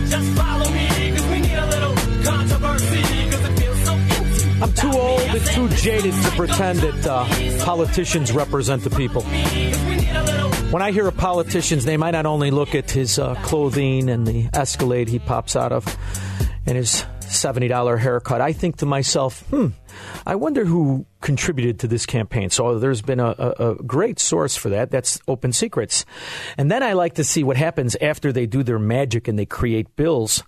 Like 0.11 0.21
a 0.21 0.35
job 0.35 0.35
for 0.35 0.35
me. 0.35 0.35
So 0.35 0.35
everybody 0.35 0.35
just 0.35 0.37
follow 0.37 0.71
me. 0.71 1.11
Cause 1.11 1.27
we 1.27 1.39
need 1.39 1.53
a 1.53 1.67
little 1.67 1.95
controversy. 2.23 3.01
Cause 3.31 3.45
it 3.49 3.59
feels 3.59 3.83
so 3.83 3.93
empty. 3.93 4.61
I'm 4.61 4.73
too 4.73 4.99
old 4.99 5.21
and 5.21 5.45
too 5.45 5.69
jaded 5.77 6.13
to 6.13 6.31
pretend 6.31 6.79
that 6.79 7.07
uh, 7.07 7.65
politicians 7.65 8.31
represent 8.31 8.83
the 8.83 8.89
people. 8.89 9.23
When 10.71 10.81
I 10.81 10.91
hear 10.91 11.07
a 11.07 11.11
politician's 11.11 11.85
name, 11.85 12.01
I 12.01 12.11
not 12.11 12.25
only 12.25 12.49
look 12.49 12.75
at 12.75 12.91
his 12.91 13.19
uh, 13.19 13.35
clothing 13.43 14.09
and 14.09 14.25
the 14.25 14.49
Escalade 14.53 15.09
he 15.09 15.19
pops 15.19 15.55
out 15.55 15.71
of 15.73 15.97
and 16.65 16.77
his 16.77 17.03
$70 17.31 17.99
haircut, 17.99 18.41
I 18.41 18.53
think 18.53 18.77
to 18.77 18.85
myself, 18.85 19.41
hmm, 19.49 19.67
I 20.25 20.35
wonder 20.35 20.65
who 20.65 21.05
contributed 21.21 21.79
to 21.79 21.87
this 21.87 22.05
campaign. 22.05 22.49
So 22.49 22.79
there's 22.79 23.01
been 23.01 23.19
a, 23.19 23.35
a, 23.37 23.71
a 23.71 23.75
great 23.75 24.19
source 24.19 24.55
for 24.55 24.69
that. 24.69 24.91
That's 24.91 25.19
Open 25.27 25.53
Secrets. 25.53 26.05
And 26.57 26.71
then 26.71 26.83
I 26.83 26.93
like 26.93 27.15
to 27.15 27.23
see 27.23 27.43
what 27.43 27.57
happens 27.57 27.95
after 28.01 28.31
they 28.31 28.45
do 28.45 28.63
their 28.63 28.79
magic 28.79 29.27
and 29.27 29.37
they 29.37 29.45
create 29.45 29.95
bills. 29.95 30.43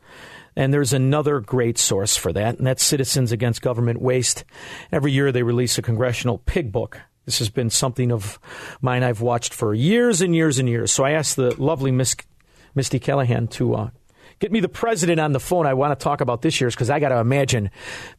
And 0.56 0.74
there's 0.74 0.94
another 0.94 1.40
great 1.40 1.78
source 1.80 2.16
for 2.16 2.32
that, 2.34 2.60
and 2.60 2.68
that's 2.68 2.84
Citizens 2.84 3.32
Against 3.32 3.64
Government 3.64 4.00
Waste. 4.00 4.44
Every 4.92 5.12
year 5.12 5.32
they 5.32 5.42
release 5.42 5.80
a 5.80 5.82
congressional 5.82 6.38
pig 6.38 6.72
book. 6.72 7.02
This 7.26 7.40
has 7.40 7.50
been 7.50 7.70
something 7.70 8.12
of 8.12 8.40
mine 8.82 9.02
I've 9.02 9.22
watched 9.22 9.54
for 9.54 9.74
years 9.74 10.22
and 10.22 10.36
years 10.36 10.60
and 10.60 10.70
years. 10.70 10.92
So 10.92 11.04
I 11.04 11.12
asked 11.12 11.38
the 11.38 11.60
lovely 11.60 11.92
Miss 11.92 12.16
Misty 12.76 13.00
Callahan 13.00 13.48
to 13.50 13.76
uh, 13.76 13.90
get 14.40 14.52
me 14.52 14.60
the 14.60 14.70
president 14.70 15.20
on 15.20 15.32
the 15.32 15.40
phone. 15.40 15.66
I 15.66 15.74
want 15.74 15.98
to 15.98 16.04
talk 16.04 16.22
about 16.22 16.42
this 16.42 16.60
year's 16.60 16.76
because 16.76 16.90
I 16.90 17.00
got 17.00 17.10
to 17.10 17.18
imagine 17.18 17.72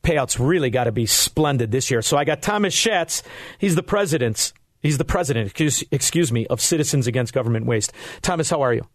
payouts 0.03 0.39
really 0.39 0.71
got 0.71 0.85
to 0.85 0.93
be 0.93 1.07
splendid 1.07 1.71
this 1.71 1.91
year. 1.91 2.03
So 2.03 2.17
I 2.17 2.25
got 2.25 2.43
Thomas 2.43 2.75
Schatz. 2.75 3.23
He's 3.59 3.75
the 3.75 3.83
president. 3.83 4.53
He's 4.81 4.99
the 4.99 5.05
president, 5.05 5.47
excuse, 5.47 5.83
excuse 5.91 6.31
me, 6.31 6.47
of 6.49 6.61
Citizens 6.61 7.07
Against 7.07 7.33
Government 7.33 7.65
Waste. 7.65 7.93
Thomas, 8.21 8.51
how 8.51 8.61
are 8.61 8.75
you? 8.75 8.87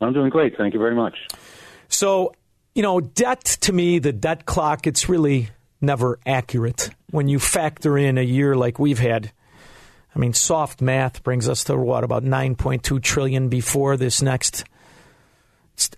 I'm 0.00 0.12
doing 0.12 0.30
great. 0.30 0.56
Thank 0.56 0.74
you 0.74 0.80
very 0.80 0.96
much. 0.96 1.16
So, 1.88 2.34
you 2.74 2.82
know, 2.82 3.00
debt 3.00 3.44
to 3.60 3.72
me, 3.72 4.00
the 4.00 4.12
debt 4.12 4.46
clock, 4.46 4.88
it's 4.88 5.08
really 5.08 5.50
never 5.80 6.18
accurate 6.26 6.90
when 7.10 7.28
you 7.28 7.38
factor 7.38 7.96
in 7.96 8.18
a 8.18 8.22
year 8.22 8.56
like 8.56 8.78
we've 8.78 8.98
had. 8.98 9.30
I 10.14 10.18
mean, 10.18 10.32
soft 10.32 10.80
math 10.80 11.22
brings 11.22 11.48
us 11.48 11.64
to 11.64 11.76
what 11.76 12.02
about 12.02 12.24
9.2 12.24 13.00
trillion 13.02 13.48
before 13.48 13.96
this 13.96 14.20
next 14.20 14.64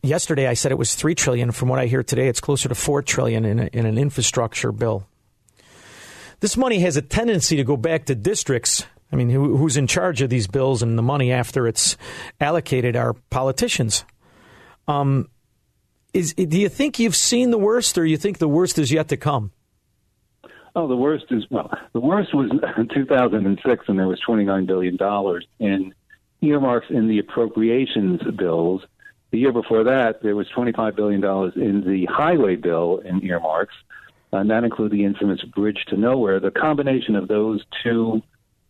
yesterday 0.02 0.46
I 0.46 0.54
said 0.54 0.72
it 0.72 0.78
was 0.78 0.94
3 0.94 1.14
trillion 1.14 1.52
from 1.52 1.68
what 1.68 1.78
I 1.78 1.86
hear 1.86 2.02
today 2.02 2.28
it's 2.28 2.40
closer 2.40 2.68
to 2.68 2.74
4 2.74 3.02
trillion 3.02 3.44
in, 3.44 3.58
a, 3.58 3.66
in 3.72 3.86
an 3.86 3.98
infrastructure 3.98 4.72
bill. 4.72 5.06
This 6.40 6.56
money 6.56 6.80
has 6.80 6.96
a 6.96 7.02
tendency 7.02 7.56
to 7.56 7.64
go 7.64 7.76
back 7.76 8.06
to 8.06 8.14
districts. 8.14 8.84
I 9.12 9.16
mean, 9.16 9.30
who, 9.30 9.56
who's 9.56 9.76
in 9.76 9.86
charge 9.86 10.22
of 10.22 10.30
these 10.30 10.46
bills 10.46 10.82
and 10.82 10.98
the 10.98 11.02
money 11.02 11.30
after 11.30 11.68
it's 11.68 11.96
allocated 12.40 12.96
are 12.96 13.12
politicians. 13.30 14.04
Um, 14.88 15.28
is 16.12 16.34
do 16.34 16.58
you 16.58 16.68
think 16.68 16.98
you've 16.98 17.16
seen 17.16 17.50
the 17.50 17.58
worst, 17.58 17.96
or 17.96 18.04
you 18.04 18.16
think 18.16 18.38
the 18.38 18.48
worst 18.48 18.78
is 18.78 18.92
yet 18.92 19.08
to 19.08 19.16
come? 19.16 19.52
Oh, 20.74 20.88
the 20.88 20.96
worst 20.96 21.26
is 21.30 21.44
well, 21.50 21.70
the 21.92 22.00
worst 22.00 22.34
was 22.34 22.50
in 22.76 22.88
2006, 22.88 23.84
and 23.88 23.98
there 23.98 24.08
was 24.08 24.20
29 24.20 24.66
billion 24.66 24.96
dollars 24.96 25.46
in 25.58 25.94
earmarks 26.40 26.86
in 26.90 27.08
the 27.08 27.18
appropriations 27.18 28.20
bills. 28.36 28.82
The 29.32 29.38
year 29.38 29.52
before 29.52 29.84
that, 29.84 30.22
there 30.22 30.36
was 30.36 30.46
25 30.50 30.94
billion 30.94 31.22
dollars 31.22 31.54
in 31.56 31.82
the 31.86 32.04
highway 32.04 32.54
bill 32.54 32.98
in 32.98 33.24
earmarks, 33.24 33.74
and 34.30 34.50
that 34.50 34.62
included 34.62 34.96
the 34.96 35.04
infamous 35.06 35.42
Bridge 35.42 35.86
to 35.88 35.96
Nowhere. 35.96 36.38
The 36.38 36.50
combination 36.50 37.16
of 37.16 37.28
those 37.28 37.64
two, 37.82 38.22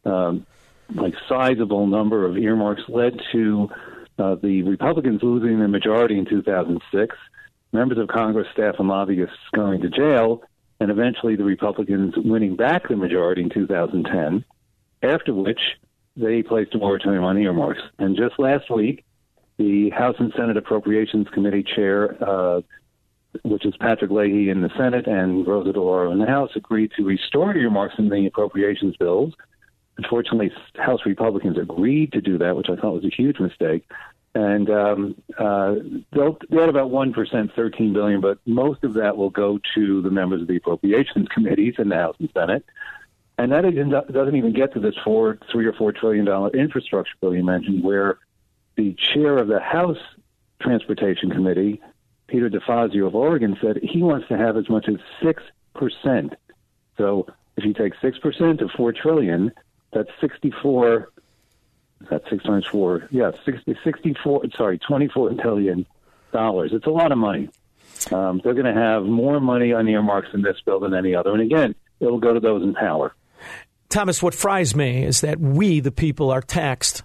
um, 0.05 0.47
like 0.95 1.15
sizable 1.29 1.89
number 1.89 2.25
of 2.25 2.37
earmarks, 2.37 2.83
led 2.89 3.21
to 3.33 3.71
uh, 4.21 4.37
the 4.37 4.63
Republicans 4.63 5.21
losing 5.25 5.59
the 5.59 5.67
majority 5.67 6.17
in 6.17 6.27
2006, 6.27 7.17
members 7.73 7.99
of 7.99 8.07
Congress, 8.07 8.47
staff, 8.53 8.77
and 8.79 8.87
lobbyists 8.87 9.35
going 9.53 9.81
to 9.81 9.89
jail, 9.89 10.45
and 10.79 10.93
eventually 10.93 11.35
the 11.35 11.45
Republicans 11.45 12.15
winning 12.17 12.55
back 12.55 12.87
the 12.87 12.95
majority 12.95 13.43
in 13.43 13.51
2010, 13.51 14.45
after 15.03 15.35
which 15.35 15.61
they 16.17 16.41
placed 16.45 16.73
a 16.77 16.79
moratorium 16.79 17.25
on 17.25 17.37
earmarks. 17.37 17.81
And 17.99 18.17
just 18.17 18.39
last 18.39 18.71
week, 18.71 19.05
the 19.59 19.91
House 19.91 20.17
and 20.19 20.33
Senate 20.37 20.57
Appropriations 20.57 21.29
Committee 21.33 21.63
chair, 21.63 22.17
uh, 22.23 22.61
which 23.43 23.65
is 23.65 23.75
Patrick 23.79 24.11
Leahy 24.11 24.51
in 24.51 24.61
the 24.61 24.71
Senate 24.77 25.07
and 25.07 25.47
Rosa 25.47 25.73
DeLauro 25.73 26.13
in 26.13 26.19
the 26.19 26.27
House, 26.27 26.51
agreed 26.57 26.93
to 26.97 27.05
restore 27.05 27.55
earmarks 27.57 27.95
in 27.99 28.09
the 28.09 28.27
appropriations 28.27 28.97
bills. 28.97 29.35
Unfortunately, 29.99 30.51
House 30.77 31.01
Republicans 31.05 31.59
agreed 31.59 32.13
to 32.13 32.21
do 32.21 32.39
that, 32.39 32.57
which 32.57 32.69
I 32.71 32.77
thought 32.77 32.95
was 32.95 33.05
a 33.05 33.15
huge 33.15 33.39
mistake. 33.39 33.85
And 34.35 34.71
um, 34.71 35.15
uh, 35.39 35.75
they'll, 36.13 36.39
they 36.49 36.61
had 36.61 36.71
about 36.71 36.89
one 36.91 37.13
percent, 37.13 37.51
thirteen 37.55 37.93
billion, 37.93 38.23
but 38.23 38.39
most 38.47 38.83
of 38.83 38.95
that 38.95 39.19
will 39.19 39.29
go 39.29 39.61
to 39.75 40.01
the 40.01 40.11
members 40.11 40.41
of 40.41 40.49
the 40.49 40.57
appropriations 40.57 41.29
committees 41.29 41.75
in 41.79 41.91
the 41.91 41.97
House 41.97 42.17
and 42.19 42.31
Senate. 42.33 42.65
And 43.37 43.53
that 43.53 43.65
doesn't 44.13 44.37
even 44.37 44.53
get 44.55 44.73
to 44.75 44.81
this 44.81 44.95
four, 45.05 45.39
three 45.51 45.67
or 45.67 45.73
four 45.75 45.93
trillion 45.93 46.25
dollar 46.25 46.51
infrastructure 46.51 47.13
bill 47.21 47.35
you 47.35 47.45
mentioned, 47.45 47.85
where 47.85 48.19
the 48.77 48.95
chair 48.95 49.39
of 49.39 49.49
the 49.49 49.61
House 49.61 49.99
Transportation 50.61 51.31
Committee, 51.31 51.81
Peter 52.27 52.49
DeFazio 52.49 53.07
of 53.07 53.15
Oregon, 53.15 53.57
said 53.61 53.79
he 53.83 54.03
wants 54.03 54.29
to 54.29 54.37
have 54.37 54.57
as 54.57 54.69
much 54.69 54.89
as 54.89 54.97
six 55.23 55.43
percent. 55.75 56.35
So 56.97 57.27
if 57.57 57.65
you 57.65 57.75
take 57.75 57.95
six 58.01 58.19
percent 58.19 58.61
of 58.61 58.71
four 58.71 58.93
trillion, 58.93 59.53
that's 59.93 60.11
sixty-four. 60.21 61.11
That's 62.11 62.29
six 62.31 62.43
times 62.43 62.67
four. 62.67 63.07
Yeah, 63.11 63.31
60, 63.45 63.79
64. 63.85 64.43
Sorry, 64.57 64.79
twenty-four 64.79 65.31
billion 65.35 65.87
dollars. 66.33 66.73
It's 66.73 66.87
a 66.87 66.91
lot 66.91 67.13
of 67.13 67.19
money. 67.19 67.49
Um, 68.11 68.41
they're 68.43 68.55
going 68.55 68.73
to 68.73 68.81
have 68.81 69.05
more 69.05 69.39
money 69.39 69.73
on 69.73 69.87
earmarks 69.89 70.29
in 70.35 70.43
this 70.43 70.57
bill 70.65 70.81
than 70.81 70.95
any 70.95 71.15
other. 71.15 71.31
And 71.33 71.41
again, 71.41 71.75
it'll 72.01 72.19
go 72.19 72.35
to 72.35 72.41
those 72.41 72.63
in 72.63 72.75
power. 72.75 73.15
Thomas, 73.89 74.23
what 74.23 74.35
fries 74.35 74.75
me 74.75 75.05
is 75.05 75.21
that 75.21 75.39
we, 75.39 75.81
the 75.81 75.93
people, 75.93 76.31
are 76.31 76.41
taxed 76.41 77.05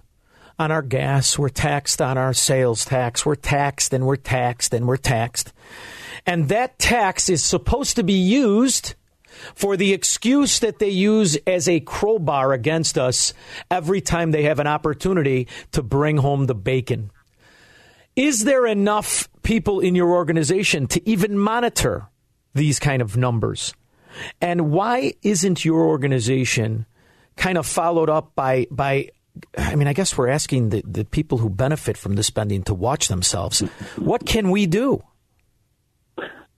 on 0.58 0.70
our 0.70 0.82
gas. 0.82 1.38
We're 1.38 1.48
taxed 1.48 2.02
on 2.02 2.18
our 2.18 2.32
sales 2.32 2.84
tax. 2.84 3.24
We're 3.24 3.36
taxed 3.36 3.92
and 3.92 4.06
we're 4.06 4.16
taxed 4.16 4.74
and 4.74 4.86
we're 4.86 4.96
taxed. 4.96 5.52
And 6.26 6.48
that 6.48 6.78
tax 6.78 7.28
is 7.28 7.42
supposed 7.42 7.96
to 7.96 8.02
be 8.02 8.14
used 8.14 8.94
for 9.54 9.76
the 9.76 9.92
excuse 9.92 10.58
that 10.60 10.78
they 10.78 10.88
use 10.88 11.36
as 11.46 11.68
a 11.68 11.80
crowbar 11.80 12.52
against 12.52 12.98
us 12.98 13.32
every 13.70 14.00
time 14.00 14.30
they 14.30 14.42
have 14.44 14.58
an 14.58 14.66
opportunity 14.66 15.46
to 15.72 15.82
bring 15.82 16.16
home 16.16 16.46
the 16.46 16.54
bacon. 16.54 17.10
Is 18.16 18.44
there 18.44 18.66
enough 18.66 19.28
people 19.42 19.78
in 19.80 19.94
your 19.94 20.10
organization 20.10 20.88
to 20.88 21.08
even 21.08 21.38
monitor 21.38 22.08
these 22.54 22.80
kind 22.80 23.00
of 23.00 23.16
numbers? 23.16 23.74
And 24.40 24.72
why 24.72 25.12
isn't 25.22 25.64
your 25.64 25.84
organization 25.84 26.86
kind 27.36 27.56
of 27.56 27.66
followed 27.66 28.10
up 28.10 28.34
by 28.34 28.66
by 28.70 29.10
I 29.56 29.74
mean, 29.74 29.88
I 29.88 29.92
guess 29.92 30.16
we're 30.16 30.28
asking 30.28 30.70
the, 30.70 30.82
the 30.86 31.04
people 31.04 31.38
who 31.38 31.48
benefit 31.48 31.96
from 31.96 32.14
the 32.14 32.22
spending 32.22 32.62
to 32.64 32.74
watch 32.74 33.08
themselves. 33.08 33.60
What 33.96 34.26
can 34.26 34.50
we 34.50 34.66
do? 34.66 35.02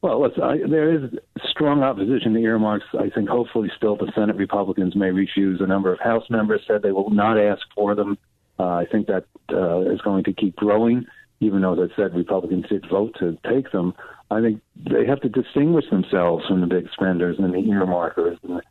Well, 0.02 0.24
I, 0.42 0.56
there 0.68 0.94
is 0.94 1.10
strong 1.50 1.82
opposition 1.82 2.32
to 2.32 2.40
earmarks. 2.40 2.86
I 2.98 3.10
think 3.10 3.28
hopefully 3.28 3.70
still 3.76 3.96
the 3.96 4.10
Senate 4.14 4.36
Republicans 4.36 4.96
may 4.96 5.10
refuse. 5.10 5.60
A 5.60 5.66
number 5.66 5.92
of 5.92 6.00
House 6.00 6.24
members 6.30 6.62
said 6.66 6.82
they 6.82 6.92
will 6.92 7.10
not 7.10 7.38
ask 7.38 7.60
for 7.74 7.94
them. 7.94 8.16
Uh, 8.58 8.64
I 8.64 8.86
think 8.90 9.08
that 9.08 9.24
uh, 9.52 9.80
is 9.92 10.00
going 10.00 10.24
to 10.24 10.32
keep 10.32 10.56
growing, 10.56 11.04
even 11.40 11.60
though, 11.60 11.74
as 11.74 11.90
I 11.92 11.96
said, 11.96 12.14
Republicans 12.14 12.66
did 12.68 12.86
vote 12.90 13.14
to 13.20 13.36
take 13.48 13.72
them. 13.72 13.94
I 14.30 14.40
think 14.40 14.62
they 14.76 15.06
have 15.06 15.20
to 15.20 15.28
distinguish 15.28 15.84
themselves 15.90 16.46
from 16.46 16.60
the 16.60 16.66
big 16.66 16.88
spenders 16.92 17.36
and 17.38 17.52
the 17.52 17.58
earmarkers. 17.58 18.38
And 18.42 18.62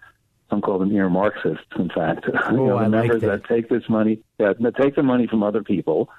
some 0.50 0.62
call 0.62 0.80
them 0.80 0.90
earmarxists, 0.90 1.78
in 1.78 1.90
fact. 1.90 2.26
Oh, 2.46 2.52
you 2.52 2.58
know, 2.58 2.78
I 2.78 2.84
the 2.86 2.90
like 2.90 2.92
members 2.92 3.22
that. 3.22 3.44
that 3.44 3.48
take 3.48 3.70
this 3.70 3.88
money, 3.90 4.24
yeah, 4.40 4.54
that 4.60 4.76
take 4.76 4.96
the 4.96 5.04
money 5.04 5.28
from 5.28 5.44
other 5.44 5.64
people 5.64 6.10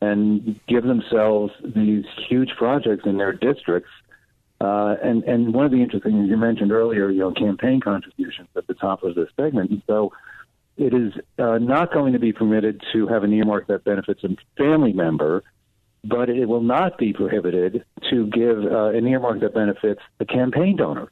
and 0.00 0.58
give 0.68 0.84
themselves 0.84 1.52
these 1.64 2.04
huge 2.28 2.50
projects 2.56 3.04
in 3.06 3.18
their 3.18 3.32
districts 3.32 3.90
uh, 4.62 4.94
and 5.02 5.24
and 5.24 5.52
one 5.52 5.64
of 5.64 5.72
the 5.72 5.82
interesting 5.82 6.12
things 6.12 6.30
you 6.30 6.36
mentioned 6.36 6.70
earlier, 6.70 7.10
you 7.10 7.18
know, 7.18 7.32
campaign 7.32 7.80
contributions 7.80 8.48
at 8.56 8.64
the 8.68 8.74
top 8.74 9.02
of 9.02 9.16
this 9.16 9.28
segment. 9.36 9.82
So 9.88 10.12
it 10.76 10.94
is 10.94 11.12
uh, 11.36 11.58
not 11.58 11.92
going 11.92 12.12
to 12.12 12.20
be 12.20 12.32
permitted 12.32 12.80
to 12.92 13.08
have 13.08 13.24
an 13.24 13.32
earmark 13.32 13.66
that 13.66 13.82
benefits 13.82 14.22
a 14.22 14.28
family 14.56 14.92
member, 14.92 15.42
but 16.04 16.30
it 16.30 16.46
will 16.46 16.60
not 16.60 16.96
be 16.96 17.12
prohibited 17.12 17.84
to 18.10 18.26
give 18.28 18.58
uh, 18.58 18.90
an 18.90 19.04
earmark 19.08 19.40
that 19.40 19.52
benefits 19.52 20.00
a 20.20 20.24
campaign 20.24 20.76
donor. 20.76 21.10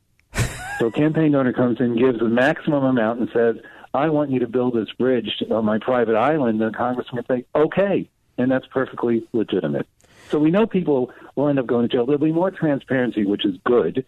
So 0.81 0.87
a 0.87 0.91
campaign 0.91 1.33
donor 1.33 1.53
comes 1.53 1.79
in, 1.79 1.95
gives 1.95 2.21
the 2.21 2.25
maximum 2.25 2.85
amount, 2.85 3.21
and 3.21 3.29
says, 3.35 3.57
I 3.93 4.09
want 4.09 4.31
you 4.31 4.39
to 4.39 4.49
build 4.49 4.75
this 4.75 4.89
bridge 4.99 5.29
on 5.51 5.67
my 5.67 5.79
private 5.79 6.17
island, 6.17 6.59
the 6.59 6.71
congressman 6.71 7.17
would 7.17 7.27
say, 7.27 7.45
okay. 7.55 8.09
And 8.39 8.51
that's 8.51 8.65
perfectly 8.67 9.29
legitimate. 9.35 9.87
So 10.31 10.39
we 10.39 10.51
know 10.51 10.67
people 10.67 11.13
will 11.37 11.49
end 11.49 11.59
up 11.59 11.67
going 11.67 11.87
to 11.87 11.95
jail. 11.95 12.07
There'll 12.07 12.19
be 12.19 12.33
more 12.33 12.51
transparency, 12.51 13.27
which 13.27 13.45
is 13.45 13.57
good, 13.67 14.07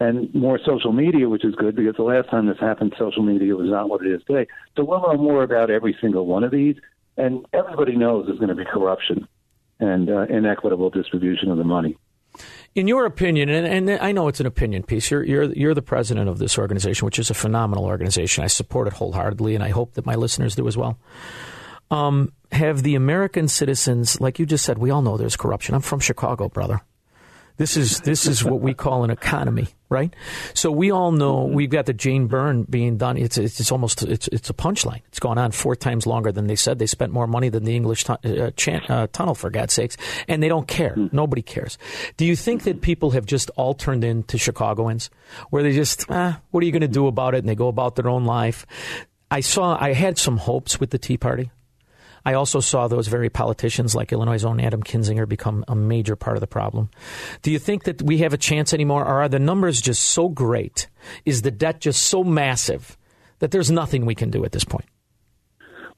and 0.00 0.34
more 0.34 0.58
social 0.58 0.92
media, 0.92 1.28
which 1.28 1.44
is 1.44 1.54
good 1.54 1.76
because 1.76 1.94
the 1.94 2.02
last 2.02 2.30
time 2.30 2.46
this 2.46 2.58
happened, 2.58 2.94
social 2.98 3.22
media 3.22 3.54
was 3.54 3.70
not 3.70 3.88
what 3.88 4.04
it 4.04 4.10
is 4.10 4.20
today. 4.24 4.48
So 4.76 4.82
we'll 4.82 5.00
know 5.00 5.16
more 5.16 5.44
about 5.44 5.70
every 5.70 5.96
single 6.00 6.26
one 6.26 6.42
of 6.42 6.50
these, 6.50 6.74
and 7.16 7.46
everybody 7.52 7.94
knows 7.94 8.26
there's 8.26 8.40
going 8.40 8.48
to 8.48 8.56
be 8.56 8.64
corruption 8.64 9.28
and 9.78 10.10
uh, 10.10 10.22
inequitable 10.22 10.90
distribution 10.90 11.52
of 11.52 11.58
the 11.58 11.64
money. 11.64 11.96
In 12.74 12.88
your 12.88 13.06
opinion, 13.06 13.48
and, 13.48 13.66
and 13.66 13.98
I 14.00 14.12
know 14.12 14.28
it's 14.28 14.40
an 14.40 14.46
opinion 14.46 14.82
piece, 14.82 15.10
you're, 15.10 15.24
you're, 15.24 15.44
you're 15.44 15.74
the 15.74 15.82
president 15.82 16.28
of 16.28 16.38
this 16.38 16.58
organization, 16.58 17.04
which 17.04 17.18
is 17.18 17.30
a 17.30 17.34
phenomenal 17.34 17.84
organization. 17.84 18.44
I 18.44 18.46
support 18.46 18.86
it 18.86 18.92
wholeheartedly, 18.92 19.54
and 19.54 19.64
I 19.64 19.70
hope 19.70 19.94
that 19.94 20.06
my 20.06 20.14
listeners 20.14 20.54
do 20.54 20.68
as 20.68 20.76
well. 20.76 20.98
Um, 21.90 22.32
have 22.52 22.82
the 22.82 22.94
American 22.94 23.48
citizens, 23.48 24.20
like 24.20 24.38
you 24.38 24.46
just 24.46 24.64
said, 24.64 24.78
we 24.78 24.90
all 24.90 25.02
know 25.02 25.16
there's 25.16 25.36
corruption. 25.36 25.74
I'm 25.74 25.80
from 25.80 26.00
Chicago, 26.00 26.48
brother. 26.48 26.82
This 27.58 27.76
is 27.76 28.00
this 28.00 28.26
is 28.26 28.44
what 28.44 28.60
we 28.60 28.72
call 28.72 29.02
an 29.02 29.10
economy, 29.10 29.66
right? 29.88 30.14
So 30.54 30.70
we 30.70 30.92
all 30.92 31.10
know 31.10 31.44
we've 31.44 31.68
got 31.68 31.86
the 31.86 31.92
Jane 31.92 32.28
Byrne 32.28 32.62
being 32.62 32.96
done. 32.98 33.16
It's 33.16 33.36
it's, 33.36 33.58
it's 33.58 33.72
almost 33.72 34.04
it's 34.04 34.28
it's 34.28 34.48
a 34.48 34.54
punchline. 34.54 35.02
It's 35.08 35.18
gone 35.18 35.38
on 35.38 35.50
four 35.50 35.74
times 35.74 36.06
longer 36.06 36.30
than 36.30 36.46
they 36.46 36.54
said. 36.54 36.78
They 36.78 36.86
spent 36.86 37.12
more 37.12 37.26
money 37.26 37.48
than 37.48 37.64
the 37.64 37.74
English 37.74 38.04
tu- 38.04 38.12
uh, 38.12 38.52
chan- 38.52 38.86
uh, 38.88 39.08
tunnel 39.12 39.34
for 39.34 39.50
God's 39.50 39.74
sakes, 39.74 39.96
and 40.28 40.40
they 40.40 40.48
don't 40.48 40.68
care. 40.68 40.94
Nobody 41.10 41.42
cares. 41.42 41.78
Do 42.16 42.24
you 42.24 42.36
think 42.36 42.62
that 42.62 42.80
people 42.80 43.10
have 43.10 43.26
just 43.26 43.50
all 43.56 43.74
turned 43.74 44.04
into 44.04 44.38
Chicagoans, 44.38 45.10
where 45.50 45.64
they 45.64 45.72
just 45.72 46.06
ah, 46.10 46.40
what 46.52 46.62
are 46.62 46.66
you 46.66 46.72
going 46.72 46.82
to 46.82 46.88
do 46.88 47.08
about 47.08 47.34
it, 47.34 47.38
and 47.38 47.48
they 47.48 47.56
go 47.56 47.68
about 47.68 47.96
their 47.96 48.08
own 48.08 48.24
life? 48.24 48.66
I 49.32 49.40
saw 49.40 49.76
I 49.78 49.94
had 49.94 50.16
some 50.16 50.36
hopes 50.36 50.78
with 50.78 50.90
the 50.90 50.98
Tea 50.98 51.18
Party. 51.18 51.50
I 52.24 52.34
also 52.34 52.60
saw 52.60 52.88
those 52.88 53.08
very 53.08 53.30
politicians 53.30 53.94
like 53.94 54.12
Illinois' 54.12 54.44
own 54.44 54.60
Adam 54.60 54.82
Kinzinger 54.82 55.28
become 55.28 55.64
a 55.68 55.74
major 55.74 56.16
part 56.16 56.36
of 56.36 56.40
the 56.40 56.46
problem. 56.46 56.90
Do 57.42 57.50
you 57.50 57.58
think 57.58 57.84
that 57.84 58.02
we 58.02 58.18
have 58.18 58.32
a 58.32 58.38
chance 58.38 58.72
anymore, 58.72 59.02
or 59.02 59.22
are 59.22 59.28
the 59.28 59.38
numbers 59.38 59.80
just 59.80 60.02
so 60.02 60.28
great? 60.28 60.88
Is 61.24 61.42
the 61.42 61.50
debt 61.50 61.80
just 61.80 62.02
so 62.02 62.24
massive 62.24 62.96
that 63.38 63.50
there's 63.50 63.70
nothing 63.70 64.04
we 64.04 64.14
can 64.14 64.30
do 64.30 64.44
at 64.44 64.52
this 64.52 64.64
point? 64.64 64.86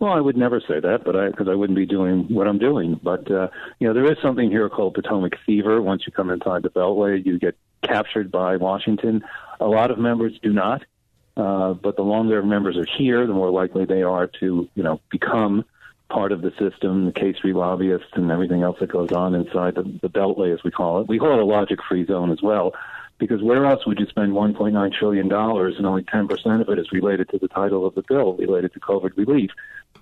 Well, 0.00 0.12
I 0.12 0.20
would 0.20 0.36
never 0.36 0.60
say 0.60 0.80
that, 0.80 1.04
but 1.04 1.14
I 1.14 1.28
because 1.28 1.46
I 1.46 1.54
wouldn't 1.54 1.76
be 1.76 1.84
doing 1.84 2.24
what 2.30 2.48
I'm 2.48 2.58
doing. 2.58 2.98
But 3.02 3.30
uh, 3.30 3.48
you 3.78 3.86
know, 3.86 3.92
there 3.92 4.10
is 4.10 4.16
something 4.22 4.50
here 4.50 4.68
called 4.70 4.94
Potomac 4.94 5.34
fever. 5.44 5.82
Once 5.82 6.04
you 6.06 6.12
come 6.12 6.30
inside 6.30 6.62
the 6.62 6.70
Beltway, 6.70 7.24
you 7.24 7.38
get 7.38 7.54
captured 7.82 8.30
by 8.32 8.56
Washington. 8.56 9.22
A 9.60 9.66
lot 9.66 9.90
of 9.90 9.98
members 9.98 10.32
do 10.42 10.54
not, 10.54 10.82
uh, 11.36 11.74
but 11.74 11.96
the 11.96 12.02
longer 12.02 12.42
members 12.42 12.78
are 12.78 12.86
here, 12.98 13.26
the 13.26 13.34
more 13.34 13.50
likely 13.50 13.84
they 13.84 14.02
are 14.02 14.26
to 14.40 14.66
you 14.74 14.82
know 14.82 15.02
become 15.10 15.66
part 16.11 16.32
of 16.32 16.42
the 16.42 16.50
system, 16.58 17.06
the 17.06 17.12
K 17.12 17.32
Street 17.32 17.54
lobbyists, 17.54 18.12
and 18.14 18.30
everything 18.30 18.62
else 18.62 18.78
that 18.80 18.90
goes 18.90 19.12
on 19.12 19.34
inside 19.34 19.76
the, 19.76 19.82
the 20.02 20.08
Beltway, 20.08 20.52
as 20.52 20.62
we 20.64 20.70
call 20.70 21.00
it. 21.00 21.08
We 21.08 21.18
call 21.18 21.34
it 21.34 21.40
a 21.40 21.44
logic-free 21.44 22.06
zone 22.06 22.30
as 22.30 22.42
well, 22.42 22.74
because 23.18 23.42
where 23.42 23.64
else 23.64 23.86
would 23.86 23.98
you 23.98 24.06
spend 24.06 24.32
1.9 24.32 24.92
trillion 24.92 25.28
dollars 25.28 25.74
and 25.78 25.86
only 25.86 26.04
10 26.04 26.28
percent 26.28 26.61
of 26.61 26.68
it 26.68 26.78
is 26.78 26.92
related 26.92 27.28
to 27.30 27.38
the 27.38 27.48
title 27.48 27.86
of 27.86 27.94
the 27.94 28.02
bill, 28.06 28.34
related 28.34 28.72
to 28.74 28.80
COVID 28.80 29.16
relief? 29.16 29.50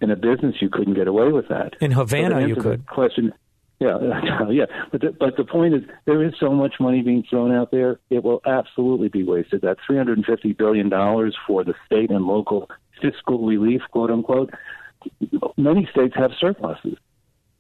In 0.01 0.11
a 0.11 0.17
business, 0.17 0.57
you 0.61 0.71
couldn't 0.71 0.95
get 0.95 1.09
away 1.09 1.31
with 1.31 1.49
that. 1.49 1.75
In 1.81 1.93
Havana, 1.93 2.41
So 2.41 2.47
you 2.47 2.57
could. 2.57 2.87
Question. 2.87 3.33
Yeah, 3.81 3.99
yeah, 4.51 4.65
but 4.91 5.01
the, 5.03 5.13
but 5.13 5.37
the 5.37 5.45
point 5.45 5.75
is, 5.75 5.83
there 6.05 6.25
is 6.25 6.35
so 6.41 6.51
much 6.51 6.75
money 6.81 7.01
being 7.03 7.23
thrown 7.31 7.55
out 7.55 7.71
there; 7.71 8.01
it 8.11 8.25
will 8.25 8.41
absolutely 8.45 9.09
be 9.09 9.23
wasted. 9.23 9.61
That 9.61 9.77
350 9.87 10.53
billion 10.55 10.89
dollars 10.89 11.37
for 11.47 11.63
the 11.63 11.75
state 11.87 12.11
and 12.11 12.25
local 12.25 12.69
fiscal 13.01 13.47
relief, 13.47 13.83
quote 13.93 14.11
unquote, 14.11 14.51
many 15.57 15.89
states 15.91 16.15
have 16.17 16.33
surpluses. 16.39 16.97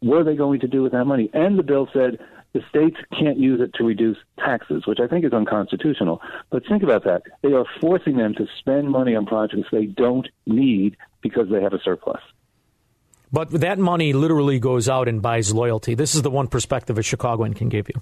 What 0.00 0.18
are 0.18 0.24
they 0.24 0.36
going 0.36 0.60
to 0.60 0.68
do 0.68 0.82
with 0.82 0.92
that 0.92 1.04
money? 1.04 1.30
And 1.32 1.58
the 1.58 1.62
bill 1.62 1.88
said 1.92 2.18
the 2.54 2.60
states 2.68 2.96
can't 3.18 3.38
use 3.38 3.60
it 3.60 3.74
to 3.74 3.84
reduce 3.84 4.16
taxes, 4.38 4.86
which 4.86 5.00
I 5.00 5.06
think 5.06 5.24
is 5.24 5.32
unconstitutional. 5.32 6.20
But 6.50 6.66
think 6.66 6.82
about 6.82 7.04
that. 7.04 7.22
They 7.42 7.52
are 7.52 7.66
forcing 7.80 8.16
them 8.16 8.34
to 8.34 8.46
spend 8.58 8.90
money 8.90 9.14
on 9.14 9.26
projects 9.26 9.68
they 9.70 9.86
don't 9.86 10.28
need 10.46 10.96
because 11.20 11.48
they 11.50 11.62
have 11.62 11.72
a 11.72 11.80
surplus. 11.82 12.20
But 13.32 13.50
that 13.50 13.78
money 13.78 14.12
literally 14.12 14.58
goes 14.58 14.88
out 14.88 15.08
and 15.08 15.20
buys 15.20 15.52
loyalty. 15.52 15.94
This 15.94 16.14
is 16.14 16.22
the 16.22 16.30
one 16.30 16.48
perspective 16.48 16.98
a 16.98 17.02
Chicagoan 17.02 17.54
can 17.54 17.68
give 17.68 17.88
you. 17.88 18.00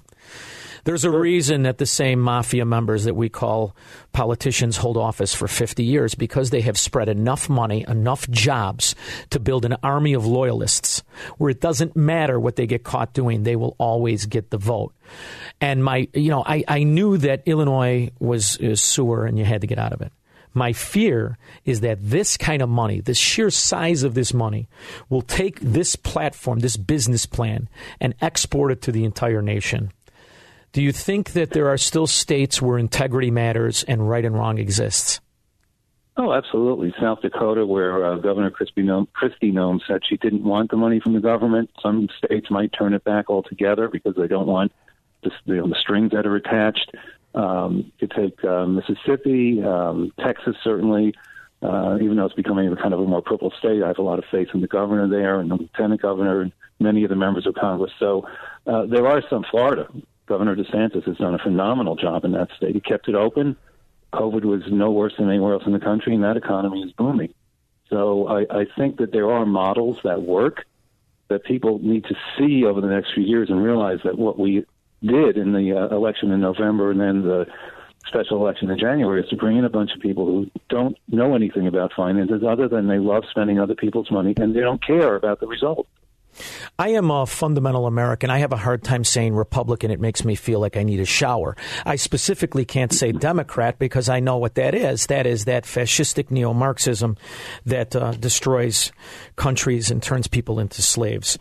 There's 0.87 1.03
a 1.03 1.11
reason 1.11 1.63
that 1.63 1.79
the 1.79 1.85
same 1.85 2.21
mafia 2.21 2.63
members 2.63 3.03
that 3.03 3.13
we 3.13 3.27
call 3.27 3.75
politicians 4.13 4.77
hold 4.77 4.95
office 4.95 5.33
for 5.33 5.45
50 5.45 5.83
years 5.83 6.15
because 6.15 6.49
they 6.49 6.61
have 6.61 6.77
spread 6.77 7.09
enough 7.09 7.49
money, 7.49 7.83
enough 7.89 8.29
jobs 8.29 8.95
to 9.31 9.39
build 9.41 9.65
an 9.65 9.75
army 9.83 10.13
of 10.13 10.25
loyalists 10.25 11.03
where 11.39 11.49
it 11.49 11.59
doesn't 11.59 11.97
matter 11.97 12.39
what 12.39 12.55
they 12.55 12.67
get 12.67 12.85
caught 12.85 13.13
doing, 13.13 13.43
they 13.43 13.57
will 13.57 13.75
always 13.77 14.27
get 14.27 14.49
the 14.49 14.57
vote. 14.57 14.93
And 15.59 15.83
my, 15.83 16.07
you 16.13 16.29
know, 16.29 16.43
I, 16.45 16.63
I 16.69 16.83
knew 16.83 17.17
that 17.17 17.43
Illinois 17.45 18.11
was, 18.19 18.55
is 18.55 18.79
sewer 18.79 19.25
and 19.25 19.37
you 19.37 19.43
had 19.43 19.59
to 19.59 19.67
get 19.67 19.79
out 19.79 19.91
of 19.91 20.01
it. 20.01 20.13
My 20.53 20.73
fear 20.73 21.37
is 21.65 21.81
that 21.81 21.99
this 22.01 22.37
kind 22.37 22.61
of 22.61 22.69
money, 22.69 23.01
the 23.01 23.13
sheer 23.13 23.49
size 23.49 24.03
of 24.03 24.13
this 24.13 24.33
money, 24.33 24.67
will 25.09 25.21
take 25.21 25.59
this 25.59 25.95
platform, 25.95 26.59
this 26.59 26.77
business 26.77 27.25
plan, 27.25 27.69
and 27.99 28.15
export 28.21 28.71
it 28.71 28.81
to 28.83 28.91
the 28.91 29.05
entire 29.05 29.41
nation. 29.41 29.91
Do 30.73 30.81
you 30.81 30.91
think 30.91 31.31
that 31.33 31.51
there 31.51 31.69
are 31.69 31.77
still 31.77 32.07
states 32.07 32.61
where 32.61 32.77
integrity 32.77 33.31
matters 33.31 33.83
and 33.83 34.07
right 34.07 34.25
and 34.25 34.35
wrong 34.35 34.57
exists? 34.57 35.21
Oh, 36.19 36.33
absolutely. 36.33 36.93
South 36.99 37.21
Dakota, 37.21 37.65
where 37.65 38.03
uh, 38.03 38.15
Governor 38.17 38.49
Kristi 38.49 38.83
Noem 38.83 39.79
said 39.87 40.01
she 40.07 40.17
didn't 40.17 40.43
want 40.43 40.71
the 40.71 40.77
money 40.77 40.99
from 40.99 41.13
the 41.13 41.19
government. 41.19 41.69
Some 41.81 42.09
states 42.17 42.49
might 42.49 42.73
turn 42.73 42.93
it 42.93 43.03
back 43.03 43.29
altogether 43.29 43.87
because 43.87 44.15
they 44.15 44.27
don't 44.27 44.47
want 44.47 44.71
the, 45.21 45.31
you 45.45 45.57
know, 45.57 45.67
the 45.67 45.75
strings 45.79 46.11
that 46.11 46.25
are 46.25 46.35
attached. 46.35 46.91
Um, 47.37 47.91
you 47.99 48.07
take 48.07 48.43
uh, 48.43 48.65
Mississippi, 48.65 49.61
um, 49.63 50.11
Texas, 50.19 50.55
certainly. 50.63 51.13
Uh, 51.61 51.97
even 52.01 52.17
though 52.17 52.25
it's 52.25 52.35
becoming 52.35 52.71
a 52.71 52.75
kind 52.75 52.93
of 52.93 52.99
a 52.99 53.05
more 53.05 53.21
purple 53.21 53.51
state, 53.59 53.81
I 53.83 53.87
have 53.87 53.99
a 53.99 54.03
lot 54.03 54.19
of 54.19 54.25
faith 54.31 54.49
in 54.53 54.61
the 54.61 54.67
governor 54.67 55.07
there 55.07 55.39
and 55.39 55.49
the 55.49 55.55
lieutenant 55.55 56.01
governor 56.01 56.41
and 56.41 56.51
many 56.79 57.03
of 57.03 57.09
the 57.09 57.15
members 57.15 57.45
of 57.47 57.55
Congress. 57.55 57.91
So 57.99 58.27
uh, 58.65 58.85
there 58.85 59.07
are 59.07 59.21
some 59.29 59.43
Florida. 59.49 59.87
Governor 60.27 60.55
DeSantis 60.55 61.05
has 61.05 61.17
done 61.17 61.35
a 61.35 61.39
phenomenal 61.39 61.95
job 61.95 62.25
in 62.25 62.31
that 62.33 62.49
state. 62.57 62.73
He 62.75 62.81
kept 62.81 63.07
it 63.07 63.15
open. 63.15 63.55
COVID 64.13 64.45
was 64.45 64.63
no 64.71 64.91
worse 64.91 65.13
than 65.17 65.29
anywhere 65.29 65.53
else 65.53 65.63
in 65.65 65.73
the 65.73 65.79
country, 65.79 66.15
and 66.15 66.23
that 66.23 66.37
economy 66.37 66.81
is 66.81 66.91
booming. 66.91 67.33
So 67.89 68.27
I, 68.27 68.41
I 68.49 68.65
think 68.77 68.97
that 68.97 69.11
there 69.11 69.31
are 69.31 69.45
models 69.45 69.97
that 70.03 70.21
work 70.21 70.65
that 71.29 71.43
people 71.43 71.79
need 71.79 72.05
to 72.05 72.15
see 72.37 72.65
over 72.65 72.81
the 72.81 72.87
next 72.87 73.13
few 73.13 73.23
years 73.23 73.49
and 73.49 73.63
realize 73.63 73.99
that 74.03 74.17
what 74.17 74.39
we 74.39 74.65
did 75.01 75.37
in 75.37 75.53
the 75.53 75.73
uh, 75.73 75.95
election 75.95 76.31
in 76.31 76.41
November 76.41 76.91
and 76.91 76.99
then 76.99 77.23
the 77.23 77.45
special 78.07 78.37
election 78.37 78.69
in 78.69 78.79
January 78.79 79.21
is 79.21 79.29
to 79.29 79.35
bring 79.35 79.57
in 79.57 79.65
a 79.65 79.69
bunch 79.69 79.91
of 79.93 80.01
people 80.01 80.25
who 80.25 80.49
don't 80.69 80.97
know 81.09 81.35
anything 81.35 81.67
about 81.67 81.91
finances 81.95 82.41
other 82.47 82.67
than 82.67 82.87
they 82.87 82.99
love 82.99 83.23
spending 83.29 83.59
other 83.59 83.75
people's 83.75 84.09
money 84.09 84.33
and 84.37 84.55
they 84.55 84.61
don't 84.61 84.85
care 84.85 85.15
about 85.15 85.39
the 85.39 85.47
result. 85.47 85.87
I 86.77 86.89
am 86.89 87.09
a 87.09 87.25
fundamental 87.25 87.87
American. 87.87 88.29
I 88.29 88.39
have 88.39 88.51
a 88.51 88.57
hard 88.57 88.83
time 88.83 89.03
saying 89.03 89.33
Republican. 89.33 89.89
It 89.89 89.99
makes 89.99 90.23
me 90.23 90.35
feel 90.35 90.59
like 90.59 90.77
I 90.77 90.83
need 90.83 90.99
a 90.99 91.05
shower. 91.05 91.55
I 91.85 91.95
specifically 91.95 92.65
can't 92.65 92.93
say 92.93 93.11
Democrat 93.11 93.79
because 93.79 94.09
I 94.09 94.19
know 94.19 94.37
what 94.37 94.55
that 94.55 94.75
is. 94.75 95.07
That 95.07 95.25
is 95.25 95.45
that 95.45 95.63
fascistic 95.63 96.29
neo 96.29 96.53
Marxism 96.53 97.17
that 97.65 97.95
uh, 97.95 98.11
destroys 98.11 98.91
countries 99.35 99.89
and 99.89 100.03
turns 100.03 100.27
people 100.27 100.59
into 100.59 100.81
slaves. 100.81 101.39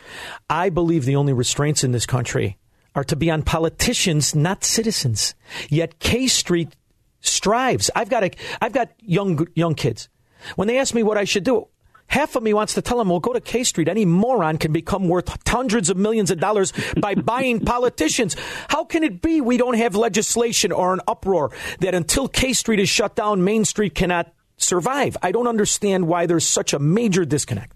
I 0.49 0.71
believe 0.71 1.05
the 1.05 1.17
only 1.17 1.35
restraints 1.35 1.85
in 1.85 1.93
this 1.93 2.07
country 2.07 2.57
are 2.97 3.05
to 3.05 3.15
be 3.15 3.31
on 3.31 3.43
politicians, 3.43 4.35
not 4.35 4.65
citizens. 4.65 5.35
Yet 5.69 6.01
K 6.01 6.27
Street 6.27 6.75
strives. 7.21 7.91
I've 7.95 8.09
got 8.09 8.25
a, 8.25 8.31
I've 8.61 8.73
got 8.73 8.91
young 8.99 9.47
young 9.55 9.75
kids. 9.75 10.09
When 10.57 10.67
they 10.67 10.79
ask 10.79 10.95
me 10.95 11.03
what 11.03 11.19
I 11.19 11.25
should 11.25 11.45
do, 11.45 11.69
half 12.07 12.37
of 12.37 12.43
me 12.43 12.55
wants 12.55 12.73
to 12.75 12.83
tell 12.83 12.97
them, 12.97 13.11
"Well, 13.11 13.21
go 13.21 13.35
to 13.35 13.41
K 13.41 13.65
Street. 13.65 13.89
Any 13.89 14.07
moron 14.07 14.57
can 14.57 14.73
become 14.73 15.09
worth 15.09 15.29
hundreds 15.47 15.91
of 15.91 15.99
millions 15.99 16.31
of 16.31 16.41
dollars 16.41 16.73
by 16.99 17.15
buying 17.33 17.61
politicians." 17.61 18.35
How 18.69 18.85
can 18.85 19.05
it 19.05 19.21
be 19.21 19.43
we 19.43 19.59
don't 19.59 19.77
have 19.77 19.95
legislation 19.95 20.73
or 20.73 20.95
an 20.95 21.01
uproar 21.07 21.53
that 21.81 21.95
until 21.95 22.29
K 22.29 22.55
Street 22.55 22.81
is 22.81 22.89
shut 22.89 23.15
down, 23.15 23.45
Main 23.45 23.67
Street 23.67 23.95
cannot 23.95 24.33
survive? 24.57 25.19
I 25.23 25.33
don't 25.33 25.49
understand 25.49 26.09
why 26.09 26.25
there's 26.25 26.47
such 26.47 26.73
a 26.73 26.79
major 26.79 27.27
disconnect. 27.27 27.76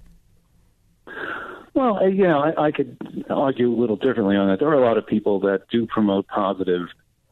Well, 1.75 1.99
uh, 1.99 2.07
yeah, 2.07 2.37
I, 2.37 2.67
I 2.67 2.71
could 2.73 2.97
argue 3.31 3.73
a 3.73 3.79
little 3.79 3.97
differently 3.97 4.37
on 4.37 4.49
that. 4.49 4.59
There 4.59 4.69
are 4.69 4.75
a 4.75 4.85
lot 4.85 4.99
of 4.99 5.07
people 5.07 5.41
that 5.41 5.69
do 5.71 5.87
promote 5.87 6.27
positive, 6.27 6.89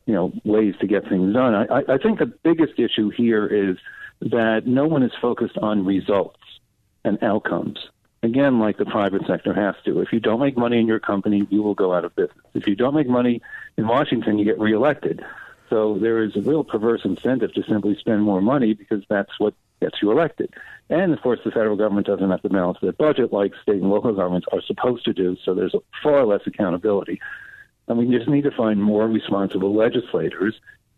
you 0.07 0.14
know, 0.14 0.32
ways 0.45 0.74
to 0.80 0.86
get 0.86 1.09
things 1.09 1.34
done. 1.34 1.55
I 1.55 1.82
I 1.89 1.99
think 1.99 2.18
the 2.18 2.26
biggest 2.26 2.78
issue 2.78 3.11
here 3.11 3.47
is 3.47 3.76
that 4.20 4.66
no 4.66 4.86
one 4.86 5.03
is 5.03 5.12
focused 5.20 5.59
on 5.59 5.84
results 5.84 6.41
and 7.05 7.22
outcomes. 7.22 7.78
Again, 8.22 8.59
like 8.59 8.78
the 8.78 8.84
private 8.84 9.22
sector 9.26 9.55
has 9.55 9.76
to. 9.84 10.01
If 10.01 10.12
you 10.12 10.18
don't 10.18 10.41
make 10.41 10.57
money 10.57 10.80
in 10.80 10.89
your 10.89 10.99
company, 10.99 11.47
you 11.51 11.62
will 11.62 11.74
go 11.74 11.95
out 11.95 12.05
of 12.05 12.16
business. 12.16 12.45
If 12.55 12.66
you 12.66 12.74
don't 12.74 12.95
make 12.95 13.09
money 13.09 13.43
in 13.76 13.86
Washington, 13.86 14.39
you 14.39 14.45
get 14.45 14.59
reelected. 14.59 15.24
So 15.70 15.99
there 15.99 16.22
is 16.22 16.34
a 16.34 16.41
real 16.41 16.64
perverse 16.64 17.03
incentive 17.05 17.53
to 17.55 17.62
simply 17.62 17.97
spend 17.97 18.22
more 18.22 18.41
money 18.41 18.74
because 18.74 19.05
that's 19.09 19.39
what 19.39 19.55
gets 19.81 19.97
you 20.03 20.11
elected. 20.11 20.53
And 20.91 21.12
of 21.12 21.20
course, 21.20 21.41
the 21.45 21.51
federal 21.51 21.76
government 21.76 22.07
doesn't 22.07 22.31
have 22.31 22.43
to 22.43 22.49
balance 22.49 22.79
their 22.81 22.93
budget 22.93 23.33
like 23.33 23.53
state 23.62 23.81
and 23.83 23.91
local 23.91 24.12
governments 24.12 24.47
are 24.53 24.62
supposed 24.62 25.05
to 25.05 25.12
do, 25.12 25.37
so 25.45 25.55
there's 25.55 25.74
far 26.03 26.24
less 26.24 26.41
accountability. 26.47 27.20
And 27.87 27.99
we 27.99 28.07
just 28.16 28.29
need 28.29 28.45
to 28.45 28.51
find 28.51 28.83
more 28.83 29.07
responsible 29.07 29.74
legislators 29.74 30.55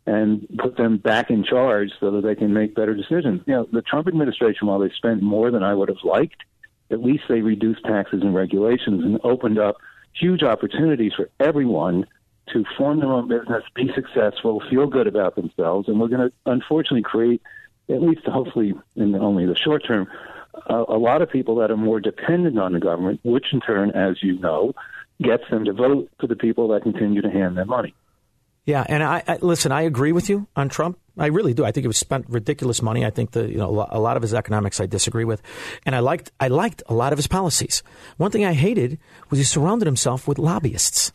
and 0.06 0.46
put 0.58 0.76
them 0.76 0.96
back 0.96 1.30
in 1.30 1.44
charge 1.44 1.90
so 2.00 2.10
that 2.10 2.22
they 2.22 2.34
can 2.34 2.52
make 2.52 2.74
better 2.74 2.94
decisions. 2.94 3.42
You 3.46 3.54
know, 3.54 3.68
the 3.72 3.82
Trump 3.82 4.08
administration, 4.08 4.66
while 4.66 4.78
they 4.78 4.90
spent 4.96 5.22
more 5.22 5.50
than 5.50 5.62
I 5.62 5.74
would 5.74 5.88
have 5.88 6.02
liked, 6.04 6.42
at 6.90 7.02
least 7.02 7.24
they 7.28 7.42
reduced 7.42 7.84
taxes 7.84 8.22
and 8.22 8.34
regulations 8.34 9.04
and 9.04 9.20
opened 9.22 9.58
up 9.58 9.76
huge 10.12 10.42
opportunities 10.42 11.12
for 11.14 11.30
everyone 11.38 12.06
to 12.52 12.64
form 12.76 12.98
their 12.98 13.12
own 13.12 13.28
business, 13.28 13.62
be 13.74 13.92
successful, 13.94 14.62
feel 14.68 14.86
good 14.86 15.06
about 15.06 15.36
themselves. 15.36 15.86
And 15.88 16.00
we're 16.00 16.08
going 16.08 16.28
to 16.28 16.32
unfortunately 16.46 17.02
create, 17.02 17.42
at 17.92 18.02
least 18.02 18.26
hopefully 18.26 18.74
in 18.96 19.14
only 19.14 19.46
the 19.46 19.56
short 19.56 19.84
term, 19.86 20.08
a, 20.66 20.74
a 20.74 20.98
lot 20.98 21.22
of 21.22 21.30
people 21.30 21.56
that 21.56 21.70
are 21.70 21.76
more 21.76 22.00
dependent 22.00 22.58
on 22.58 22.72
the 22.72 22.80
government, 22.80 23.20
which 23.22 23.46
in 23.52 23.60
turn, 23.60 23.90
as 23.90 24.22
you 24.22 24.38
know, 24.38 24.74
gets 25.22 25.44
them 25.50 25.64
to 25.64 25.72
vote 25.72 26.10
for 26.18 26.26
the 26.26 26.36
people 26.36 26.68
that 26.68 26.82
continue 26.82 27.22
to 27.22 27.30
hand 27.30 27.56
them 27.56 27.68
money. 27.68 27.94
Yeah, 28.66 28.84
and 28.88 29.02
I, 29.02 29.22
I 29.26 29.38
listen. 29.40 29.72
I 29.72 29.82
agree 29.82 30.12
with 30.12 30.28
you 30.28 30.46
on 30.54 30.68
Trump. 30.68 30.98
I 31.18 31.26
really 31.26 31.54
do. 31.54 31.64
I 31.64 31.72
think 31.72 31.84
he 31.84 31.88
was 31.88 31.96
spent 31.96 32.26
ridiculous 32.28 32.82
money. 32.82 33.04
I 33.04 33.10
think 33.10 33.32
the 33.32 33.48
you 33.48 33.56
know 33.56 33.86
a 33.90 33.98
lot 33.98 34.16
of 34.16 34.22
his 34.22 34.34
economics 34.34 34.80
I 34.80 34.86
disagree 34.86 35.24
with, 35.24 35.42
and 35.86 35.94
I 35.94 36.00
liked 36.00 36.30
I 36.38 36.48
liked 36.48 36.82
a 36.86 36.94
lot 36.94 37.12
of 37.12 37.18
his 37.18 37.26
policies. 37.26 37.82
One 38.16 38.30
thing 38.30 38.44
I 38.44 38.52
hated 38.52 38.98
was 39.28 39.38
he 39.38 39.44
surrounded 39.44 39.86
himself 39.86 40.28
with 40.28 40.38
lobbyists. 40.38 41.10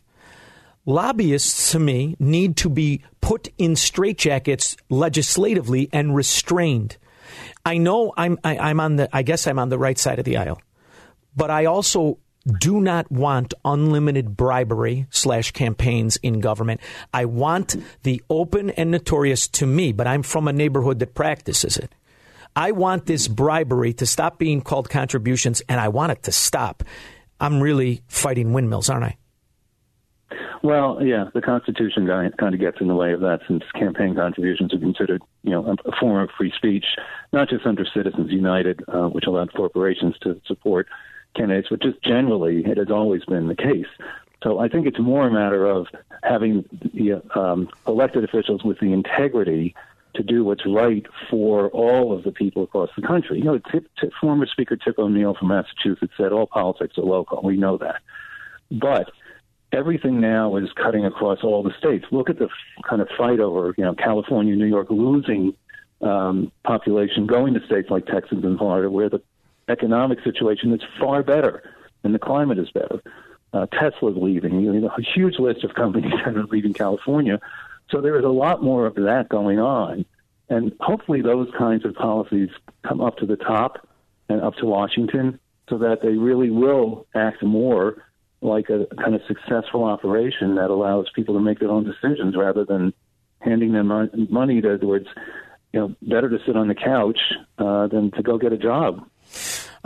Lobbyists, 0.85 1.71
to 1.71 1.79
me, 1.79 2.15
need 2.19 2.57
to 2.57 2.69
be 2.69 3.01
put 3.21 3.47
in 3.57 3.73
straitjackets 3.73 4.77
legislatively 4.89 5.89
and 5.91 6.15
restrained. 6.15 6.97
I 7.65 7.77
know 7.77 8.13
I'm 8.15 8.37
I, 8.43 8.57
I'm 8.57 8.79
on 8.79 8.97
the 8.97 9.09
I 9.15 9.23
guess 9.23 9.47
I'm 9.47 9.57
on 9.57 9.69
the 9.69 9.79
right 9.79 9.97
side 9.97 10.19
of 10.19 10.25
the 10.25 10.37
aisle, 10.37 10.61
but 11.35 11.49
I 11.49 11.65
also 11.65 12.19
do 12.59 12.79
not 12.79 13.11
want 13.11 13.55
unlimited 13.63 14.37
bribery 14.37 15.07
slash 15.09 15.51
campaigns 15.51 16.17
in 16.17 16.39
government. 16.39 16.81
I 17.11 17.25
want 17.25 17.75
the 18.03 18.21
open 18.29 18.69
and 18.69 18.91
notorious 18.91 19.47
to 19.49 19.65
me, 19.65 19.91
but 19.91 20.05
I'm 20.05 20.21
from 20.21 20.47
a 20.47 20.53
neighborhood 20.53 20.99
that 20.99 21.15
practices 21.15 21.77
it. 21.77 21.93
I 22.55 22.71
want 22.71 23.07
this 23.07 23.27
bribery 23.27 23.93
to 23.93 24.05
stop 24.05 24.37
being 24.37 24.61
called 24.61 24.89
contributions, 24.89 25.61
and 25.67 25.79
I 25.79 25.87
want 25.89 26.11
it 26.11 26.23
to 26.23 26.31
stop. 26.31 26.83
I'm 27.39 27.59
really 27.59 28.03
fighting 28.07 28.53
windmills, 28.53 28.89
aren't 28.89 29.05
I? 29.05 29.17
Well, 30.65 30.97
yeah, 30.99 31.25
the 31.31 31.43
Constitution 31.43 32.07
kind 32.07 32.55
of 32.55 32.59
gets 32.59 32.81
in 32.81 32.87
the 32.87 32.95
way 32.95 33.13
of 33.13 33.19
that 33.19 33.41
since 33.47 33.61
campaign 33.75 34.15
contributions 34.15 34.73
are 34.73 34.79
considered, 34.79 35.21
you 35.43 35.51
know, 35.51 35.75
a 35.85 35.91
form 35.99 36.23
of 36.23 36.31
free 36.35 36.51
speech, 36.57 36.85
not 37.31 37.49
just 37.49 37.67
under 37.67 37.85
Citizens 37.85 38.31
United, 38.31 38.81
uh, 38.87 39.07
which 39.09 39.25
allowed 39.27 39.53
corporations 39.53 40.15
to 40.21 40.41
support 40.47 40.87
candidates, 41.35 41.67
but 41.69 41.83
just 41.83 42.01
generally, 42.01 42.65
it 42.65 42.77
has 42.77 42.89
always 42.89 43.23
been 43.25 43.47
the 43.47 43.55
case. 43.55 43.85
So 44.41 44.57
I 44.57 44.67
think 44.67 44.87
it's 44.87 44.97
more 44.97 45.27
a 45.27 45.31
matter 45.31 45.67
of 45.67 45.85
having 46.23 46.65
the 46.95 47.21
um, 47.39 47.69
elected 47.85 48.23
officials 48.23 48.63
with 48.63 48.79
the 48.79 48.91
integrity 48.91 49.75
to 50.15 50.23
do 50.23 50.43
what's 50.43 50.65
right 50.65 51.05
for 51.29 51.69
all 51.69 52.11
of 52.11 52.23
the 52.23 52.31
people 52.31 52.63
across 52.63 52.89
the 52.95 53.03
country. 53.03 53.37
You 53.37 53.43
know, 53.43 53.59
Tip, 53.71 53.87
Tip, 54.01 54.13
former 54.19 54.47
Speaker 54.47 54.77
Tip 54.77 54.97
O'Neill 54.97 55.35
from 55.35 55.49
Massachusetts 55.49 56.13
said 56.17 56.31
all 56.31 56.47
politics 56.47 56.97
are 56.97 57.03
local. 57.03 57.43
We 57.43 57.55
know 57.55 57.77
that. 57.77 58.01
But 58.71 59.11
everything 59.75 60.19
now 60.19 60.55
is 60.55 60.69
cutting 60.73 61.05
across 61.05 61.39
all 61.43 61.61
the 61.61 61.73
states. 61.77 62.05
Look 62.11 62.29
at 62.29 62.39
the 62.39 62.49
kind 62.87 63.01
of 63.01 63.09
fight 63.17 63.39
over, 63.39 63.75
you 63.77 63.83
know, 63.83 63.93
California, 63.93 64.55
New 64.55 64.65
York 64.65 64.87
losing 64.89 65.53
um, 66.01 66.51
population 66.63 67.25
going 67.25 67.53
to 67.53 67.65
states 67.65 67.89
like 67.89 68.05
Texas 68.05 68.39
and 68.43 68.57
Florida, 68.57 68.89
where 68.89 69.09
the 69.09 69.21
economic 69.67 70.23
situation 70.23 70.73
is 70.73 70.81
far 70.99 71.23
better 71.23 71.63
and 72.03 72.13
the 72.13 72.19
climate 72.19 72.59
is 72.59 72.69
better. 72.71 73.01
Uh, 73.53 73.65
Tesla's 73.67 74.15
leaving. 74.17 74.61
You 74.61 74.73
know, 74.73 74.87
a 74.97 75.01
huge 75.01 75.39
list 75.39 75.63
of 75.63 75.73
companies 75.73 76.13
that 76.25 76.35
are 76.35 76.45
leaving 76.45 76.73
California. 76.73 77.39
So 77.89 78.01
there 78.01 78.17
is 78.17 78.25
a 78.25 78.29
lot 78.29 78.63
more 78.63 78.85
of 78.85 78.95
that 78.95 79.29
going 79.29 79.59
on. 79.59 80.05
And 80.49 80.73
hopefully 80.79 81.21
those 81.21 81.49
kinds 81.57 81.85
of 81.85 81.95
policies 81.95 82.49
come 82.87 83.01
up 83.01 83.17
to 83.17 83.25
the 83.25 83.35
top 83.35 83.87
and 84.29 84.41
up 84.41 84.55
to 84.57 84.65
Washington 84.65 85.39
so 85.69 85.79
that 85.79 86.01
they 86.01 86.13
really 86.13 86.51
will 86.51 87.07
act 87.15 87.41
more 87.41 88.03
like 88.45 88.69
a 88.69 88.85
kind 88.95 89.15
of 89.15 89.21
successful 89.27 89.83
operation 89.83 90.55
that 90.55 90.69
allows 90.69 91.07
people 91.15 91.35
to 91.35 91.41
make 91.41 91.59
their 91.59 91.69
own 91.69 91.83
decisions 91.83 92.35
rather 92.37 92.63
than 92.65 92.93
handing 93.39 93.73
them 93.73 93.87
money 94.29 94.57
In 94.57 94.65
other 94.65 94.87
words, 94.87 95.07
you 95.73 95.79
know 95.79 95.95
better 96.01 96.29
to 96.29 96.37
sit 96.45 96.55
on 96.55 96.67
the 96.67 96.75
couch 96.75 97.19
uh, 97.57 97.87
than 97.87 98.11
to 98.11 98.23
go 98.23 98.37
get 98.37 98.53
a 98.53 98.57
job. 98.57 99.07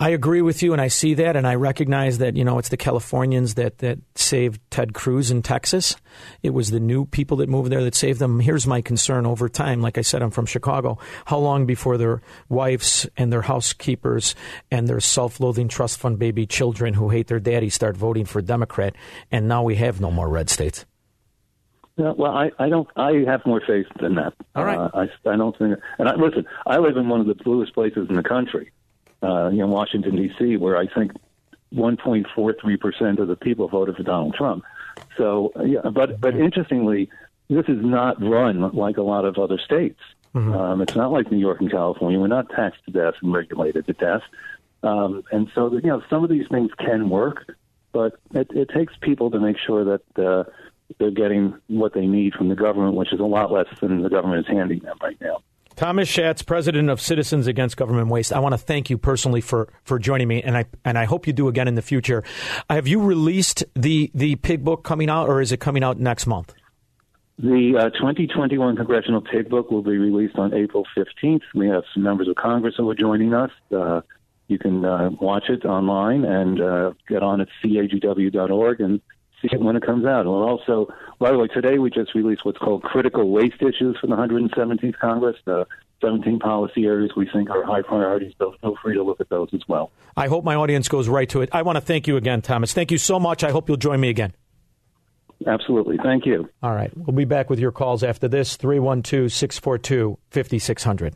I 0.02 0.12
agree 0.12 0.41
with 0.41 0.64
you, 0.64 0.72
and 0.72 0.82
I 0.82 0.88
see 0.88 1.16
that, 1.16 1.36
and 1.36 1.45
I 1.45 1.56
recognize 1.56 2.20
that 2.20 2.38
you 2.38 2.45
know 2.45 2.58
it's 2.58 2.70
the 2.70 2.78
Californians 2.78 3.56
that 3.56 3.80
that 3.80 4.00
saved 4.16 4.62
Ted 4.72 4.93
Cruz 4.93 5.30
in 5.30 5.41
Texas. 5.41 5.97
It 6.41 6.52
was 6.52 6.72
the 6.72 6.80
new 6.80 7.04
people 7.04 7.36
that 7.38 7.50
moved 7.50 7.70
there 7.70 7.84
that 7.84 7.95
saved 7.95 8.18
them. 8.18 8.39
Here's 8.39 8.66
my 8.66 8.80
concern: 8.80 9.26
over 9.26 9.50
time, 9.50 9.82
like 9.82 9.97
I 9.97 10.02
said, 10.02 10.22
I'm 10.22 10.32
from 10.32 10.45
Chicago. 10.45 11.00
How 11.26 11.38
long 11.38 11.66
before 11.66 11.97
their 11.97 12.22
wives 12.47 13.10
and 13.18 13.32
their 13.32 13.41
housekeepers 13.41 14.36
and 14.72 14.88
their 14.88 15.02
self-loathing 15.02 15.68
trust 15.68 16.00
fund 16.00 16.18
baby 16.18 16.45
children 16.45 16.93
who 16.93 17.10
hate 17.10 17.28
their 17.28 17.41
daddy 17.41 17.70
start 17.70 17.97
voting 17.97 18.24
for 18.24 18.41
Democrat, 18.41 18.95
and 19.34 19.50
now 19.50 19.64
we 19.64 19.76
have 19.76 20.00
no 20.00 20.10
more 20.10 20.30
red 20.30 20.50
states? 20.50 20.86
Yeah, 21.97 22.14
well, 22.18 22.32
I, 22.32 22.52
I 22.58 22.70
don't. 22.70 22.88
I 22.95 23.26
have 23.28 23.45
more 23.45 23.62
faith 23.68 23.88
than 24.00 24.16
that. 24.16 24.34
All 24.56 24.64
right. 24.64 24.78
Uh, 24.80 24.89
I, 24.93 25.30
I 25.30 25.36
don't 25.36 25.58
think. 25.58 25.78
And 25.97 26.08
I, 26.08 26.16
listen, 26.16 26.45
I 26.66 26.78
live 26.78 26.95
in 26.95 27.10
one 27.10 27.20
of 27.20 27.28
the 27.28 27.36
bluest 27.36 27.74
places 27.74 28.08
in 28.10 28.16
the 28.16 28.24
country 28.24 28.72
uh, 29.22 29.49
you 29.49 29.57
know, 29.57 29.67
Washington 29.67 30.15
D.C., 30.15 30.57
where 30.57 30.78
I 30.78 30.88
think 30.88 31.13
1.43 31.74 32.80
percent 32.80 33.20
of 33.20 33.28
the 33.28 33.36
people 33.36 33.67
voted 33.67 33.95
for 33.95 34.03
Donald 34.03 34.34
Trump. 34.36 34.63
So, 35.17 35.51
yeah, 35.65 35.89
but 35.89 36.20
but 36.20 36.36
interestingly, 36.36 37.09
this 37.49 37.65
is 37.67 37.84
not 37.84 38.22
run 38.22 38.72
like 38.72 38.97
a 38.97 39.03
lot 39.03 39.26
of 39.26 39.38
other 39.38 39.57
states. 39.57 39.99
Mm-hmm. 40.36 40.53
Um, 40.53 40.82
it's 40.82 40.95
not 40.95 41.11
like 41.11 41.32
New 41.32 41.39
York 41.39 41.59
and 41.61 41.72
California. 41.72 42.20
We're 42.20 42.28
not 42.28 42.49
taxed 42.49 42.86
to 42.86 42.91
death 42.91 43.15
and 43.22 43.34
regulated 43.34 43.88
to 43.88 43.93
death. 43.93 44.22
Um, 44.84 45.24
and 45.32 45.49
so, 45.53 45.74
you 45.74 45.82
know, 45.82 46.03
some 46.09 46.24
of 46.24 46.30
these 46.30 46.47
things 46.49 46.72
can 46.78 47.09
work, 47.09 47.55
but 47.91 48.20
it, 48.34 48.49
it 48.51 48.70
takes 48.70 48.93
people 49.01 49.32
to 49.32 49.39
make 49.39 49.57
sure 49.57 49.84
that 49.84 50.24
uh, 50.24 50.49
they're 50.99 51.11
getting 51.11 51.55
what 51.67 51.93
they 51.93 52.05
need 52.05 52.34
from 52.34 52.49
the 52.49 52.55
government, 52.55 52.95
which 52.95 53.11
is 53.11 53.20
a 53.20 53.26
lot 53.26 53.51
less 53.51 53.67
than 53.82 54.01
the 54.01 54.09
government 54.09 54.47
is 54.47 54.55
handing 54.55 54.80
them 54.80 54.97
right 55.01 55.20
now. 55.20 55.41
Thomas 55.80 56.10
Schatz, 56.10 56.42
president 56.42 56.90
of 56.90 57.00
Citizens 57.00 57.48
Against 57.48 57.78
Government 57.78 58.10
Waste. 58.10 58.34
I 58.34 58.40
want 58.40 58.52
to 58.52 58.58
thank 58.58 58.90
you 58.90 58.98
personally 58.98 59.40
for, 59.40 59.72
for 59.86 59.98
joining 59.98 60.28
me, 60.28 60.44
and 60.44 60.58
I 60.58 60.66
and 60.84 60.98
I 60.98 61.06
hope 61.06 61.26
you 61.26 61.32
do 61.32 61.48
again 61.48 61.70
in 61.70 61.76
the 61.76 61.82
future. 61.82 62.22
Have 62.70 62.86
you 62.86 63.02
released 63.02 63.64
the 63.76 64.12
the 64.14 64.36
pig 64.36 64.66
book 64.66 64.84
coming 64.84 65.10
out, 65.10 65.30
or 65.30 65.40
is 65.40 65.54
it 65.54 65.62
coming 65.62 65.82
out 65.82 65.98
next 65.98 66.28
month? 66.28 66.54
The 67.38 67.78
uh, 67.80 67.90
2021 67.92 68.76
Congressional 68.76 69.22
Pig 69.22 69.50
Book 69.50 69.72
will 69.72 69.82
be 69.82 69.98
released 69.98 70.38
on 70.38 70.54
April 70.54 70.86
15th. 70.98 71.44
We 71.56 71.70
have 71.70 71.84
some 71.94 72.04
members 72.04 72.28
of 72.28 72.36
Congress 72.36 72.76
who 72.76 72.90
are 72.90 72.96
joining 72.96 73.34
us. 73.34 73.52
Uh, 73.74 74.02
you 74.50 74.60
can 74.60 74.84
uh, 74.84 75.12
watch 75.22 75.46
it 75.48 75.64
online 75.64 76.26
and 76.26 76.60
uh, 76.60 76.92
get 77.08 77.24
on 77.24 77.40
at 77.40 77.48
cagw.org 77.64 78.82
and 78.82 79.00
see 79.42 79.50
it 79.52 79.60
when 79.60 79.76
it 79.76 79.84
comes 79.84 80.06
out. 80.06 80.22
And 80.22 80.30
also, 80.30 80.94
by 81.20 81.32
the 81.32 81.38
way, 81.38 81.48
today 81.48 81.78
we 81.80 81.90
just 81.90 82.16
released 82.16 82.46
what's 82.46 82.58
called 82.58 82.84
critical 82.84 83.30
waste 83.30 83.62
issues 83.62 83.98
for 84.00 84.08
the 84.08 84.16
117th 84.16 84.98
Congress. 85.00 85.38
The 85.46 85.66
17 86.02 86.40
policy 86.40 86.86
areas 86.86 87.12
we 87.16 87.28
think 87.32 87.50
are 87.50 87.64
high 87.64 87.82
priorities. 87.82 88.34
So 88.38 88.56
feel 88.62 88.76
free 88.82 88.96
to 88.96 89.04
look 89.04 89.20
at 89.20 89.30
those 89.30 89.50
as 89.54 89.62
well. 89.68 89.92
I 90.16 90.28
hope 90.28 90.44
my 90.44 90.56
audience 90.56 90.88
goes 90.88 91.10
right 91.10 91.30
to 91.30 91.42
it. 91.42 91.50
I 91.52 91.62
want 91.62 91.76
to 91.76 91.82
thank 91.82 92.08
you 92.08 92.18
again, 92.18 92.42
Thomas. 92.42 92.74
Thank 92.74 92.92
you 92.92 92.98
so 92.98 93.20
much. 93.20 93.44
I 93.44 93.52
hope 93.52 93.68
you'll 93.68 93.78
join 93.78 94.00
me 94.00 94.10
again. 94.10 94.34
Absolutely. 95.48 95.98
Thank 96.04 96.26
you. 96.26 96.50
All 96.62 96.74
right. 96.74 96.92
We'll 96.96 97.16
be 97.16 97.26
back 97.26 97.50
with 97.50 97.60
your 97.60 97.72
calls 97.72 98.04
after 98.04 98.28
this 98.28 98.58
312 98.58 99.32
642 99.32 100.18
5600. 100.32 101.16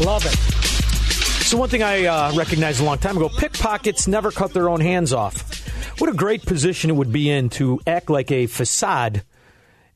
Love 0.00 0.24
it. 0.26 0.34
So 1.44 1.56
one 1.56 1.68
thing 1.68 1.82
I 1.82 2.04
uh, 2.04 2.32
recognized 2.34 2.80
a 2.80 2.84
long 2.84 2.98
time 2.98 3.16
ago: 3.16 3.28
pickpockets 3.28 4.06
never 4.06 4.30
cut 4.30 4.52
their 4.52 4.68
own 4.68 4.80
hands 4.80 5.12
off. 5.12 6.00
What 6.00 6.08
a 6.08 6.14
great 6.14 6.46
position 6.46 6.90
it 6.90 6.92
would 6.92 7.12
be 7.12 7.28
in 7.28 7.48
to 7.50 7.80
act 7.86 8.08
like 8.08 8.30
a 8.30 8.46
facade, 8.46 9.24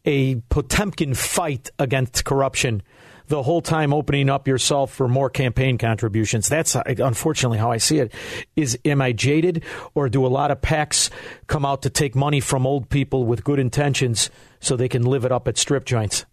a 0.04 0.36
Potemkin 0.36 1.14
fight 1.14 1.70
against 1.78 2.24
corruption. 2.24 2.82
The 3.28 3.44
whole 3.44 3.62
time 3.62 3.94
opening 3.94 4.28
up 4.28 4.48
yourself 4.48 4.92
for 4.92 5.06
more 5.06 5.30
campaign 5.30 5.78
contributions. 5.78 6.48
That's 6.48 6.74
unfortunately 6.74 7.58
how 7.58 7.70
I 7.70 7.76
see 7.76 8.00
it. 8.00 8.12
Is 8.56 8.76
am 8.84 9.00
I 9.00 9.12
jaded, 9.12 9.62
or 9.94 10.08
do 10.08 10.26
a 10.26 10.28
lot 10.28 10.50
of 10.50 10.60
PACs 10.60 11.10
come 11.46 11.64
out 11.64 11.82
to 11.82 11.90
take 11.90 12.16
money 12.16 12.40
from 12.40 12.66
old 12.66 12.88
people 12.90 13.24
with 13.24 13.44
good 13.44 13.60
intentions 13.60 14.30
so 14.58 14.74
they 14.74 14.88
can 14.88 15.04
live 15.04 15.24
it 15.24 15.30
up 15.30 15.46
at 15.46 15.56
strip 15.56 15.84
joints? 15.84 16.26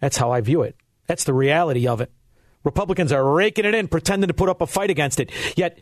That's 0.00 0.16
how 0.16 0.30
I 0.30 0.40
view 0.40 0.62
it. 0.62 0.76
That's 1.06 1.24
the 1.24 1.34
reality 1.34 1.86
of 1.86 2.00
it. 2.00 2.10
Republicans 2.64 3.12
are 3.12 3.24
raking 3.24 3.64
it 3.64 3.74
in, 3.74 3.88
pretending 3.88 4.28
to 4.28 4.34
put 4.34 4.48
up 4.48 4.60
a 4.60 4.66
fight 4.66 4.90
against 4.90 5.20
it. 5.20 5.30
Yet, 5.56 5.78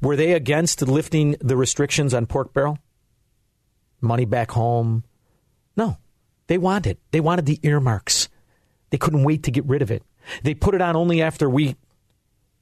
were 0.00 0.16
they 0.16 0.32
against 0.32 0.82
lifting 0.82 1.36
the 1.40 1.56
restrictions 1.56 2.14
on 2.14 2.26
pork 2.26 2.52
barrel? 2.52 2.78
Money 4.00 4.24
back 4.24 4.50
home, 4.52 5.04
No, 5.76 5.98
they 6.46 6.58
wanted. 6.58 6.98
They 7.10 7.20
wanted 7.20 7.46
the 7.46 7.58
earmarks. 7.62 8.28
They 8.90 8.98
couldn't 8.98 9.24
wait 9.24 9.42
to 9.44 9.50
get 9.50 9.64
rid 9.66 9.82
of 9.82 9.90
it. 9.90 10.02
They 10.42 10.54
put 10.54 10.74
it 10.74 10.80
on 10.80 10.96
only 10.96 11.22
after 11.22 11.48
we 11.48 11.76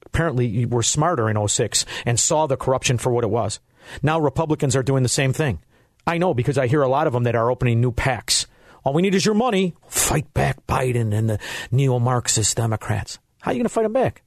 apparently 0.05 0.65
were 0.65 0.83
smarter 0.83 1.29
in 1.29 1.47
06 1.47 1.85
and 2.05 2.19
saw 2.19 2.47
the 2.47 2.57
corruption 2.57 2.97
for 2.97 3.11
what 3.11 3.23
it 3.23 3.29
was. 3.29 3.59
Now 4.01 4.19
Republicans 4.19 4.75
are 4.75 4.83
doing 4.83 5.03
the 5.03 5.09
same 5.09 5.33
thing. 5.33 5.59
I 6.07 6.17
know 6.17 6.33
because 6.33 6.57
I 6.57 6.67
hear 6.67 6.81
a 6.81 6.87
lot 6.87 7.07
of 7.07 7.13
them 7.13 7.23
that 7.23 7.35
are 7.35 7.51
opening 7.51 7.81
new 7.81 7.91
PACs. 7.91 8.45
All 8.83 8.93
we 8.93 9.01
need 9.01 9.15
is 9.15 9.25
your 9.25 9.35
money. 9.35 9.75
Fight 9.87 10.31
back 10.33 10.65
Biden 10.67 11.13
and 11.13 11.29
the 11.29 11.39
neo 11.71 11.99
Marxist 11.99 12.55
Democrats. 12.57 13.17
How 13.45 13.51
are 13.51 13.53
you 13.53 13.59
going 13.59 13.65
to 13.65 13.73
fight 13.73 13.83
them 13.83 13.93
back? 13.93 14.23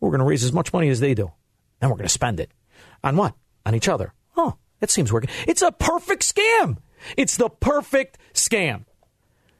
We're 0.00 0.10
going 0.10 0.18
to 0.18 0.24
raise 0.24 0.42
as 0.42 0.52
much 0.52 0.72
money 0.72 0.88
as 0.88 0.98
they 0.98 1.14
do. 1.14 1.30
And 1.80 1.88
we're 1.88 1.96
going 1.96 2.08
to 2.08 2.12
spend 2.12 2.40
it. 2.40 2.50
On 3.04 3.16
what? 3.16 3.36
On 3.64 3.72
each 3.72 3.88
other. 3.88 4.12
Oh, 4.36 4.56
that 4.80 4.90
seems 4.90 5.12
working. 5.12 5.30
It's 5.46 5.62
a 5.62 5.70
perfect 5.70 6.22
scam. 6.24 6.78
It's 7.16 7.36
the 7.36 7.50
perfect 7.50 8.18
scam. 8.34 8.84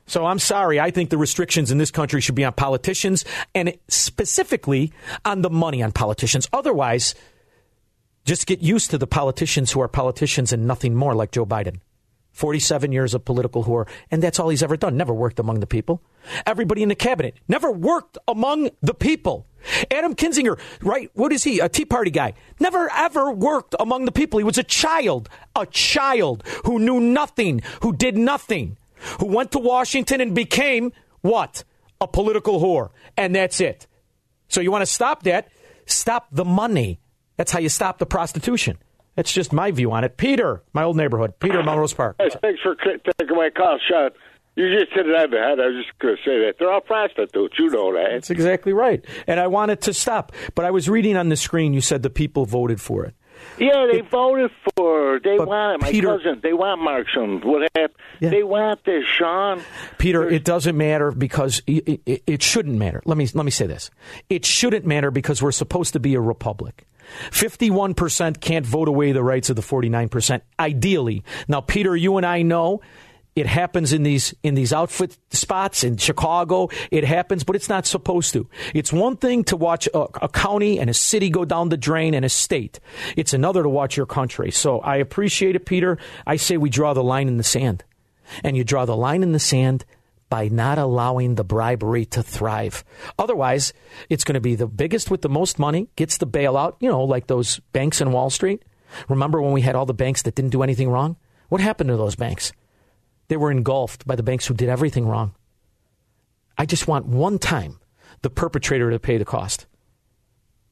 So 0.06 0.26
I'm 0.26 0.40
sorry. 0.40 0.80
I 0.80 0.90
think 0.90 1.10
the 1.10 1.16
restrictions 1.16 1.70
in 1.70 1.78
this 1.78 1.92
country 1.92 2.20
should 2.20 2.34
be 2.34 2.44
on 2.44 2.54
politicians 2.54 3.24
and 3.54 3.72
specifically 3.86 4.92
on 5.24 5.42
the 5.42 5.50
money 5.50 5.80
on 5.80 5.92
politicians. 5.92 6.48
Otherwise, 6.52 7.14
just 8.24 8.48
get 8.48 8.62
used 8.62 8.90
to 8.90 8.98
the 8.98 9.06
politicians 9.06 9.70
who 9.70 9.80
are 9.80 9.86
politicians 9.86 10.52
and 10.52 10.66
nothing 10.66 10.96
more 10.96 11.14
like 11.14 11.30
Joe 11.30 11.46
Biden. 11.46 11.78
47 12.38 12.92
years 12.92 13.14
of 13.14 13.24
political 13.24 13.64
whore, 13.64 13.88
and 14.12 14.22
that's 14.22 14.38
all 14.38 14.48
he's 14.48 14.62
ever 14.62 14.76
done. 14.76 14.96
Never 14.96 15.12
worked 15.12 15.40
among 15.40 15.58
the 15.58 15.66
people. 15.66 16.00
Everybody 16.46 16.84
in 16.84 16.88
the 16.88 16.94
cabinet 16.94 17.34
never 17.48 17.68
worked 17.72 18.16
among 18.28 18.70
the 18.80 18.94
people. 18.94 19.44
Adam 19.90 20.14
Kinzinger, 20.14 20.56
right? 20.80 21.10
What 21.14 21.32
is 21.32 21.42
he? 21.42 21.58
A 21.58 21.68
Tea 21.68 21.84
Party 21.84 22.12
guy. 22.12 22.34
Never 22.60 22.88
ever 22.92 23.32
worked 23.32 23.74
among 23.80 24.04
the 24.04 24.12
people. 24.12 24.38
He 24.38 24.44
was 24.44 24.56
a 24.56 24.62
child, 24.62 25.28
a 25.56 25.66
child 25.66 26.44
who 26.64 26.78
knew 26.78 27.00
nothing, 27.00 27.60
who 27.82 27.92
did 27.92 28.16
nothing, 28.16 28.76
who 29.18 29.26
went 29.26 29.50
to 29.50 29.58
Washington 29.58 30.20
and 30.20 30.32
became 30.32 30.92
what? 31.22 31.64
A 32.00 32.06
political 32.06 32.60
whore. 32.60 32.90
And 33.16 33.34
that's 33.34 33.60
it. 33.60 33.88
So 34.46 34.60
you 34.60 34.70
want 34.70 34.82
to 34.82 34.86
stop 34.86 35.24
that? 35.24 35.48
Stop 35.86 36.28
the 36.30 36.44
money. 36.44 37.00
That's 37.36 37.50
how 37.50 37.58
you 37.58 37.68
stop 37.68 37.98
the 37.98 38.06
prostitution. 38.06 38.78
That's 39.18 39.32
just 39.32 39.52
my 39.52 39.72
view 39.72 39.90
on 39.90 40.04
it. 40.04 40.16
Peter, 40.16 40.62
my 40.74 40.84
old 40.84 40.96
neighborhood. 40.96 41.40
Peter, 41.40 41.60
Melrose 41.60 41.92
Park. 41.92 42.14
Hey, 42.20 42.30
thanks 42.40 42.60
for 42.62 42.76
taking 42.76 43.36
my 43.36 43.50
call, 43.50 43.76
Shaun. 43.90 44.10
You 44.54 44.72
just 44.78 44.92
hit 44.92 45.08
it 45.08 45.12
on 45.16 45.30
the 45.32 45.38
head. 45.38 45.58
I 45.58 45.66
was 45.66 45.84
just 45.84 45.98
going 45.98 46.14
to 46.14 46.22
say 46.22 46.38
that. 46.46 46.54
They're 46.60 46.70
all 46.70 46.80
prostitutes. 46.80 47.58
You 47.58 47.68
know 47.68 47.92
that. 47.94 48.10
That's 48.12 48.30
exactly 48.30 48.72
right. 48.72 49.04
And 49.26 49.40
I 49.40 49.48
want 49.48 49.72
it 49.72 49.80
to 49.82 49.92
stop. 49.92 50.30
But 50.54 50.66
I 50.66 50.70
was 50.70 50.88
reading 50.88 51.16
on 51.16 51.30
the 51.30 51.36
screen, 51.36 51.74
you 51.74 51.80
said 51.80 52.04
the 52.04 52.10
people 52.10 52.46
voted 52.46 52.80
for 52.80 53.06
it. 53.06 53.16
Yeah, 53.58 53.88
they 53.90 54.02
voted 54.02 54.52
for. 54.76 55.16
it. 55.16 55.24
They 55.24 55.36
want 55.36 55.74
it. 55.74 55.84
My 55.84 55.90
Peter- 55.90 56.16
cousin. 56.16 56.38
They 56.40 56.52
want 56.52 56.80
Marxism. 56.80 57.40
What 57.40 57.68
happened? 57.74 57.98
They 58.20 58.44
want 58.44 58.84
this, 58.84 59.02
Shaun. 59.04 59.62
Peter, 59.98 60.28
it 60.28 60.44
doesn't 60.44 60.76
matter 60.76 61.10
because 61.10 61.60
it, 61.66 62.02
it, 62.06 62.22
it 62.24 62.42
shouldn't 62.42 62.76
matter. 62.78 63.02
Let 63.04 63.18
me 63.18 63.28
let 63.34 63.44
me 63.44 63.50
say 63.50 63.66
this: 63.66 63.90
it 64.30 64.44
shouldn't 64.44 64.86
matter 64.86 65.10
because 65.10 65.42
we're 65.42 65.50
supposed 65.50 65.94
to 65.94 66.00
be 66.00 66.14
a 66.14 66.20
republic. 66.20 66.84
Fifty-one 67.32 67.94
percent 67.94 68.40
can't 68.40 68.66
vote 68.66 68.88
away 68.88 69.12
the 69.12 69.22
rights 69.22 69.50
of 69.50 69.56
the 69.56 69.62
forty-nine 69.62 70.08
percent. 70.08 70.42
Ideally, 70.58 71.24
now, 71.48 71.60
Peter, 71.60 71.96
you 71.96 72.16
and 72.16 72.26
I 72.26 72.42
know 72.42 72.80
it 73.36 73.46
happens 73.46 73.92
in 73.92 74.02
these 74.02 74.34
in 74.42 74.56
these 74.56 74.72
outfit 74.72 75.16
spots 75.30 75.84
in 75.84 75.96
Chicago. 75.96 76.70
It 76.90 77.04
happens, 77.04 77.44
but 77.44 77.54
it's 77.54 77.68
not 77.68 77.86
supposed 77.86 78.32
to. 78.32 78.48
It's 78.74 78.92
one 78.92 79.16
thing 79.16 79.44
to 79.44 79.56
watch 79.56 79.86
a, 79.94 80.06
a 80.24 80.28
county 80.28 80.80
and 80.80 80.90
a 80.90 80.94
city 80.94 81.30
go 81.30 81.44
down 81.44 81.68
the 81.68 81.76
drain 81.76 82.14
and 82.14 82.24
a 82.24 82.28
state. 82.28 82.80
It's 83.16 83.32
another 83.32 83.62
to 83.62 83.68
watch 83.68 83.96
your 83.96 84.06
country. 84.06 84.50
So 84.50 84.80
I 84.80 84.96
appreciate 84.96 85.54
it, 85.54 85.66
Peter. 85.66 85.98
I 86.26 86.34
say 86.34 86.56
we 86.56 86.68
draw 86.68 86.94
the 86.94 87.04
line 87.04 87.28
in 87.28 87.36
the 87.36 87.44
sand, 87.44 87.84
and 88.42 88.56
you 88.56 88.64
draw 88.64 88.84
the 88.86 88.96
line 88.96 89.22
in 89.22 89.32
the 89.32 89.38
sand 89.38 89.84
by 90.28 90.48
not 90.48 90.78
allowing 90.78 91.34
the 91.34 91.44
bribery 91.44 92.04
to 92.06 92.22
thrive. 92.22 92.84
Otherwise, 93.18 93.72
it's 94.08 94.24
going 94.24 94.34
to 94.34 94.40
be 94.40 94.54
the 94.54 94.66
biggest 94.66 95.10
with 95.10 95.22
the 95.22 95.28
most 95.28 95.58
money 95.58 95.88
gets 95.96 96.18
the 96.18 96.26
bailout. 96.26 96.76
You 96.80 96.88
know, 96.88 97.04
like 97.04 97.26
those 97.26 97.60
banks 97.72 98.00
in 98.00 98.12
Wall 98.12 98.30
Street. 98.30 98.62
Remember 99.08 99.40
when 99.40 99.52
we 99.52 99.62
had 99.62 99.74
all 99.74 99.86
the 99.86 99.94
banks 99.94 100.22
that 100.22 100.34
didn't 100.34 100.50
do 100.50 100.62
anything 100.62 100.90
wrong? 100.90 101.16
What 101.48 101.60
happened 101.60 101.88
to 101.88 101.96
those 101.96 102.16
banks? 102.16 102.52
They 103.28 103.36
were 103.36 103.50
engulfed 103.50 104.06
by 104.06 104.16
the 104.16 104.22
banks 104.22 104.46
who 104.46 104.54
did 104.54 104.68
everything 104.68 105.06
wrong. 105.06 105.34
I 106.56 106.66
just 106.66 106.88
want 106.88 107.06
one 107.06 107.38
time 107.38 107.78
the 108.22 108.30
perpetrator 108.30 108.90
to 108.90 108.98
pay 108.98 109.16
the 109.18 109.24
cost. 109.24 109.66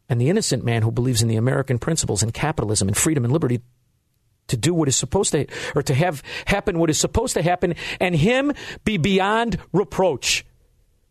And 0.09 0.20
the 0.20 0.30
innocent 0.30 0.64
man 0.64 0.82
who 0.82 0.90
believes 0.90 1.22
in 1.22 1.28
the 1.28 1.36
American 1.36 1.78
principles 1.78 2.22
and 2.22 2.32
capitalism 2.32 2.88
and 2.88 2.96
freedom 2.96 3.24
and 3.24 3.32
liberty 3.32 3.61
to 4.49 4.57
do 4.57 4.74
what 4.74 4.88
is 4.88 4.97
supposed 4.97 5.32
to, 5.32 5.47
or 5.74 5.82
to 5.82 5.94
have 5.94 6.22
happen 6.47 6.78
what 6.78 6.90
is 6.90 6.99
supposed 6.99 7.34
to 7.34 7.42
happen, 7.42 7.74
and 8.01 8.16
him 8.16 8.53
be 8.84 8.97
beyond 8.97 9.59
reproach. 9.72 10.44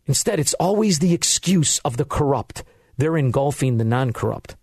Instead, 0.06 0.38
it's 0.38 0.54
always 0.54 0.98
the 0.98 1.12
excuse 1.12 1.78
of 1.80 1.96
the 1.96 2.04
corrupt. 2.04 2.64
They're 2.96 3.16
engulfing 3.16 3.78
the 3.78 3.84
non 3.84 4.12
corrupt. 4.12 4.56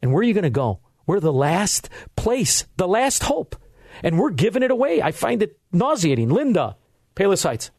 And 0.00 0.12
where 0.12 0.20
are 0.20 0.24
you 0.24 0.34
going 0.34 0.44
to 0.44 0.50
go? 0.50 0.80
We're 1.06 1.20
the 1.20 1.32
last 1.32 1.88
place, 2.16 2.66
the 2.76 2.88
last 2.88 3.24
hope. 3.24 3.56
And 4.02 4.18
we're 4.18 4.30
giving 4.30 4.62
it 4.62 4.70
away. 4.70 5.02
I 5.02 5.10
find 5.10 5.42
it 5.42 5.58
nauseating. 5.72 6.28
Linda, 6.28 6.76
Palos 7.14 7.42
Heights. 7.42 7.70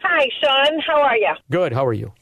Hi, 0.00 0.28
Shaun. 0.42 0.80
How 0.86 1.00
are 1.00 1.16
you? 1.16 1.32
Good. 1.50 1.72
How 1.72 1.86
are 1.86 1.92
you? 1.92 2.12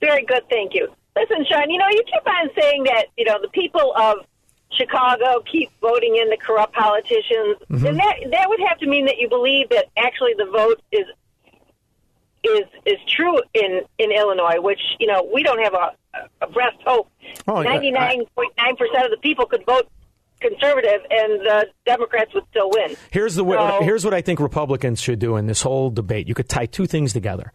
Very 0.00 0.24
good, 0.24 0.42
thank 0.48 0.74
you. 0.74 0.88
Listen, 1.14 1.44
Shaun, 1.50 1.68
you 1.68 1.78
know, 1.78 1.88
you 1.90 2.02
keep 2.06 2.26
on 2.26 2.48
saying 2.58 2.84
that, 2.84 3.06
you 3.18 3.24
know, 3.26 3.38
the 3.42 3.48
people 3.48 3.92
of 3.96 4.18
Chicago 4.72 5.42
keep 5.50 5.70
voting 5.80 6.16
in 6.16 6.30
the 6.30 6.36
corrupt 6.36 6.74
politicians. 6.74 7.56
Mm-hmm. 7.70 7.86
And 7.86 7.98
that 7.98 8.16
that 8.32 8.48
would 8.48 8.60
have 8.68 8.78
to 8.78 8.86
mean 8.86 9.06
that 9.06 9.18
you 9.18 9.28
believe 9.28 9.68
that 9.70 9.86
actually 9.96 10.34
the 10.36 10.46
vote 10.46 10.80
is 10.92 11.06
is 12.44 12.64
is 12.86 12.98
true 13.06 13.40
in 13.54 13.82
in 13.98 14.12
Illinois, 14.12 14.60
which, 14.60 14.80
you 14.98 15.06
know, 15.06 15.28
we 15.32 15.42
don't 15.42 15.62
have 15.62 15.74
a, 15.74 15.92
a 16.40 16.46
breast 16.48 16.78
hope. 16.86 17.10
Oh, 17.46 17.62
Ninety 17.62 17.90
nine 17.90 18.24
point 18.34 18.52
nine 18.56 18.76
percent 18.76 19.04
of 19.04 19.10
the 19.10 19.18
people 19.18 19.46
could 19.46 19.64
vote 19.66 19.88
conservative 20.40 21.00
and 21.10 21.40
the 21.40 21.66
Democrats 21.86 22.32
would 22.34 22.44
still 22.50 22.70
win. 22.70 22.96
Here's 23.10 23.34
the 23.34 23.44
way, 23.44 23.56
So- 23.56 23.80
here's 23.82 24.04
what 24.04 24.14
I 24.14 24.20
think 24.22 24.40
Republicans 24.40 25.00
should 25.00 25.18
do 25.18 25.36
in 25.36 25.46
this 25.46 25.62
whole 25.62 25.90
debate. 25.90 26.28
You 26.28 26.34
could 26.34 26.48
tie 26.48 26.66
two 26.66 26.86
things 26.86 27.12
together. 27.12 27.52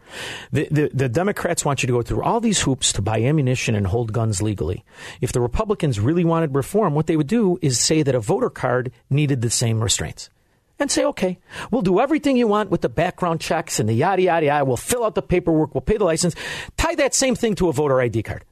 The, 0.52 0.68
the 0.72 0.90
the 0.94 1.10
Democrats 1.10 1.66
want 1.66 1.84
you 1.84 1.88
to 1.88 1.94
go 1.94 2.02
through 2.02 2.24
all 2.24 2.40
these 2.40 2.62
hoops 2.62 2.94
to 2.94 3.02
buy 3.02 3.22
ammunition 3.22 3.76
and 3.76 3.88
hold 3.88 4.14
guns 4.14 4.42
legally. 4.42 4.84
If 5.22 5.32
the 5.32 5.42
Republicans 5.42 6.00
really 6.00 6.24
wanted 6.26 6.56
reform, 6.56 6.94
what 6.96 7.08
they 7.08 7.18
would 7.18 7.28
do 7.28 7.58
is 7.62 7.80
say 7.80 8.04
that 8.04 8.16
a 8.16 8.20
voter 8.20 8.50
card 8.50 8.92
needed 9.10 9.42
the 9.42 9.50
same 9.50 9.82
restraints. 9.82 10.30
And 10.78 10.92
say, 10.92 11.06
okay, 11.06 11.40
we'll 11.72 11.82
do 11.84 12.02
everything 12.02 12.36
you 12.36 12.48
want 12.50 12.70
with 12.70 12.82
the 12.82 12.90
background 12.90 13.40
checks 13.40 13.80
and 13.80 13.88
the 13.88 13.94
yada 13.94 14.22
yada 14.24 14.46
yada. 14.48 14.66
We'll 14.66 14.76
fill 14.76 15.06
out 15.06 15.16
the 15.16 15.22
paperwork. 15.22 15.74
We'll 15.74 15.80
pay 15.82 15.96
the 15.96 16.04
license. 16.04 16.36
Tie 16.76 16.96
that 16.96 17.14
same 17.14 17.34
thing 17.34 17.56
to 17.56 17.70
a 17.70 17.74
voter 17.74 18.02
ID 18.02 18.24
card. 18.24 18.44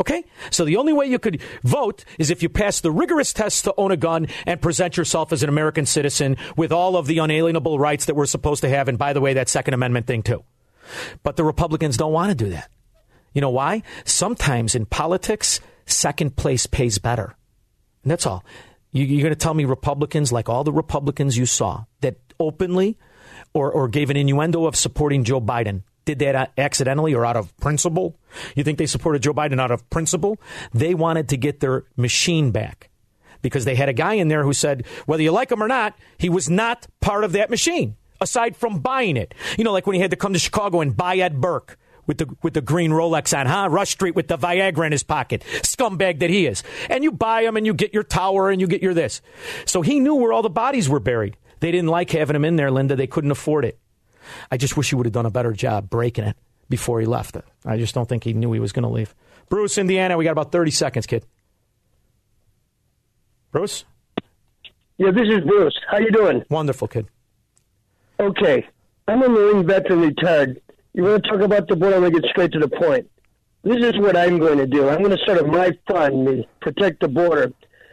Okay? 0.00 0.24
So 0.50 0.64
the 0.64 0.76
only 0.76 0.92
way 0.92 1.06
you 1.06 1.18
could 1.18 1.40
vote 1.62 2.04
is 2.18 2.30
if 2.30 2.42
you 2.42 2.48
pass 2.48 2.80
the 2.80 2.90
rigorous 2.90 3.32
test 3.32 3.64
to 3.64 3.74
own 3.76 3.90
a 3.90 3.96
gun 3.96 4.28
and 4.46 4.62
present 4.62 4.96
yourself 4.96 5.32
as 5.32 5.42
an 5.42 5.48
American 5.48 5.86
citizen 5.86 6.36
with 6.56 6.72
all 6.72 6.96
of 6.96 7.06
the 7.06 7.18
unalienable 7.18 7.78
rights 7.78 8.06
that 8.06 8.14
we're 8.14 8.26
supposed 8.26 8.62
to 8.62 8.68
have. 8.68 8.88
And 8.88 8.98
by 8.98 9.12
the 9.12 9.20
way, 9.20 9.34
that 9.34 9.48
Second 9.48 9.74
Amendment 9.74 10.06
thing 10.06 10.22
too. 10.22 10.44
But 11.22 11.36
the 11.36 11.44
Republicans 11.44 11.96
don't 11.96 12.12
want 12.12 12.30
to 12.30 12.44
do 12.44 12.50
that. 12.50 12.70
You 13.34 13.40
know 13.40 13.50
why? 13.50 13.82
Sometimes 14.04 14.74
in 14.74 14.86
politics, 14.86 15.60
second 15.86 16.36
place 16.36 16.66
pays 16.66 16.98
better. 16.98 17.36
And 18.02 18.10
that's 18.10 18.26
all. 18.26 18.44
You, 18.92 19.04
you're 19.04 19.22
going 19.22 19.34
to 19.34 19.38
tell 19.38 19.54
me 19.54 19.64
Republicans, 19.64 20.32
like 20.32 20.48
all 20.48 20.64
the 20.64 20.72
Republicans 20.72 21.36
you 21.36 21.44
saw, 21.44 21.84
that 22.00 22.16
openly 22.40 22.96
or, 23.52 23.70
or 23.70 23.88
gave 23.88 24.10
an 24.10 24.16
innuendo 24.16 24.64
of 24.66 24.76
supporting 24.76 25.24
Joe 25.24 25.40
Biden, 25.40 25.82
did 26.08 26.20
that 26.20 26.52
accidentally 26.56 27.12
or 27.12 27.26
out 27.26 27.36
of 27.36 27.54
principle? 27.58 28.16
You 28.56 28.64
think 28.64 28.78
they 28.78 28.86
supported 28.86 29.22
Joe 29.22 29.34
Biden 29.34 29.60
out 29.60 29.70
of 29.70 29.88
principle? 29.90 30.38
They 30.72 30.94
wanted 30.94 31.28
to 31.28 31.36
get 31.36 31.60
their 31.60 31.84
machine 31.98 32.50
back 32.50 32.88
because 33.42 33.66
they 33.66 33.74
had 33.74 33.90
a 33.90 33.92
guy 33.92 34.14
in 34.14 34.28
there 34.28 34.42
who 34.42 34.54
said, 34.54 34.86
whether 35.04 35.22
you 35.22 35.32
like 35.32 35.52
him 35.52 35.62
or 35.62 35.68
not, 35.68 35.94
he 36.16 36.30
was 36.30 36.48
not 36.48 36.86
part 37.00 37.24
of 37.24 37.32
that 37.32 37.50
machine, 37.50 37.96
aside 38.22 38.56
from 38.56 38.78
buying 38.78 39.18
it. 39.18 39.34
You 39.58 39.64
know, 39.64 39.72
like 39.72 39.86
when 39.86 39.96
he 39.96 40.00
had 40.00 40.12
to 40.12 40.16
come 40.16 40.32
to 40.32 40.38
Chicago 40.38 40.80
and 40.80 40.96
buy 40.96 41.16
Ed 41.16 41.42
Burke 41.42 41.76
with 42.06 42.16
the 42.16 42.36
with 42.42 42.54
the 42.54 42.62
green 42.62 42.90
Rolex 42.90 43.38
on, 43.38 43.44
huh? 43.44 43.68
Rush 43.68 43.90
Street 43.90 44.14
with 44.14 44.28
the 44.28 44.38
Viagra 44.38 44.86
in 44.86 44.92
his 44.92 45.02
pocket, 45.02 45.44
scumbag 45.60 46.20
that 46.20 46.30
he 46.30 46.46
is. 46.46 46.62
And 46.88 47.04
you 47.04 47.12
buy 47.12 47.42
him, 47.42 47.58
and 47.58 47.66
you 47.66 47.74
get 47.74 47.92
your 47.92 48.02
tower, 48.02 48.48
and 48.48 48.62
you 48.62 48.66
get 48.66 48.82
your 48.82 48.94
this. 48.94 49.20
So 49.66 49.82
he 49.82 50.00
knew 50.00 50.14
where 50.14 50.32
all 50.32 50.40
the 50.40 50.48
bodies 50.48 50.88
were 50.88 51.00
buried. 51.00 51.36
They 51.60 51.70
didn't 51.70 51.90
like 51.90 52.10
having 52.12 52.34
him 52.34 52.46
in 52.46 52.56
there, 52.56 52.70
Linda. 52.70 52.96
They 52.96 53.06
couldn't 53.06 53.30
afford 53.30 53.66
it. 53.66 53.78
I 54.50 54.56
just 54.56 54.76
wish 54.76 54.90
he 54.90 54.96
would 54.96 55.06
have 55.06 55.12
done 55.12 55.26
a 55.26 55.30
better 55.30 55.52
job 55.52 55.90
breaking 55.90 56.24
it 56.24 56.36
before 56.68 57.00
he 57.00 57.06
left 57.06 57.36
it. 57.36 57.44
I 57.64 57.76
just 57.76 57.94
don't 57.94 58.08
think 58.08 58.24
he 58.24 58.32
knew 58.32 58.52
he 58.52 58.60
was 58.60 58.72
going 58.72 58.82
to 58.82 58.88
leave. 58.88 59.14
Bruce, 59.48 59.78
Indiana, 59.78 60.16
we 60.16 60.24
got 60.24 60.32
about 60.32 60.52
thirty 60.52 60.70
seconds, 60.70 61.06
kid. 61.06 61.24
Bruce. 63.50 63.84
Yeah, 64.98 65.10
this 65.10 65.28
is 65.28 65.40
Bruce. 65.46 65.78
How 65.90 65.98
you 65.98 66.10
doing? 66.10 66.44
Wonderful, 66.50 66.88
kid. 66.88 67.06
Okay, 68.20 68.66
I'm 69.06 69.22
a 69.22 69.28
Marine 69.28 69.66
veteran 69.66 70.00
retired. 70.00 70.60
You 70.92 71.04
want 71.04 71.24
to 71.24 71.30
talk 71.30 71.40
about 71.40 71.68
the 71.68 71.76
board? 71.76 71.94
I'm 71.94 72.00
going 72.00 72.12
to 72.12 72.20
get 72.20 72.30
straight 72.30 72.52
to 72.52 72.58
the 72.58 72.68
point. 72.68 73.08
This 73.62 73.78
is 73.78 73.98
what 73.98 74.16
I'm 74.16 74.38
going 74.38 74.58
to 74.58 74.66
do. 74.66 74.88
I'm 74.88 74.98
going 74.98 75.16
to 75.16 75.22
start 75.22 75.38
a 75.38 75.44
my 75.44 75.70
fund, 75.90 76.26
to 76.26 76.44
protect 76.60 77.00
the 77.00 77.08
border. 77.08 77.52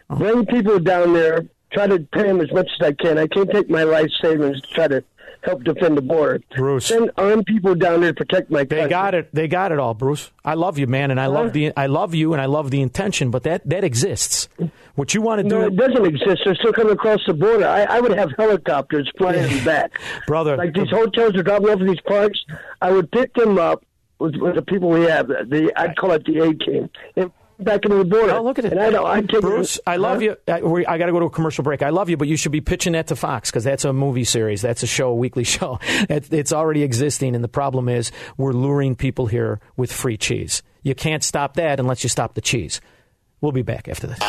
Uh-huh. 0.10 0.18
Bring 0.18 0.46
people 0.46 0.80
down 0.80 1.14
there 1.14 1.48
try 1.76 1.88
to 1.88 2.00
pay 2.00 2.24
them 2.24 2.42
as 2.42 2.52
much 2.52 2.70
as 2.80 2.88
I 2.88 2.92
can. 2.94 3.18
I 3.18 3.28
can't 3.28 3.52
take 3.52 3.70
my 3.70 3.84
life 3.84 4.10
savings 4.22 4.62
to 4.62 4.68
try 4.74 4.88
to 4.88 5.04
help 5.46 5.64
defend 5.64 5.98
the 5.98 6.02
border. 6.02 6.42
Bruce. 6.56 6.88
Send 6.88 7.12
armed 7.18 7.46
people 7.46 7.76
down 7.76 8.02
there 8.02 8.12
to 8.12 8.16
protect 8.16 8.50
my 8.52 8.60
country. 8.60 8.82
They 8.82 8.90
got 8.90 9.16
it. 9.16 9.30
They 9.34 9.48
got 9.48 9.72
it 9.72 9.80
all, 9.80 9.94
Bruce. 9.94 10.32
I 10.44 10.56
love 10.56 10.78
you, 10.78 10.88
man, 10.88 11.12
and 11.12 11.20
I 11.20 11.28
love 11.28 11.54
the 11.54 11.72
I 11.78 11.88
love 11.88 12.14
you, 12.14 12.34
and 12.34 12.42
I 12.42 12.46
love 12.46 12.72
the 12.72 12.82
intention. 12.82 13.32
But 13.32 13.44
that 13.44 13.68
that 13.70 13.84
exists. 13.84 14.50
What 14.96 15.14
you 15.14 15.22
want 15.22 15.40
to 15.40 15.44
do, 15.44 15.60
No, 15.60 15.68
it 15.68 15.76
doesn't 15.76 16.06
exist. 16.06 16.42
They're 16.46 16.56
still 16.56 16.74
coming 16.74 16.94
across 16.94 17.20
the 17.28 17.34
border. 17.34 17.68
I, 17.68 17.84
I 17.84 18.00
would 18.00 18.18
have 18.18 18.32
helicopters 18.38 19.12
flying 19.18 19.64
back. 19.66 20.00
brother? 20.28 20.56
Like 20.56 20.74
these 20.74 20.90
hotels 20.90 21.36
are 21.36 21.44
dropping 21.44 21.70
off 21.70 21.82
in 21.82 21.88
these 21.88 22.02
parks. 22.02 22.40
I 22.82 22.92
would 22.92 23.12
pick 23.12 23.34
them 23.34 23.58
up 23.58 23.84
with, 24.20 24.36
with 24.38 24.56
the 24.56 24.62
people 24.62 24.90
we 24.90 25.04
have. 25.04 25.28
The 25.28 25.72
I'd 25.76 25.98
call 25.98 26.12
it 26.12 26.26
the 26.26 26.40
A 26.40 26.54
team. 26.54 26.90
Back 27.58 27.86
into 27.86 27.98
the 27.98 28.04
border. 28.06 28.34
Oh, 28.34 28.44
look 28.44 28.60
at 28.60 28.66
it. 28.66 28.74
And 28.74 28.82
I 28.82 28.90
don't. 28.90 29.06
I 29.06 29.22
take 29.22 29.40
Bruce, 29.42 29.80
I 29.88 29.96
love 29.96 30.22
you. 30.22 30.36
I, 30.48 30.62
we- 30.62 30.86
I 30.86 30.98
got 30.98 31.06
to 31.06 31.12
go 31.14 31.20
to 31.22 31.26
a 31.28 31.30
commercial 31.30 31.64
break. 31.64 31.82
I 31.82 31.90
love 31.90 32.10
you, 32.10 32.18
but 32.18 32.28
you 32.28 32.36
should 32.36 32.52
be 32.52 32.60
pitching 32.62 32.94
that 32.94 33.08
to 33.08 33.16
Fox 33.16 33.50
because 33.50 33.64
that's 33.64 33.86
a 33.86 33.94
movie 33.94 34.26
series. 34.26 34.62
That's 34.62 34.84
a 34.84 34.88
show, 34.88 35.10
a 35.10 35.16
weekly 35.16 35.44
show. 35.56 35.80
It, 36.10 36.32
it's 36.34 36.52
already 36.52 36.84
existing, 36.84 37.34
and 37.34 37.44
the 37.44 37.48
problem 37.50 37.88
is 37.88 38.12
we're 38.38 38.52
luring 38.54 38.96
people 38.96 39.28
here 39.28 39.60
with 39.78 39.92
free 39.92 40.18
cheese. 40.18 40.64
You 40.84 40.96
can't 40.96 41.24
stop 41.24 41.54
that 41.56 41.80
unless 41.80 42.04
you 42.04 42.10
stop 42.10 42.34
the 42.36 42.42
cheese. 42.42 42.82
We'll 43.42 43.52
be 43.54 43.62
back 43.64 43.88
after 43.88 44.08
this. 44.08 44.20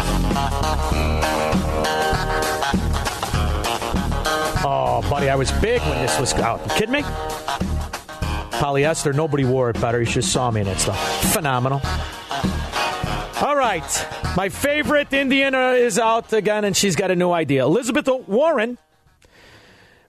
Oh, 4.69 5.07
buddy, 5.11 5.29
I 5.31 5.37
was 5.37 5.53
big 5.53 5.81
when 5.83 5.99
this 6.03 6.19
was 6.19 6.33
out. 6.35 6.61
You 6.67 6.71
kidding 6.75 6.93
me? 6.93 7.03
Polyester, 8.59 9.15
nobody 9.15 9.45
wore 9.45 9.71
it 9.71 9.81
better. 9.81 10.01
You 10.01 10.07
just 10.07 10.33
saw 10.33 10.51
me 10.51 10.61
in 10.63 10.67
that 10.67 10.81
stuff. 10.81 11.33
Phenomenal. 11.33 11.81
All 13.43 13.55
right. 13.55 14.07
My 14.35 14.49
favorite 14.49 15.13
Indian 15.13 15.55
uh, 15.55 15.73
is 15.73 15.99
out 15.99 16.33
again, 16.33 16.65
and 16.65 16.75
she's 16.75 16.97
got 16.97 17.11
a 17.11 17.17
new 17.17 17.33
idea. 17.33 17.65
Elizabeth 17.65 18.09
Warren. 18.27 18.79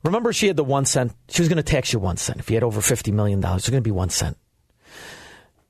Remember, 0.03 0.31
she 0.31 0.47
had 0.47 0.55
the 0.55 0.63
one 0.63 0.85
cent. 0.85 1.11
She 1.27 1.41
was 1.41 1.49
going 1.49 1.57
to 1.57 1.63
tax 1.63 1.91
you 1.91 1.99
one 1.99 2.15
cent. 2.15 2.39
If 2.39 2.49
you 2.49 2.55
had 2.55 2.63
over 2.63 2.79
$50 2.79 3.11
million, 3.11 3.39
it's 3.43 3.69
going 3.69 3.81
to 3.83 3.87
be 3.87 3.91
one 3.91 4.09
cent. 4.09 4.37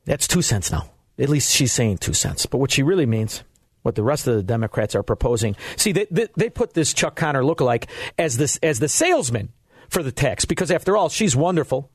That's 0.06 0.28
two 0.28 0.44
cents 0.44 0.72
now. 0.72 0.92
At 1.18 1.30
least 1.30 1.52
she's 1.52 1.74
saying 1.74 1.98
two 1.98 2.14
cents. 2.14 2.46
But 2.46 2.60
what 2.60 2.70
she 2.70 2.84
really 2.84 3.08
means, 3.08 3.44
what 3.82 3.96
the 3.96 4.04
rest 4.04 4.28
of 4.28 4.36
the 4.36 4.44
Democrats 4.44 4.94
are 4.94 5.02
proposing, 5.02 5.56
see, 5.78 5.94
they, 5.94 6.06
they, 6.12 6.28
they 6.38 6.50
put 6.52 6.76
this 6.76 6.94
Chuck 6.94 7.16
Connor 7.16 7.42
lookalike 7.42 7.86
as, 8.20 8.38
this, 8.38 8.58
as 8.62 8.78
the 8.78 8.88
salesman 8.88 9.50
for 9.90 10.04
the 10.04 10.12
tax 10.12 10.46
because 10.46 10.72
after 10.72 10.98
all 10.98 11.10
she's 11.10 11.36
wonderful. 11.36 11.90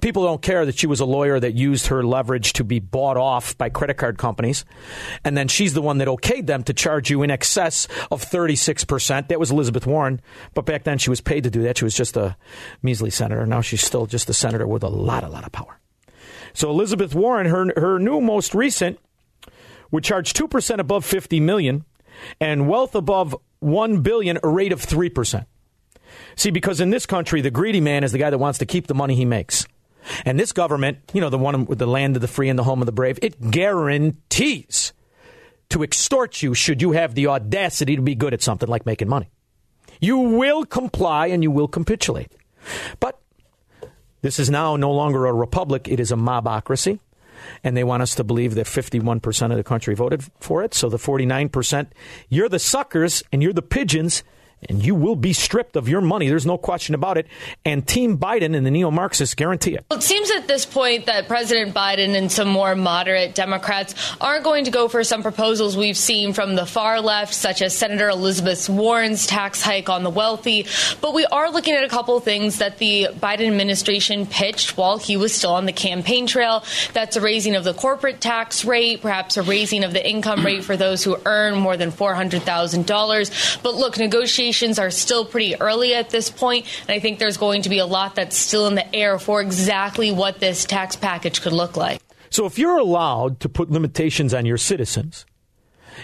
People 0.00 0.24
don't 0.24 0.42
care 0.42 0.66
that 0.66 0.78
she 0.78 0.86
was 0.86 1.00
a 1.00 1.04
lawyer 1.04 1.40
that 1.40 1.54
used 1.54 1.86
her 1.86 2.02
leverage 2.02 2.52
to 2.54 2.64
be 2.64 2.78
bought 2.78 3.16
off 3.16 3.56
by 3.56 3.68
credit 3.68 3.94
card 3.94 4.18
companies. 4.18 4.64
And 5.24 5.36
then 5.36 5.48
she's 5.48 5.74
the 5.74 5.82
one 5.82 5.98
that 5.98 6.08
okayed 6.08 6.46
them 6.46 6.62
to 6.64 6.72
charge 6.72 7.10
you 7.10 7.22
in 7.22 7.30
excess 7.30 7.88
of 8.10 8.24
36% 8.24 9.28
that 9.28 9.40
was 9.40 9.50
elizabeth 9.50 9.86
warren. 9.86 10.20
But 10.54 10.66
back 10.66 10.84
then 10.84 10.98
she 10.98 11.10
was 11.10 11.20
paid 11.20 11.44
to 11.44 11.50
do 11.50 11.62
that. 11.62 11.78
She 11.78 11.84
was 11.84 11.96
just 11.96 12.16
a 12.16 12.36
measly 12.82 13.10
senator. 13.10 13.46
Now 13.46 13.60
she's 13.60 13.82
still 13.82 14.06
just 14.06 14.28
a 14.28 14.34
senator 14.34 14.66
with 14.66 14.82
a 14.82 14.88
lot 14.88 15.24
a 15.24 15.28
lot 15.28 15.44
of 15.44 15.52
power. 15.52 15.78
So 16.52 16.70
elizabeth 16.70 17.14
warren 17.14 17.46
her, 17.46 17.72
her 17.76 17.98
new 17.98 18.20
most 18.20 18.54
recent 18.54 18.98
would 19.90 20.04
charge 20.04 20.32
2% 20.32 20.78
above 20.78 21.04
50 21.04 21.40
million 21.40 21.84
and 22.40 22.68
wealth 22.68 22.94
above 22.94 23.34
1 23.60 24.02
billion 24.02 24.38
a 24.42 24.48
rate 24.48 24.72
of 24.72 24.84
3% 24.84 25.46
See, 26.38 26.50
because 26.52 26.80
in 26.80 26.90
this 26.90 27.04
country, 27.04 27.40
the 27.40 27.50
greedy 27.50 27.80
man 27.80 28.04
is 28.04 28.12
the 28.12 28.18
guy 28.18 28.30
that 28.30 28.38
wants 28.38 28.60
to 28.60 28.66
keep 28.66 28.86
the 28.86 28.94
money 28.94 29.16
he 29.16 29.24
makes. 29.24 29.66
And 30.24 30.38
this 30.38 30.52
government, 30.52 30.98
you 31.12 31.20
know, 31.20 31.30
the 31.30 31.36
one 31.36 31.66
with 31.66 31.80
the 31.80 31.86
land 31.86 32.14
of 32.14 32.22
the 32.22 32.28
free 32.28 32.48
and 32.48 32.56
the 32.56 32.62
home 32.62 32.80
of 32.80 32.86
the 32.86 32.92
brave, 32.92 33.18
it 33.22 33.50
guarantees 33.50 34.92
to 35.70 35.82
extort 35.82 36.40
you 36.40 36.54
should 36.54 36.80
you 36.80 36.92
have 36.92 37.16
the 37.16 37.26
audacity 37.26 37.96
to 37.96 38.02
be 38.02 38.14
good 38.14 38.32
at 38.32 38.40
something 38.40 38.68
like 38.68 38.86
making 38.86 39.08
money. 39.08 39.28
You 40.00 40.16
will 40.16 40.64
comply 40.64 41.26
and 41.26 41.42
you 41.42 41.50
will 41.50 41.66
capitulate. 41.66 42.30
But 43.00 43.20
this 44.22 44.38
is 44.38 44.48
now 44.48 44.76
no 44.76 44.92
longer 44.92 45.26
a 45.26 45.32
republic, 45.32 45.88
it 45.88 45.98
is 45.98 46.12
a 46.12 46.16
mobocracy. 46.16 47.00
And 47.64 47.76
they 47.76 47.82
want 47.82 48.04
us 48.04 48.14
to 48.14 48.22
believe 48.22 48.54
that 48.54 48.66
51% 48.66 49.50
of 49.50 49.56
the 49.56 49.64
country 49.64 49.96
voted 49.96 50.22
for 50.38 50.62
it. 50.62 50.72
So 50.72 50.88
the 50.88 50.98
49%, 50.98 51.88
you're 52.28 52.48
the 52.48 52.60
suckers 52.60 53.24
and 53.32 53.42
you're 53.42 53.52
the 53.52 53.60
pigeons 53.60 54.22
and 54.68 54.84
you 54.84 54.94
will 54.94 55.16
be 55.16 55.32
stripped 55.32 55.76
of 55.76 55.88
your 55.88 56.00
money. 56.00 56.28
There's 56.28 56.46
no 56.46 56.58
question 56.58 56.94
about 56.94 57.18
it. 57.18 57.26
And 57.64 57.86
Team 57.86 58.18
Biden 58.18 58.56
and 58.56 58.66
the 58.66 58.70
neo 58.70 58.90
Marxists 58.90 59.34
guarantee 59.34 59.74
it. 59.74 59.84
Well, 59.90 59.98
it 59.98 60.02
seems 60.02 60.30
at 60.30 60.48
this 60.48 60.66
point 60.66 61.06
that 61.06 61.28
President 61.28 61.74
Biden 61.74 62.16
and 62.16 62.30
some 62.30 62.48
more 62.48 62.74
moderate 62.74 63.34
Democrats 63.34 63.94
aren't 64.20 64.44
going 64.44 64.64
to 64.64 64.70
go 64.70 64.88
for 64.88 65.04
some 65.04 65.22
proposals 65.22 65.76
we've 65.76 65.96
seen 65.96 66.32
from 66.32 66.54
the 66.54 66.66
far 66.66 67.00
left, 67.00 67.34
such 67.34 67.62
as 67.62 67.76
Senator 67.76 68.08
Elizabeth 68.08 68.68
Warren's 68.68 69.26
tax 69.26 69.62
hike 69.62 69.88
on 69.88 70.02
the 70.02 70.10
wealthy. 70.10 70.66
But 71.00 71.14
we 71.14 71.24
are 71.26 71.50
looking 71.50 71.74
at 71.74 71.84
a 71.84 71.88
couple 71.88 72.16
of 72.16 72.24
things 72.24 72.58
that 72.58 72.78
the 72.78 73.08
Biden 73.12 73.46
administration 73.46 74.26
pitched 74.26 74.76
while 74.76 74.98
he 74.98 75.16
was 75.16 75.34
still 75.34 75.52
on 75.52 75.66
the 75.66 75.72
campaign 75.72 76.26
trail. 76.26 76.64
That's 76.92 77.16
a 77.16 77.20
raising 77.20 77.54
of 77.54 77.64
the 77.64 77.74
corporate 77.74 78.20
tax 78.20 78.64
rate, 78.64 79.02
perhaps 79.02 79.36
a 79.36 79.42
raising 79.42 79.84
of 79.84 79.92
the 79.92 80.08
income 80.08 80.44
rate 80.44 80.64
for 80.64 80.76
those 80.76 81.04
who 81.04 81.16
earn 81.24 81.58
more 81.58 81.76
than 81.76 81.92
$400,000. 81.92 83.62
But 83.62 83.74
look, 83.74 83.96
are 84.78 84.90
still 84.90 85.24
pretty 85.24 85.60
early 85.60 85.94
at 85.94 86.10
this 86.10 86.30
point, 86.30 86.66
and 86.82 86.90
I 86.90 87.00
think 87.00 87.18
there's 87.18 87.36
going 87.36 87.62
to 87.62 87.68
be 87.68 87.78
a 87.78 87.86
lot 87.86 88.14
that's 88.14 88.36
still 88.36 88.66
in 88.66 88.74
the 88.74 88.94
air 88.94 89.18
for 89.18 89.40
exactly 89.40 90.12
what 90.12 90.40
this 90.40 90.64
tax 90.64 90.96
package 90.96 91.40
could 91.40 91.52
look 91.52 91.76
like. 91.76 92.00
So 92.30 92.46
if 92.46 92.58
you're 92.58 92.78
allowed 92.78 93.40
to 93.40 93.48
put 93.48 93.70
limitations 93.70 94.34
on 94.34 94.44
your 94.46 94.58
citizens, 94.58 95.24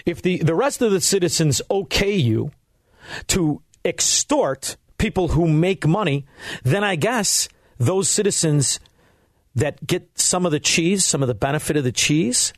if 0.05 0.21
the, 0.21 0.39
the 0.39 0.55
rest 0.55 0.81
of 0.81 0.91
the 0.91 1.01
citizens 1.01 1.61
okay 1.69 2.15
you 2.15 2.51
to 3.27 3.61
extort 3.83 4.77
people 4.97 5.29
who 5.29 5.47
make 5.47 5.85
money, 5.85 6.25
then 6.63 6.83
I 6.83 6.95
guess 6.95 7.47
those 7.77 8.09
citizens 8.09 8.79
that 9.53 9.85
get 9.85 10.19
some 10.19 10.45
of 10.45 10.51
the 10.51 10.59
cheese, 10.59 11.05
some 11.05 11.21
of 11.21 11.27
the 11.27 11.35
benefit 11.35 11.77
of 11.77 11.83
the 11.83 11.91
cheese, 11.91 12.53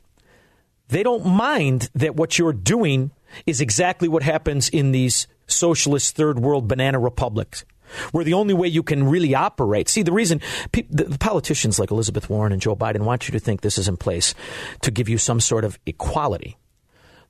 they 0.88 1.02
don't 1.02 1.26
mind 1.26 1.90
that 1.94 2.16
what 2.16 2.38
you're 2.38 2.52
doing 2.52 3.10
is 3.46 3.60
exactly 3.60 4.08
what 4.08 4.22
happens 4.22 4.68
in 4.68 4.92
these 4.92 5.26
socialist 5.48 6.14
third 6.14 6.38
world 6.38 6.68
banana 6.68 6.98
republics. 6.98 7.64
Where 8.12 8.24
the 8.24 8.34
only 8.34 8.52
way 8.52 8.68
you 8.68 8.82
can 8.82 9.08
really 9.08 9.34
operate. 9.34 9.88
See, 9.88 10.02
the 10.02 10.12
reason 10.12 10.42
pe- 10.72 10.86
the, 10.90 11.04
the 11.04 11.18
politicians 11.18 11.78
like 11.78 11.90
Elizabeth 11.90 12.28
Warren 12.28 12.52
and 12.52 12.60
Joe 12.60 12.76
Biden 12.76 13.00
want 13.00 13.26
you 13.26 13.32
to 13.32 13.38
think 13.38 13.62
this 13.62 13.78
is 13.78 13.88
in 13.88 13.96
place 13.96 14.34
to 14.82 14.90
give 14.90 15.08
you 15.08 15.16
some 15.16 15.40
sort 15.40 15.64
of 15.64 15.78
equality. 15.86 16.58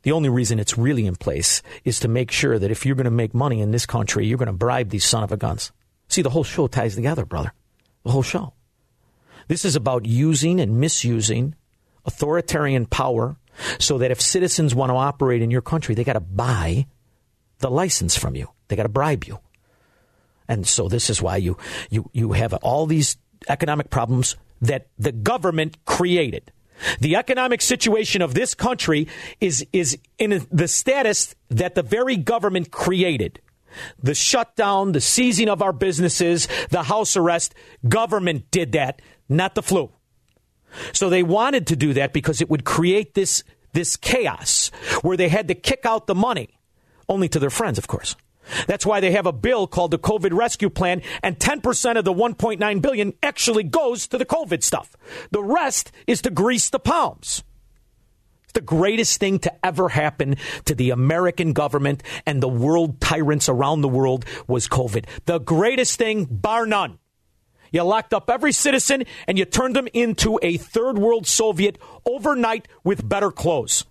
The 0.03 0.13
only 0.13 0.29
reason 0.29 0.59
it's 0.59 0.77
really 0.77 1.07
in 1.07 1.15
place 1.15 1.63
is 1.85 2.01
to 2.01 2.09
make 2.09 2.33
sure 2.33 2.59
that 2.59 2.71
if 2.71 2.85
you're 2.85 2.97
going 2.97 3.05
to 3.05 3.11
make 3.11 3.35
money 3.35 3.61
in 3.61 3.71
this 3.71 3.87
country, 3.87 4.27
you're 4.27 4.39
going 4.39 4.47
to 4.47 4.53
bribe 4.53 4.91
these 4.91 5.05
son 5.05 5.23
of 5.23 5.31
a 5.31 5.37
guns. 5.37 5.71
See, 6.09 6.23
the 6.23 6.31
whole 6.31 6.45
show 6.45 6.67
ties 6.67 6.97
together, 6.97 7.25
brother. 7.25 7.53
The 8.05 8.11
whole 8.11 8.23
show. 8.23 8.55
This 9.49 9.65
is 9.65 9.77
about 9.77 10.07
using 10.07 10.61
and 10.61 10.81
misusing 10.81 11.55
authoritarian 12.05 12.87
power 12.87 13.37
so 13.79 13.99
that 13.99 14.11
if 14.11 14.21
citizens 14.21 14.75
want 14.75 14.91
to 14.91 14.97
operate 14.97 15.43
in 15.43 15.51
your 15.51 15.63
country, 15.63 15.95
they 15.95 16.05
got 16.05 16.15
to 16.15 16.21
buy 16.21 16.87
the 17.59 17.71
license 17.71 18.17
from 18.17 18.37
you. 18.37 18.49
They 18.69 18.77
got 18.77 18.85
to 18.85 18.89
bribe 18.89 19.25
you. 19.25 19.41
And 20.49 20.67
so 20.67 20.89
this 20.89 21.11
is 21.11 21.21
why 21.21 21.37
you, 21.37 21.57
you, 21.91 22.11
you 22.13 22.33
have 22.33 22.55
all 22.55 22.87
these 22.87 23.17
economic 23.49 23.91
problems 23.91 24.37
that 24.61 24.89
the 24.99 25.13
government 25.13 25.85
created. 25.85 26.53
The 27.01 27.17
economic 27.17 27.61
situation 27.61 28.23
of 28.23 28.35
this 28.35 28.55
country 28.55 29.09
is, 29.41 29.67
is 29.73 29.99
in 30.19 30.47
the 30.51 30.69
status 30.69 31.35
that 31.51 31.75
the 31.75 31.83
very 31.83 32.17
government 32.17 32.71
created. 32.71 33.41
The 34.03 34.15
shutdown, 34.15 34.93
the 34.93 35.01
seizing 35.01 35.49
of 35.49 35.61
our 35.61 35.73
businesses, 35.73 36.49
the 36.71 36.85
house 36.85 37.17
arrest, 37.17 37.55
government 37.89 38.51
did 38.51 38.73
that, 38.73 39.03
not 39.29 39.55
the 39.55 39.63
flu. 39.63 39.91
So 40.93 41.11
they 41.11 41.23
wanted 41.23 41.67
to 41.69 41.77
do 41.77 41.93
that 41.95 42.13
because 42.13 42.41
it 42.41 42.49
would 42.49 42.65
create 42.65 43.15
this, 43.15 43.43
this 43.73 43.97
chaos 43.97 44.71
where 45.03 45.17
they 45.17 45.29
had 45.29 45.49
to 45.49 45.55
kick 45.55 45.85
out 45.85 46.07
the 46.07 46.15
money, 46.15 46.58
only 47.09 47.29
to 47.29 47.39
their 47.39 47.51
friends, 47.51 47.79
of 47.79 47.87
course. 47.87 48.17
That's 48.67 48.87
why 48.87 49.01
they 49.01 49.13
have 49.13 49.27
a 49.27 49.33
bill 49.33 49.67
called 49.67 49.91
the 49.91 49.99
COVID 49.99 50.33
Rescue 50.33 50.71
Plan, 50.71 51.03
and 51.23 51.39
10% 51.39 51.99
of 51.99 52.05
the 52.05 52.13
1.9 52.13 52.83
billion 52.83 53.13
actually 53.23 53.63
goes 53.63 54.07
to 54.09 54.19
the 54.19 54.25
COVID 54.25 54.63
stuff. 54.63 54.97
The 55.31 55.43
rest 55.43 55.93
is 56.07 56.23
to 56.23 56.31
grease 56.31 56.71
the 56.71 56.79
palms. 56.79 57.43
It's 58.45 58.53
the 58.55 58.61
greatest 58.63 59.21
thing 59.21 59.39
to 59.41 59.67
ever 59.67 59.91
happen 59.91 60.37
to 60.65 60.75
the 60.75 60.91
American 60.91 61.53
government 61.53 62.03
and 62.25 62.43
the 62.43 62.49
world 62.49 63.01
tyrants 63.01 63.49
around 63.49 63.83
the 63.83 63.89
world 63.89 64.25
was 64.47 64.69
COVID. 64.69 65.05
The 65.27 65.39
greatest 65.39 65.99
thing, 65.99 66.25
bar 66.25 66.65
none. 66.65 66.99
You 67.71 67.83
locked 67.83 68.15
up 68.15 68.31
every 68.31 68.53
citizen 68.53 69.05
and 69.27 69.37
you 69.37 69.45
turned 69.45 69.77
them 69.77 69.89
into 69.93 70.39
a 70.43 70.57
third 70.57 70.97
world 70.97 71.27
Soviet 71.27 71.79
overnight 72.07 72.67
with 72.83 73.07
better 73.07 73.31
clothes. 73.31 73.85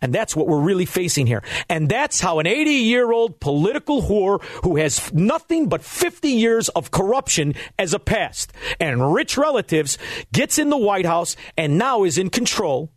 And 0.00 0.12
that's 0.12 0.36
what 0.36 0.46
we're 0.46 0.60
really 0.60 0.84
facing 0.84 1.26
here. 1.26 1.42
And 1.68 1.88
that's 1.88 2.20
how 2.20 2.38
an 2.38 2.46
80 2.46 2.70
year 2.70 3.10
old 3.12 3.40
political 3.40 4.02
whore 4.02 4.42
who 4.62 4.76
has 4.76 5.12
nothing 5.12 5.68
but 5.68 5.82
50 5.82 6.28
years 6.28 6.68
of 6.70 6.90
corruption 6.90 7.54
as 7.78 7.94
a 7.94 7.98
past 7.98 8.52
and 8.78 9.12
rich 9.12 9.36
relatives 9.36 9.98
gets 10.32 10.58
in 10.58 10.70
the 10.70 10.76
White 10.76 11.06
House 11.06 11.36
and 11.56 11.78
now 11.78 12.04
is 12.04 12.18
in 12.18 12.30
control 12.30 12.90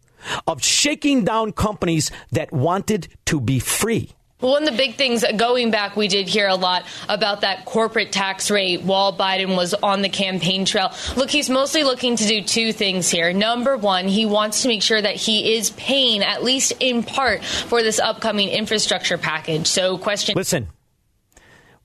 of 0.46 0.64
shaking 0.64 1.26
down 1.26 1.52
companies 1.52 2.12
that 2.32 2.52
wanted 2.52 3.08
to 3.26 3.42
be 3.42 3.60
free. 3.60 4.12
Well, 4.42 4.54
one 4.54 4.64
of 4.64 4.72
the 4.72 4.78
big 4.78 4.96
things 4.96 5.24
going 5.36 5.70
back, 5.70 5.96
we 5.96 6.08
did 6.08 6.28
hear 6.28 6.48
a 6.48 6.56
lot 6.56 6.86
about 7.08 7.42
that 7.42 7.66
corporate 7.66 8.12
tax 8.12 8.50
rate 8.50 8.82
while 8.82 9.16
Biden 9.16 9.56
was 9.56 9.76
on 9.76 10.02
the 10.02 10.10
campaign 10.10 10.66
trail. 10.66 10.92
Look, 11.16 11.30
he's 11.30 11.50
mostly 11.50 11.84
looking 11.84 12.16
to 12.16 12.28
do 12.28 12.42
two 12.42 12.74
things 12.74 13.10
here. 13.10 13.34
Number 13.34 13.78
one, 13.78 14.08
he 14.08 14.26
wants 14.26 14.64
to 14.64 14.68
make 14.68 14.82
sure 14.82 15.00
that 15.00 15.16
he 15.16 15.54
is 15.54 15.70
paying, 15.72 16.24
at 16.24 16.44
least 16.44 16.74
in 16.80 17.04
part, 17.04 17.44
for 17.44 17.84
this 17.84 18.00
upcoming 18.00 18.50
infrastructure 18.50 19.20
package. 19.20 19.68
So, 19.68 20.00
question. 20.00 20.36
Listen, 20.36 20.70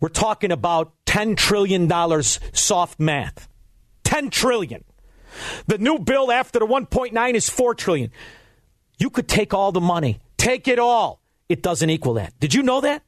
we're 0.01 0.09
talking 0.09 0.51
about 0.51 0.95
$10 1.05 1.37
trillion 1.37 1.91
soft 2.23 2.99
math. 2.99 3.49
10 4.05 4.31
trillion. 4.31 4.83
The 5.67 5.77
new 5.77 5.99
bill 5.99 6.33
after 6.33 6.59
the 6.59 6.67
1.9 6.67 7.35
is 7.35 7.51
4 7.51 7.75
trillion. 7.75 8.11
You 8.99 9.11
could 9.11 9.29
take 9.29 9.53
all 9.53 9.73
the 9.73 9.81
money, 9.81 10.21
take 10.39 10.69
it 10.69 10.79
all. 10.79 11.21
It 11.49 11.63
doesn't 11.63 11.91
equal 11.91 12.15
that. 12.15 12.39
Did 12.41 12.55
you 12.55 12.63
know 12.63 12.81
that? 12.81 13.03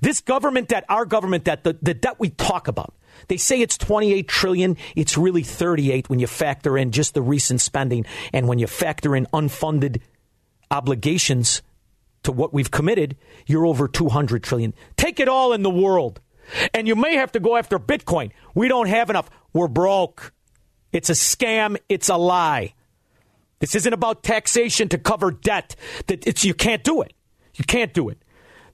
This 0.00 0.20
government 0.20 0.68
debt, 0.68 0.84
our 0.88 1.04
government 1.04 1.44
debt, 1.44 1.64
the, 1.64 1.76
the 1.82 1.94
debt 1.94 2.16
we 2.18 2.30
talk 2.30 2.68
about, 2.68 2.94
they 3.28 3.36
say 3.36 3.60
it's 3.60 3.76
28 3.76 4.28
trillion. 4.28 4.76
It's 4.96 5.18
really 5.18 5.42
38 5.42 6.08
when 6.08 6.18
you 6.18 6.26
factor 6.26 6.78
in 6.78 6.92
just 6.92 7.14
the 7.14 7.22
recent 7.22 7.60
spending 7.60 8.06
and 8.32 8.48
when 8.48 8.58
you 8.58 8.66
factor 8.66 9.14
in 9.14 9.26
unfunded 9.26 10.00
obligations 10.70 11.62
to 12.22 12.32
what 12.32 12.52
we've 12.52 12.70
committed, 12.70 13.16
you're 13.46 13.66
over 13.66 13.88
200 13.88 14.42
trillion. 14.42 14.74
Take 14.96 15.20
it 15.20 15.28
all 15.28 15.52
in 15.52 15.62
the 15.62 15.70
world. 15.70 16.20
And 16.72 16.88
you 16.88 16.96
may 16.96 17.16
have 17.16 17.32
to 17.32 17.40
go 17.40 17.56
after 17.56 17.78
Bitcoin. 17.78 18.30
We 18.54 18.68
don't 18.68 18.88
have 18.88 19.10
enough. 19.10 19.28
We're 19.52 19.68
broke. 19.68 20.32
It's 20.92 21.10
a 21.10 21.14
scam. 21.14 21.76
It's 21.88 22.08
a 22.08 22.16
lie. 22.16 22.74
This 23.58 23.74
isn't 23.74 23.92
about 23.92 24.22
taxation 24.22 24.88
to 24.90 24.98
cover 24.98 25.30
debt. 25.30 25.76
That 26.06 26.26
it's 26.26 26.44
you 26.44 26.54
can't 26.54 26.82
do 26.82 27.02
it. 27.02 27.12
You 27.58 27.64
can't 27.64 27.92
do 27.92 28.08
it. 28.08 28.18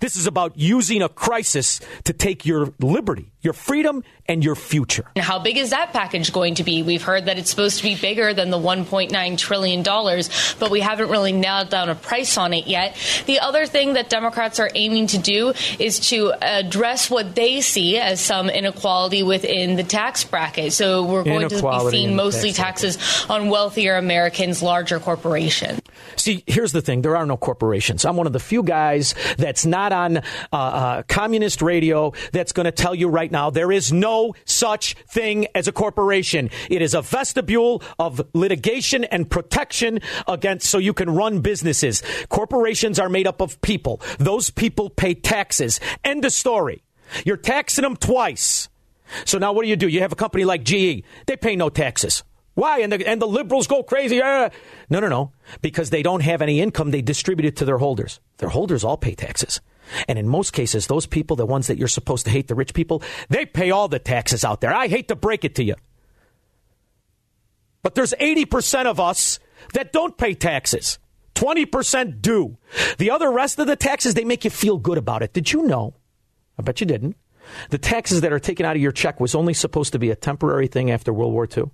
This 0.00 0.16
is 0.16 0.26
about 0.26 0.58
using 0.58 1.02
a 1.02 1.08
crisis 1.08 1.80
to 2.04 2.12
take 2.12 2.44
your 2.44 2.72
liberty, 2.78 3.32
your 3.44 3.52
freedom, 3.54 4.02
and 4.26 4.42
your 4.42 4.54
future. 4.54 5.10
And 5.16 5.24
How 5.24 5.38
big 5.38 5.56
is 5.56 5.70
that 5.70 5.92
package 5.92 6.32
going 6.32 6.56
to 6.56 6.64
be? 6.64 6.82
We've 6.82 7.02
heard 7.02 7.26
that 7.26 7.38
it's 7.38 7.50
supposed 7.50 7.78
to 7.78 7.82
be 7.82 7.94
bigger 7.94 8.34
than 8.34 8.50
the 8.50 8.58
$1.9 8.58 9.38
trillion, 9.38 9.82
but 9.82 10.70
we 10.70 10.80
haven't 10.80 11.10
really 11.10 11.32
nailed 11.32 11.68
down 11.68 11.90
a 11.90 11.94
price 11.94 12.38
on 12.38 12.52
it 12.52 12.66
yet. 12.66 12.96
The 13.26 13.40
other 13.40 13.66
thing 13.66 13.94
that 13.94 14.08
Democrats 14.08 14.58
are 14.60 14.70
aiming 14.74 15.08
to 15.08 15.18
do 15.18 15.52
is 15.78 16.00
to 16.08 16.32
address 16.40 17.10
what 17.10 17.34
they 17.34 17.60
see 17.60 17.98
as 17.98 18.20
some 18.20 18.48
inequality 18.48 19.22
within 19.22 19.76
the 19.76 19.84
tax 19.84 20.24
bracket. 20.24 20.72
So 20.72 21.04
we're 21.04 21.24
going 21.24 21.48
to 21.48 21.62
be 21.62 21.90
seeing 21.90 22.16
mostly 22.16 22.52
tax 22.52 22.64
taxes 22.64 23.26
on 23.28 23.50
wealthier 23.50 23.96
Americans, 23.96 24.62
larger 24.62 24.98
corporations. 24.98 25.80
See, 26.16 26.42
here's 26.46 26.72
the 26.72 26.80
thing 26.80 27.02
there 27.02 27.16
are 27.16 27.26
no 27.26 27.36
corporations. 27.36 28.04
I'm 28.04 28.16
one 28.16 28.26
of 28.26 28.32
the 28.32 28.40
few 28.40 28.62
guys 28.62 29.14
that's 29.36 29.66
not 29.66 29.92
on 29.92 30.18
uh, 30.18 30.22
uh, 30.52 31.02
communist 31.04 31.62
radio 31.62 32.12
that's 32.32 32.52
going 32.52 32.64
to 32.64 32.72
tell 32.72 32.94
you 32.94 33.08
right 33.08 33.30
now 33.34 33.50
there 33.50 33.72
is 33.72 33.92
no 33.92 34.34
such 34.44 34.94
thing 35.08 35.48
as 35.54 35.68
a 35.68 35.72
corporation. 35.72 36.48
It 36.70 36.80
is 36.80 36.94
a 36.94 37.02
vestibule 37.02 37.82
of 37.98 38.22
litigation 38.32 39.04
and 39.04 39.28
protection 39.28 40.00
against 40.26 40.70
so 40.70 40.78
you 40.78 40.94
can 40.94 41.10
run 41.10 41.40
businesses. 41.40 42.02
Corporations 42.28 42.98
are 42.98 43.08
made 43.08 43.26
up 43.26 43.42
of 43.42 43.60
people, 43.60 44.00
those 44.18 44.50
people 44.50 44.88
pay 44.88 45.14
taxes. 45.14 45.80
End 46.04 46.24
of 46.24 46.32
story. 46.32 46.82
You're 47.26 47.36
taxing 47.36 47.82
them 47.82 47.96
twice. 47.96 48.68
So 49.24 49.38
now 49.38 49.52
what 49.52 49.64
do 49.64 49.68
you 49.68 49.76
do? 49.76 49.88
You 49.88 50.00
have 50.00 50.12
a 50.12 50.16
company 50.16 50.44
like 50.44 50.62
GE, 50.62 51.02
they 51.26 51.36
pay 51.36 51.56
no 51.56 51.68
taxes. 51.68 52.22
Why? 52.54 52.80
And 52.80 52.92
the, 52.92 53.06
and 53.06 53.20
the 53.20 53.26
liberals 53.26 53.66
go 53.66 53.82
crazy. 53.82 54.22
Ah. 54.22 54.48
No, 54.88 55.00
no, 55.00 55.08
no. 55.08 55.32
Because 55.60 55.90
they 55.90 56.04
don't 56.04 56.22
have 56.22 56.40
any 56.40 56.60
income, 56.60 56.92
they 56.92 57.02
distribute 57.02 57.46
it 57.46 57.56
to 57.56 57.64
their 57.64 57.78
holders. 57.78 58.20
Their 58.38 58.50
holders 58.50 58.84
all 58.84 58.96
pay 58.96 59.14
taxes. 59.16 59.60
And 60.08 60.18
in 60.18 60.28
most 60.28 60.52
cases, 60.52 60.86
those 60.86 61.06
people, 61.06 61.36
the 61.36 61.46
ones 61.46 61.66
that 61.66 61.78
you're 61.78 61.88
supposed 61.88 62.24
to 62.26 62.30
hate, 62.30 62.48
the 62.48 62.54
rich 62.54 62.74
people, 62.74 63.02
they 63.28 63.46
pay 63.46 63.70
all 63.70 63.88
the 63.88 63.98
taxes 63.98 64.44
out 64.44 64.60
there. 64.60 64.74
I 64.74 64.88
hate 64.88 65.08
to 65.08 65.16
break 65.16 65.44
it 65.44 65.54
to 65.56 65.64
you. 65.64 65.74
But 67.82 67.94
there's 67.94 68.14
80% 68.14 68.86
of 68.86 68.98
us 68.98 69.38
that 69.74 69.92
don't 69.92 70.16
pay 70.16 70.34
taxes. 70.34 70.98
20% 71.34 72.22
do. 72.22 72.56
The 72.98 73.10
other 73.10 73.30
rest 73.30 73.58
of 73.58 73.66
the 73.66 73.76
taxes, 73.76 74.14
they 74.14 74.24
make 74.24 74.44
you 74.44 74.50
feel 74.50 74.78
good 74.78 74.98
about 74.98 75.22
it. 75.22 75.32
Did 75.32 75.52
you 75.52 75.64
know? 75.64 75.94
I 76.58 76.62
bet 76.62 76.80
you 76.80 76.86
didn't. 76.86 77.16
The 77.70 77.78
taxes 77.78 78.22
that 78.22 78.32
are 78.32 78.38
taken 78.38 78.64
out 78.64 78.76
of 78.76 78.82
your 78.82 78.92
check 78.92 79.20
was 79.20 79.34
only 79.34 79.52
supposed 79.52 79.92
to 79.92 79.98
be 79.98 80.10
a 80.10 80.16
temporary 80.16 80.66
thing 80.66 80.90
after 80.90 81.12
World 81.12 81.32
War 81.32 81.46
II. 81.54 81.64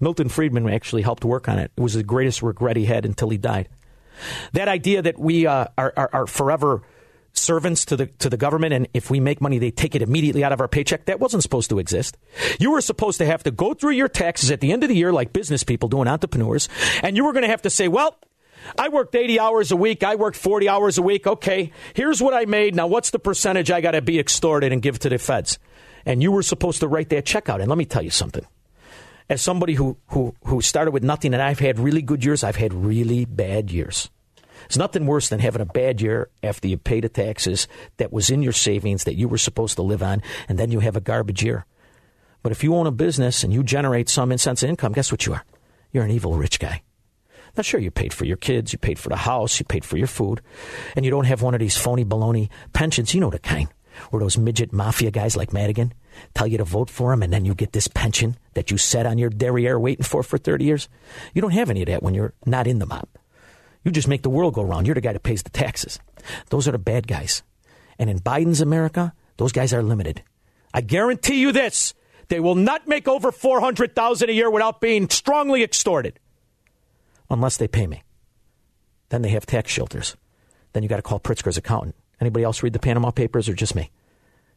Milton 0.00 0.28
Friedman 0.28 0.68
actually 0.68 1.02
helped 1.02 1.24
work 1.24 1.48
on 1.48 1.58
it. 1.58 1.70
It 1.76 1.80
was 1.80 1.94
the 1.94 2.02
greatest 2.02 2.42
regret 2.42 2.76
he 2.76 2.86
had 2.86 3.06
until 3.06 3.30
he 3.30 3.38
died. 3.38 3.68
That 4.52 4.68
idea 4.68 5.02
that 5.02 5.18
we 5.18 5.46
uh, 5.46 5.66
are, 5.76 5.92
are, 5.96 6.10
are 6.12 6.26
forever 6.26 6.82
servants 7.38 7.84
to 7.86 7.96
the 7.96 8.06
to 8.06 8.30
the 8.30 8.36
government, 8.36 8.72
and 8.72 8.88
if 8.94 9.10
we 9.10 9.20
make 9.20 9.40
money, 9.40 9.58
they 9.58 9.70
take 9.70 9.94
it 9.94 10.02
immediately 10.02 10.44
out 10.44 10.52
of 10.52 10.60
our 10.60 10.68
paycheck. 10.68 11.06
That 11.06 11.20
wasn't 11.20 11.42
supposed 11.42 11.70
to 11.70 11.78
exist. 11.78 12.16
You 12.58 12.72
were 12.72 12.80
supposed 12.80 13.18
to 13.18 13.26
have 13.26 13.42
to 13.44 13.50
go 13.50 13.74
through 13.74 13.92
your 13.92 14.08
taxes 14.08 14.50
at 14.50 14.60
the 14.60 14.72
end 14.72 14.82
of 14.82 14.88
the 14.88 14.96
year, 14.96 15.12
like 15.12 15.32
business 15.32 15.64
people 15.64 15.88
doing 15.88 16.08
entrepreneurs, 16.08 16.68
and 17.02 17.16
you 17.16 17.24
were 17.24 17.32
going 17.32 17.44
to 17.44 17.48
have 17.48 17.62
to 17.62 17.70
say, 17.70 17.88
"Well, 17.88 18.16
I 18.78 18.88
worked 18.88 19.14
80 19.14 19.38
hours 19.38 19.70
a 19.70 19.76
week. 19.76 20.02
I 20.02 20.16
worked 20.16 20.36
40 20.36 20.68
hours 20.68 20.98
a 20.98 21.02
week. 21.02 21.26
Okay, 21.26 21.72
here's 21.94 22.22
what 22.22 22.34
I 22.34 22.44
made. 22.44 22.74
Now, 22.74 22.86
what's 22.86 23.10
the 23.10 23.18
percentage 23.18 23.70
I 23.70 23.80
got 23.80 23.92
to 23.92 24.02
be 24.02 24.18
extorted 24.18 24.72
and 24.72 24.82
give 24.82 24.98
to 25.00 25.08
the 25.08 25.18
feds?" 25.18 25.58
And 26.04 26.22
you 26.22 26.30
were 26.30 26.42
supposed 26.42 26.80
to 26.80 26.88
write 26.88 27.08
that 27.10 27.26
check 27.26 27.48
out. 27.48 27.60
And 27.60 27.68
let 27.68 27.78
me 27.78 27.84
tell 27.84 28.02
you 28.02 28.10
something 28.10 28.46
as 29.28 29.42
somebody 29.42 29.74
who, 29.74 29.96
who, 30.08 30.34
who 30.44 30.60
started 30.60 30.92
with 30.92 31.02
nothing 31.02 31.34
and 31.34 31.42
I've 31.42 31.58
had 31.58 31.78
really 31.78 32.02
good 32.02 32.24
years, 32.24 32.44
I've 32.44 32.56
had 32.56 32.72
really 32.72 33.24
bad 33.24 33.70
years. 33.70 34.08
It's 34.66 34.76
nothing 34.76 35.06
worse 35.06 35.28
than 35.28 35.40
having 35.40 35.62
a 35.62 35.66
bad 35.66 36.00
year 36.00 36.28
after 36.42 36.68
you 36.68 36.76
pay 36.76 37.00
the 37.00 37.08
taxes 37.08 37.66
that 37.96 38.12
was 38.12 38.30
in 38.30 38.42
your 38.42 38.52
savings 38.52 39.04
that 39.04 39.16
you 39.16 39.28
were 39.28 39.38
supposed 39.38 39.76
to 39.76 39.82
live 39.82 40.02
on, 40.02 40.22
and 40.48 40.58
then 40.58 40.70
you 40.70 40.80
have 40.80 40.96
a 40.96 41.00
garbage 41.00 41.42
year. 41.42 41.64
But 42.42 42.52
if 42.52 42.62
you 42.62 42.74
own 42.74 42.86
a 42.86 42.92
business 42.92 43.42
and 43.42 43.52
you 43.52 43.62
generate 43.62 44.08
some 44.08 44.36
sense 44.38 44.62
of 44.62 44.68
income, 44.68 44.92
guess 44.92 45.10
what 45.10 45.26
you 45.26 45.34
are? 45.34 45.44
You're 45.92 46.04
an 46.04 46.10
evil 46.10 46.36
rich 46.36 46.60
guy. 46.60 46.82
Now, 47.56 47.62
sure, 47.62 47.80
you 47.80 47.90
paid 47.90 48.12
for 48.12 48.26
your 48.26 48.36
kids, 48.36 48.72
you 48.72 48.78
paid 48.78 48.98
for 48.98 49.08
the 49.08 49.16
house, 49.16 49.58
you 49.58 49.64
paid 49.64 49.84
for 49.84 49.96
your 49.96 50.06
food, 50.06 50.42
and 50.94 51.04
you 51.04 51.10
don't 51.10 51.24
have 51.24 51.42
one 51.42 51.54
of 51.54 51.60
these 51.60 51.76
phony 51.76 52.04
baloney 52.04 52.50
pensions. 52.72 53.14
You 53.14 53.20
know 53.20 53.30
the 53.30 53.38
kind 53.38 53.68
where 54.10 54.20
those 54.20 54.36
midget 54.36 54.72
mafia 54.72 55.10
guys 55.10 55.36
like 55.36 55.52
Madigan 55.52 55.94
tell 56.34 56.46
you 56.46 56.58
to 56.58 56.64
vote 56.64 56.90
for 56.90 57.12
him, 57.12 57.22
and 57.22 57.32
then 57.32 57.44
you 57.44 57.54
get 57.54 57.72
this 57.72 57.88
pension 57.88 58.36
that 58.54 58.70
you 58.70 58.76
sat 58.76 59.06
on 59.06 59.18
your 59.18 59.30
derriere 59.30 59.78
waiting 59.78 60.04
for 60.04 60.22
for 60.22 60.38
30 60.38 60.64
years. 60.64 60.88
You 61.34 61.42
don't 61.42 61.52
have 61.52 61.70
any 61.70 61.82
of 61.82 61.86
that 61.86 62.02
when 62.02 62.14
you're 62.14 62.34
not 62.44 62.66
in 62.66 62.78
the 62.78 62.86
mob. 62.86 63.08
You 63.86 63.92
just 63.92 64.08
make 64.08 64.22
the 64.22 64.30
world 64.30 64.54
go 64.54 64.64
round. 64.64 64.84
You're 64.84 64.96
the 64.96 65.00
guy 65.00 65.12
that 65.12 65.22
pays 65.22 65.44
the 65.44 65.50
taxes. 65.50 66.00
Those 66.50 66.66
are 66.66 66.72
the 66.72 66.78
bad 66.78 67.06
guys. 67.06 67.44
And 68.00 68.10
in 68.10 68.18
Biden's 68.18 68.60
America, 68.60 69.14
those 69.36 69.52
guys 69.52 69.72
are 69.72 69.80
limited. 69.80 70.24
I 70.74 70.80
guarantee 70.80 71.40
you 71.40 71.52
this. 71.52 71.94
They 72.26 72.40
will 72.40 72.56
not 72.56 72.88
make 72.88 73.06
over 73.06 73.30
400,000 73.30 74.28
a 74.28 74.32
year 74.32 74.50
without 74.50 74.80
being 74.80 75.08
strongly 75.08 75.62
extorted. 75.62 76.18
Unless 77.30 77.58
they 77.58 77.68
pay 77.68 77.86
me. 77.86 78.02
Then 79.10 79.22
they 79.22 79.28
have 79.28 79.46
tax 79.46 79.70
shelters. 79.70 80.16
Then 80.72 80.82
you 80.82 80.88
got 80.88 80.96
to 80.96 81.02
call 81.02 81.20
Pritzker's 81.20 81.56
accountant. 81.56 81.94
Anybody 82.20 82.44
else 82.44 82.64
read 82.64 82.72
the 82.72 82.80
Panama 82.80 83.12
Papers 83.12 83.48
or 83.48 83.54
just 83.54 83.76
me? 83.76 83.92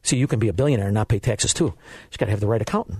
See, 0.02 0.16
you 0.16 0.26
can 0.26 0.40
be 0.40 0.48
a 0.48 0.52
billionaire 0.52 0.88
and 0.88 0.94
not 0.94 1.06
pay 1.06 1.20
taxes 1.20 1.54
too. 1.54 1.66
You 1.66 1.74
just 2.08 2.18
got 2.18 2.26
to 2.26 2.32
have 2.32 2.40
the 2.40 2.48
right 2.48 2.60
accountant. 2.62 2.98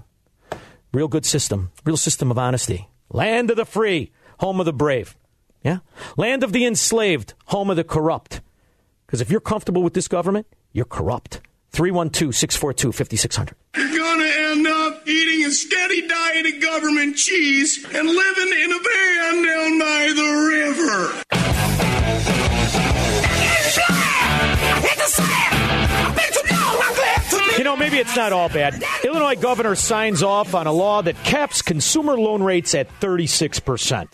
Real 0.92 1.08
good 1.08 1.26
system, 1.26 1.72
real 1.84 1.96
system 1.96 2.30
of 2.30 2.38
honesty. 2.38 2.88
Land 3.10 3.50
of 3.50 3.56
the 3.56 3.64
free, 3.64 4.12
home 4.38 4.60
of 4.60 4.66
the 4.66 4.72
brave. 4.72 5.16
Yeah? 5.62 5.78
Land 6.16 6.42
of 6.42 6.52
the 6.52 6.64
enslaved, 6.64 7.34
home 7.46 7.70
of 7.70 7.76
the 7.76 7.84
corrupt. 7.84 8.40
Because 9.06 9.20
if 9.20 9.30
you're 9.30 9.40
comfortable 9.40 9.82
with 9.82 9.94
this 9.94 10.08
government, 10.08 10.46
you're 10.72 10.84
corrupt. 10.84 11.40
312 11.72 12.34
642 12.34 12.92
5600. 12.92 13.54
You're 13.76 13.98
gonna 13.98 14.24
end 14.24 14.66
up 14.66 15.08
eating 15.08 15.44
a 15.44 15.50
steady 15.50 16.06
diet 16.06 16.46
of 16.46 16.60
government 16.60 17.16
cheese 17.16 17.84
and 17.84 18.08
living 18.08 18.52
in 18.64 18.72
a 18.72 18.78
van 18.78 19.44
down 19.44 19.78
by 19.78 20.12
the 20.14 20.28
river. 20.48 21.24
You 27.58 27.64
know, 27.64 27.76
maybe 27.76 27.98
it's 27.98 28.16
not 28.16 28.32
all 28.32 28.48
bad. 28.48 28.82
Illinois 29.04 29.36
governor 29.36 29.74
signs 29.74 30.22
off 30.22 30.54
on 30.54 30.66
a 30.66 30.72
law 30.72 31.02
that 31.02 31.14
caps 31.24 31.60
consumer 31.60 32.18
loan 32.18 32.42
rates 32.42 32.74
at 32.74 32.88
36%. 33.00 34.08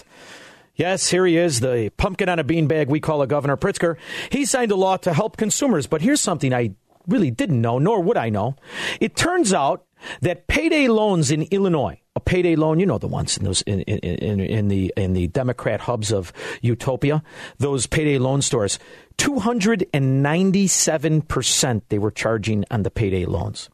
Yes, 0.76 1.08
here 1.08 1.24
he 1.24 1.38
is, 1.38 1.60
the 1.60 1.90
pumpkin 1.96 2.28
on 2.28 2.38
a 2.38 2.44
beanbag 2.44 2.88
we 2.88 3.00
call 3.00 3.22
a 3.22 3.26
Governor 3.26 3.56
Pritzker. 3.56 3.96
He 4.30 4.44
signed 4.44 4.70
a 4.70 4.76
law 4.76 4.98
to 4.98 5.14
help 5.14 5.38
consumers, 5.38 5.86
but 5.86 6.02
here's 6.02 6.20
something 6.20 6.52
I 6.52 6.74
really 7.08 7.30
didn't 7.30 7.62
know, 7.62 7.78
nor 7.78 8.02
would 8.02 8.18
I 8.18 8.28
know. 8.28 8.56
It 9.00 9.16
turns 9.16 9.54
out 9.54 9.86
that 10.20 10.48
payday 10.48 10.88
loans 10.88 11.30
in 11.30 11.44
Illinois, 11.44 11.98
a 12.14 12.20
payday 12.20 12.56
loan, 12.56 12.78
you 12.78 12.84
know 12.84 12.98
the 12.98 13.08
ones 13.08 13.38
in 13.38 13.44
those 13.44 13.62
in, 13.62 13.80
in, 13.82 13.98
in, 14.18 14.40
in 14.40 14.68
the 14.68 14.92
in 14.98 15.14
the 15.14 15.28
Democrat 15.28 15.80
hubs 15.80 16.12
of 16.12 16.30
utopia, 16.60 17.22
those 17.56 17.86
payday 17.86 18.18
loan 18.18 18.42
stores, 18.42 18.78
two 19.16 19.38
hundred 19.38 19.86
and 19.94 20.22
ninety 20.22 20.66
seven 20.66 21.22
percent 21.22 21.88
they 21.88 21.98
were 21.98 22.10
charging 22.10 22.66
on 22.70 22.82
the 22.82 22.90
payday 22.90 23.24
loans. 23.24 23.70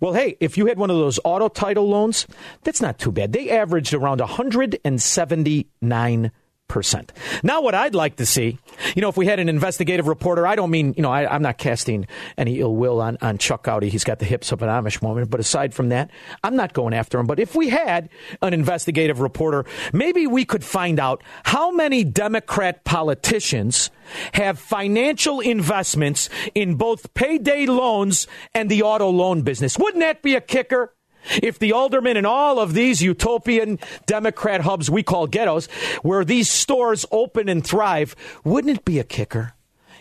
Well, 0.00 0.14
hey, 0.14 0.36
if 0.40 0.58
you 0.58 0.66
had 0.66 0.78
one 0.78 0.90
of 0.90 0.96
those 0.96 1.20
auto 1.24 1.48
title 1.48 1.88
loans, 1.88 2.26
that's 2.62 2.80
not 2.80 2.98
too 2.98 3.12
bad. 3.12 3.32
They 3.32 3.50
averaged 3.50 3.94
around 3.94 4.20
179 4.20 6.32
percent. 6.68 7.12
Now, 7.42 7.60
what 7.60 7.74
I'd 7.74 7.94
like 7.94 8.16
to 8.16 8.26
see, 8.26 8.58
you 8.94 9.02
know, 9.02 9.08
if 9.08 9.16
we 9.16 9.26
had 9.26 9.38
an 9.38 9.48
investigative 9.48 10.08
reporter, 10.08 10.46
I 10.46 10.56
don't 10.56 10.70
mean, 10.70 10.94
you 10.96 11.02
know, 11.02 11.10
I, 11.10 11.34
am 11.34 11.42
not 11.42 11.58
casting 11.58 12.06
any 12.38 12.60
ill 12.60 12.74
will 12.74 13.00
on, 13.00 13.18
on 13.20 13.38
Chuck 13.38 13.64
Goudie. 13.64 13.90
He's 13.90 14.04
got 14.04 14.18
the 14.18 14.24
hips 14.24 14.50
of 14.50 14.62
an 14.62 14.68
Amish 14.68 15.02
woman. 15.02 15.26
But 15.26 15.40
aside 15.40 15.74
from 15.74 15.90
that, 15.90 16.10
I'm 16.42 16.56
not 16.56 16.72
going 16.72 16.94
after 16.94 17.18
him. 17.18 17.26
But 17.26 17.38
if 17.38 17.54
we 17.54 17.68
had 17.68 18.08
an 18.40 18.54
investigative 18.54 19.20
reporter, 19.20 19.66
maybe 19.92 20.26
we 20.26 20.44
could 20.44 20.64
find 20.64 20.98
out 20.98 21.22
how 21.44 21.70
many 21.70 22.02
Democrat 22.02 22.84
politicians 22.84 23.90
have 24.32 24.58
financial 24.58 25.40
investments 25.40 26.30
in 26.54 26.76
both 26.76 27.12
payday 27.14 27.66
loans 27.66 28.26
and 28.54 28.70
the 28.70 28.82
auto 28.82 29.10
loan 29.10 29.42
business. 29.42 29.78
Wouldn't 29.78 30.00
that 30.00 30.22
be 30.22 30.34
a 30.34 30.40
kicker? 30.40 30.93
If 31.42 31.58
the 31.58 31.72
aldermen 31.72 32.16
in 32.16 32.26
all 32.26 32.58
of 32.58 32.74
these 32.74 33.02
utopian 33.02 33.78
Democrat 34.06 34.60
hubs 34.60 34.90
we 34.90 35.02
call 35.02 35.26
ghettos, 35.26 35.66
where 36.02 36.24
these 36.24 36.50
stores 36.50 37.06
open 37.10 37.48
and 37.48 37.64
thrive, 37.64 38.14
wouldn't 38.44 38.78
it 38.78 38.84
be 38.84 38.98
a 38.98 39.04
kicker 39.04 39.54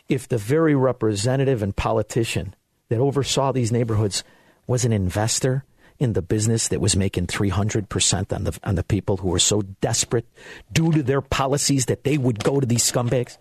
if 0.09 0.27
the 0.27 0.37
very 0.37 0.75
representative 0.75 1.63
and 1.63 1.75
politician 1.75 2.55
that 2.89 2.99
oversaw 2.99 3.51
these 3.51 3.71
neighborhoods 3.71 4.23
was 4.67 4.85
an 4.85 4.93
investor 4.93 5.63
in 5.99 6.13
the 6.13 6.21
business 6.21 6.67
that 6.67 6.81
was 6.81 6.95
making 6.95 7.27
300% 7.27 8.33
on 8.33 8.43
the, 8.43 8.59
on 8.63 8.75
the 8.75 8.83
people 8.83 9.17
who 9.17 9.29
were 9.29 9.39
so 9.39 9.61
desperate 9.61 10.27
due 10.71 10.91
to 10.91 11.03
their 11.03 11.21
policies 11.21 11.85
that 11.85 12.03
they 12.03 12.17
would 12.17 12.43
go 12.43 12.59
to 12.59 12.67
these 12.67 12.89
scumbags? 12.89 13.37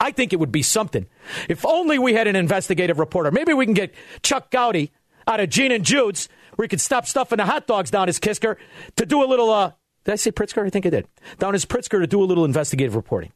I 0.00 0.10
think 0.10 0.32
it 0.32 0.40
would 0.40 0.50
be 0.50 0.62
something. 0.62 1.06
If 1.48 1.64
only 1.64 1.98
we 1.98 2.14
had 2.14 2.26
an 2.26 2.34
investigative 2.34 2.98
reporter. 2.98 3.30
Maybe 3.30 3.54
we 3.54 3.64
can 3.64 3.74
get 3.74 3.94
Chuck 4.22 4.50
Goudie 4.50 4.90
out 5.28 5.38
of 5.38 5.48
Gene 5.48 5.70
and 5.70 5.84
Jude's 5.84 6.28
where 6.56 6.64
he 6.64 6.68
could 6.68 6.80
stop 6.80 7.06
stuffing 7.06 7.38
the 7.38 7.46
hot 7.46 7.66
dogs 7.66 7.90
down 7.90 8.06
his 8.08 8.18
Kisker 8.18 8.56
to 8.96 9.06
do 9.06 9.22
a 9.22 9.26
little, 9.26 9.50
uh, 9.50 9.72
did 10.04 10.12
I 10.12 10.16
say 10.16 10.32
Pritzker? 10.32 10.66
I 10.66 10.70
think 10.70 10.86
I 10.86 10.90
did. 10.90 11.06
Down 11.38 11.52
his 11.52 11.64
Pritzker 11.64 12.00
to 12.00 12.06
do 12.06 12.22
a 12.22 12.26
little 12.26 12.44
investigative 12.44 12.96
reporting. 12.96 13.32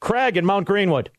Craig 0.00 0.36
in 0.36 0.44
Mount 0.44 0.66
Greenwood. 0.66 1.10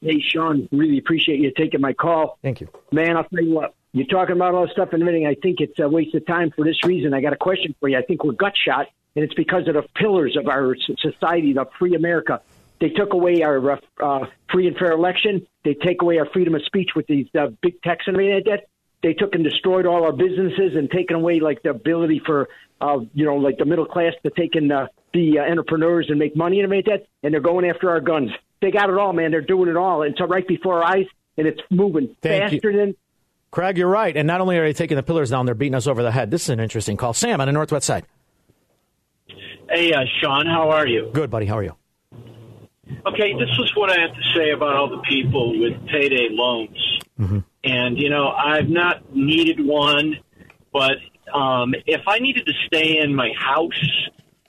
Hey, 0.00 0.20
Shaun, 0.20 0.68
really 0.72 0.98
appreciate 0.98 1.38
you 1.38 1.52
taking 1.56 1.80
my 1.80 1.92
call. 1.92 2.38
Thank 2.42 2.60
you. 2.60 2.68
Man, 2.90 3.16
I'll 3.16 3.24
tell 3.24 3.42
you 3.42 3.54
what, 3.54 3.74
you're 3.92 4.06
talking 4.06 4.34
about 4.34 4.54
all 4.54 4.62
this 4.62 4.72
stuff 4.72 4.92
and 4.92 5.00
everything. 5.00 5.26
I 5.26 5.34
think 5.34 5.60
it's 5.60 5.78
a 5.78 5.88
waste 5.88 6.14
of 6.14 6.26
time 6.26 6.50
for 6.50 6.64
this 6.64 6.82
reason. 6.84 7.14
I 7.14 7.20
got 7.20 7.32
a 7.32 7.36
question 7.36 7.74
for 7.78 7.88
you. 7.88 7.96
I 7.96 8.02
think 8.02 8.24
we're 8.24 8.32
gut 8.32 8.54
shot, 8.56 8.88
and 9.14 9.24
it's 9.24 9.34
because 9.34 9.68
of 9.68 9.74
the 9.74 9.84
pillars 9.94 10.36
of 10.36 10.48
our 10.48 10.74
society, 10.98 11.52
the 11.52 11.66
free 11.78 11.94
America. 11.94 12.42
They 12.80 12.88
took 12.88 13.12
away 13.12 13.42
our 13.42 13.78
uh, 14.00 14.26
free 14.50 14.66
and 14.66 14.76
fair 14.76 14.90
election. 14.90 15.46
They 15.64 15.74
take 15.74 16.02
away 16.02 16.18
our 16.18 16.26
freedom 16.26 16.56
of 16.56 16.64
speech 16.64 16.90
with 16.96 17.06
these 17.06 17.28
uh, 17.38 17.48
big 17.60 17.80
techs 17.82 18.08
and 18.08 18.16
everything 18.16 18.34
like 18.34 18.44
that 18.46 18.68
they 19.02 19.14
took 19.14 19.34
and 19.34 19.44
destroyed 19.44 19.86
all 19.86 20.04
our 20.04 20.12
businesses 20.12 20.74
and 20.76 20.90
taken 20.90 21.16
away 21.16 21.40
like 21.40 21.62
the 21.62 21.70
ability 21.70 22.22
for 22.24 22.48
uh, 22.80 22.98
you 23.14 23.24
know 23.24 23.36
like 23.36 23.58
the 23.58 23.64
middle 23.64 23.86
class 23.86 24.12
to 24.22 24.30
take 24.30 24.54
and 24.54 24.72
uh, 24.72 24.86
be 25.12 25.38
uh, 25.38 25.42
entrepreneurs 25.42 26.06
and 26.08 26.18
make 26.18 26.36
money 26.36 26.60
and 26.60 26.70
make 26.70 26.86
that. 26.86 27.06
And 27.22 27.32
they're 27.32 27.40
going 27.40 27.68
after 27.68 27.90
our 27.90 28.00
guns. 28.00 28.30
They 28.60 28.70
got 28.70 28.90
it 28.90 28.96
all, 28.96 29.12
man. 29.12 29.30
They're 29.30 29.40
doing 29.40 29.68
it 29.68 29.76
all. 29.76 30.02
It's 30.02 30.20
right 30.20 30.46
before 30.46 30.82
our 30.82 30.96
eyes, 30.96 31.06
and 31.36 31.46
it's 31.46 31.60
moving 31.70 32.16
Thank 32.22 32.52
faster 32.52 32.70
you. 32.70 32.78
than. 32.78 32.94
Craig, 33.50 33.76
you're 33.76 33.88
right. 33.88 34.16
And 34.16 34.26
not 34.26 34.40
only 34.40 34.56
are 34.56 34.64
they 34.64 34.72
taking 34.72 34.96
the 34.96 35.02
pillars 35.02 35.28
down, 35.28 35.44
they're 35.44 35.54
beating 35.54 35.74
us 35.74 35.86
over 35.86 36.02
the 36.02 36.10
head. 36.10 36.30
This 36.30 36.44
is 36.44 36.48
an 36.48 36.60
interesting 36.60 36.96
call. 36.96 37.12
Sam 37.12 37.40
on 37.40 37.48
the 37.48 37.52
Northwest 37.52 37.86
side. 37.86 38.06
Hey, 39.68 39.92
uh, 39.92 40.04
Shaun, 40.20 40.46
how 40.46 40.70
are 40.70 40.86
you? 40.86 41.10
Good, 41.12 41.30
buddy. 41.30 41.46
How 41.46 41.58
are 41.58 41.62
you? 41.62 41.76
Okay, 43.06 43.32
this 43.34 43.48
is 43.58 43.72
what 43.76 43.90
I 43.90 44.00
have 44.00 44.14
to 44.14 44.22
say 44.34 44.50
about 44.50 44.74
all 44.74 44.88
the 44.88 45.02
people 45.02 45.58
with 45.58 45.74
payday 45.86 46.28
loans. 46.30 46.98
Mm-hmm. 47.18 47.38
And, 47.64 47.98
you 47.98 48.10
know, 48.10 48.28
I've 48.28 48.68
not 48.68 49.14
needed 49.14 49.64
one, 49.64 50.18
but 50.72 50.92
um, 51.32 51.74
if 51.86 52.02
I 52.06 52.18
needed 52.18 52.46
to 52.46 52.52
stay 52.66 52.98
in 52.98 53.14
my 53.14 53.30
house 53.38 53.80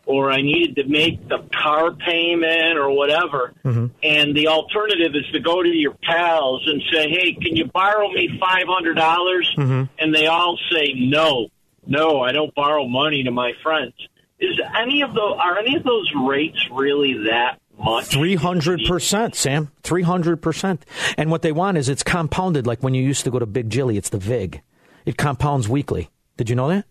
or 0.05 0.31
I 0.31 0.41
needed 0.41 0.75
to 0.77 0.87
make 0.89 1.29
the 1.29 1.47
car 1.55 1.93
payment 1.93 2.77
or 2.77 2.89
whatever, 2.91 3.53
Mm-hmm. 3.63 3.85
and 4.03 4.35
the 4.35 4.47
alternative 4.47 5.15
is 5.15 5.25
to 5.31 5.39
go 5.39 5.63
to 5.63 5.69
your 5.69 5.95
pals 6.03 6.63
and 6.67 6.81
say, 6.91 7.07
hey, 7.09 7.33
can 7.33 7.55
you 7.55 7.65
borrow 7.65 8.09
me 8.11 8.27
500? 8.39 8.95
dollars 8.95 9.53
Mm-hmm. 9.57 9.83
And 9.99 10.13
they 10.13 10.27
all 10.27 10.57
say, 10.71 10.93
no, 10.95 11.47
no, 11.85 12.21
I 12.21 12.31
don't 12.33 12.53
borrow 12.55 12.85
money 12.87 13.23
to 13.23 13.31
my 13.31 13.53
friends. 13.61 13.93
Is 14.39 14.59
any 14.77 15.03
of 15.03 15.13
the 15.13 15.21
are 15.21 15.57
any 15.59 15.75
of 15.77 15.83
those 15.83 16.11
rates 16.27 16.57
really 16.71 17.13
that 17.29 17.59
much? 17.83 18.05
Three 18.05 18.35
hundred 18.35 18.81
percent, 18.87 19.35
Sam. 19.35 19.71
Three 19.83 20.03
hundred 20.03 20.41
percent. 20.41 20.85
And 21.17 21.29
what 21.31 21.41
they 21.41 21.51
want 21.51 21.77
is 21.77 21.89
it's 21.89 22.03
compounded, 22.03 22.65
like 22.65 22.81
when 22.81 22.93
you 22.93 23.03
used 23.03 23.23
to 23.25 23.31
go 23.31 23.39
to 23.39 23.45
Big 23.45 23.69
Jilly. 23.69 23.97
It's 23.97 24.09
the 24.09 24.17
Vig. 24.17 24.61
It 25.05 25.17
compounds 25.17 25.67
weekly. 25.67 26.09
Did 26.37 26.49
you 26.49 26.55
know 26.55 26.69
that? 26.69 26.85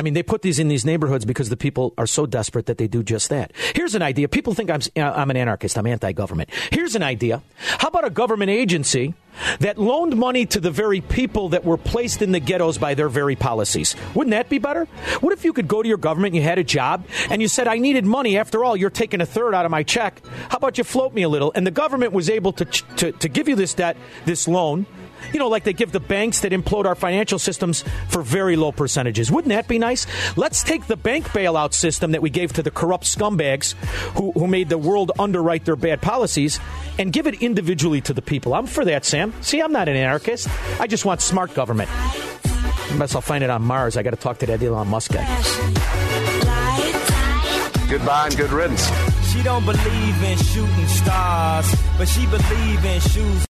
I 0.00 0.02
mean, 0.02 0.14
they 0.14 0.22
put 0.22 0.40
these 0.40 0.58
in 0.58 0.68
these 0.68 0.86
neighborhoods 0.86 1.26
because 1.26 1.50
the 1.50 1.58
people 1.58 1.92
are 1.98 2.06
so 2.06 2.24
desperate 2.24 2.64
that 2.64 2.78
they 2.78 2.88
do 2.88 3.02
just 3.02 3.28
that. 3.28 3.52
Here's 3.74 3.94
an 3.94 4.00
idea. 4.00 4.28
People 4.28 4.54
think 4.54 4.70
I'm, 4.70 4.80
uh, 4.96 5.12
I'm 5.14 5.28
an 5.28 5.36
anarchist. 5.36 5.76
I'm 5.76 5.86
anti-government. 5.86 6.48
Here's 6.72 6.94
an 6.94 7.02
idea. 7.02 7.42
How 7.58 7.88
about 7.88 8.06
a 8.06 8.10
government 8.10 8.48
agency 8.48 9.12
that 9.58 9.76
loaned 9.76 10.16
money 10.16 10.46
to 10.46 10.58
the 10.58 10.70
very 10.70 11.02
people 11.02 11.50
that 11.50 11.66
were 11.66 11.76
placed 11.76 12.22
in 12.22 12.32
the 12.32 12.40
ghettos 12.40 12.78
by 12.78 12.94
their 12.94 13.10
very 13.10 13.36
policies? 13.36 13.94
Wouldn't 14.14 14.30
that 14.30 14.48
be 14.48 14.56
better? 14.56 14.86
What 15.20 15.34
if 15.34 15.44
you 15.44 15.52
could 15.52 15.68
go 15.68 15.82
to 15.82 15.88
your 15.88 15.98
government, 15.98 16.34
you 16.34 16.40
had 16.40 16.58
a 16.58 16.64
job, 16.64 17.04
and 17.28 17.42
you 17.42 17.48
said, 17.48 17.68
I 17.68 17.76
needed 17.76 18.06
money. 18.06 18.38
After 18.38 18.64
all, 18.64 18.78
you're 18.78 18.88
taking 18.88 19.20
a 19.20 19.26
third 19.26 19.54
out 19.54 19.66
of 19.66 19.70
my 19.70 19.82
check. 19.82 20.22
How 20.48 20.56
about 20.56 20.78
you 20.78 20.84
float 20.84 21.12
me 21.12 21.24
a 21.24 21.28
little? 21.28 21.52
And 21.54 21.66
the 21.66 21.70
government 21.70 22.14
was 22.14 22.30
able 22.30 22.54
to, 22.54 22.64
to, 22.64 23.12
to 23.12 23.28
give 23.28 23.48
you 23.50 23.54
this 23.54 23.74
debt, 23.74 23.98
this 24.24 24.48
loan, 24.48 24.86
you 25.32 25.38
know, 25.38 25.48
like 25.48 25.64
they 25.64 25.72
give 25.72 25.92
the 25.92 26.00
banks 26.00 26.40
that 26.40 26.52
implode 26.52 26.84
our 26.84 26.94
financial 26.94 27.38
systems 27.38 27.84
for 28.08 28.22
very 28.22 28.56
low 28.56 28.72
percentages. 28.72 29.30
Wouldn't 29.30 29.50
that 29.50 29.68
be 29.68 29.78
nice? 29.78 30.06
Let's 30.36 30.62
take 30.62 30.86
the 30.86 30.96
bank 30.96 31.28
bailout 31.28 31.72
system 31.72 32.12
that 32.12 32.22
we 32.22 32.30
gave 32.30 32.52
to 32.54 32.62
the 32.62 32.70
corrupt 32.70 33.04
scumbags 33.04 33.74
who, 34.16 34.32
who 34.32 34.46
made 34.46 34.68
the 34.68 34.78
world 34.78 35.12
underwrite 35.18 35.64
their 35.64 35.76
bad 35.76 36.00
policies 36.02 36.60
and 36.98 37.12
give 37.12 37.26
it 37.26 37.42
individually 37.42 38.00
to 38.02 38.12
the 38.12 38.22
people. 38.22 38.54
I'm 38.54 38.66
for 38.66 38.84
that, 38.84 39.04
Sam. 39.04 39.32
See, 39.42 39.60
I'm 39.60 39.72
not 39.72 39.88
an 39.88 39.96
anarchist. 39.96 40.48
I 40.80 40.86
just 40.86 41.04
want 41.04 41.20
smart 41.20 41.54
government. 41.54 41.90
Unless 42.90 43.14
I'll 43.14 43.20
find 43.20 43.44
it 43.44 43.50
on 43.50 43.62
Mars. 43.62 43.96
I 43.96 44.02
got 44.02 44.10
to 44.10 44.16
talk 44.16 44.38
to 44.38 44.46
that 44.46 44.62
Elon 44.62 44.88
Musk 44.88 45.12
guy. 45.12 45.24
Goodbye 47.88 48.26
and 48.26 48.36
good 48.36 48.52
riddance. 48.52 48.88
She 49.32 49.42
don't 49.42 49.64
believe 49.64 50.22
in 50.22 50.38
shooting 50.38 50.86
stars, 50.86 51.74
but 51.96 52.06
she 52.06 52.26
believe 52.26 52.84
in 52.84 53.00
shoes. 53.00 53.46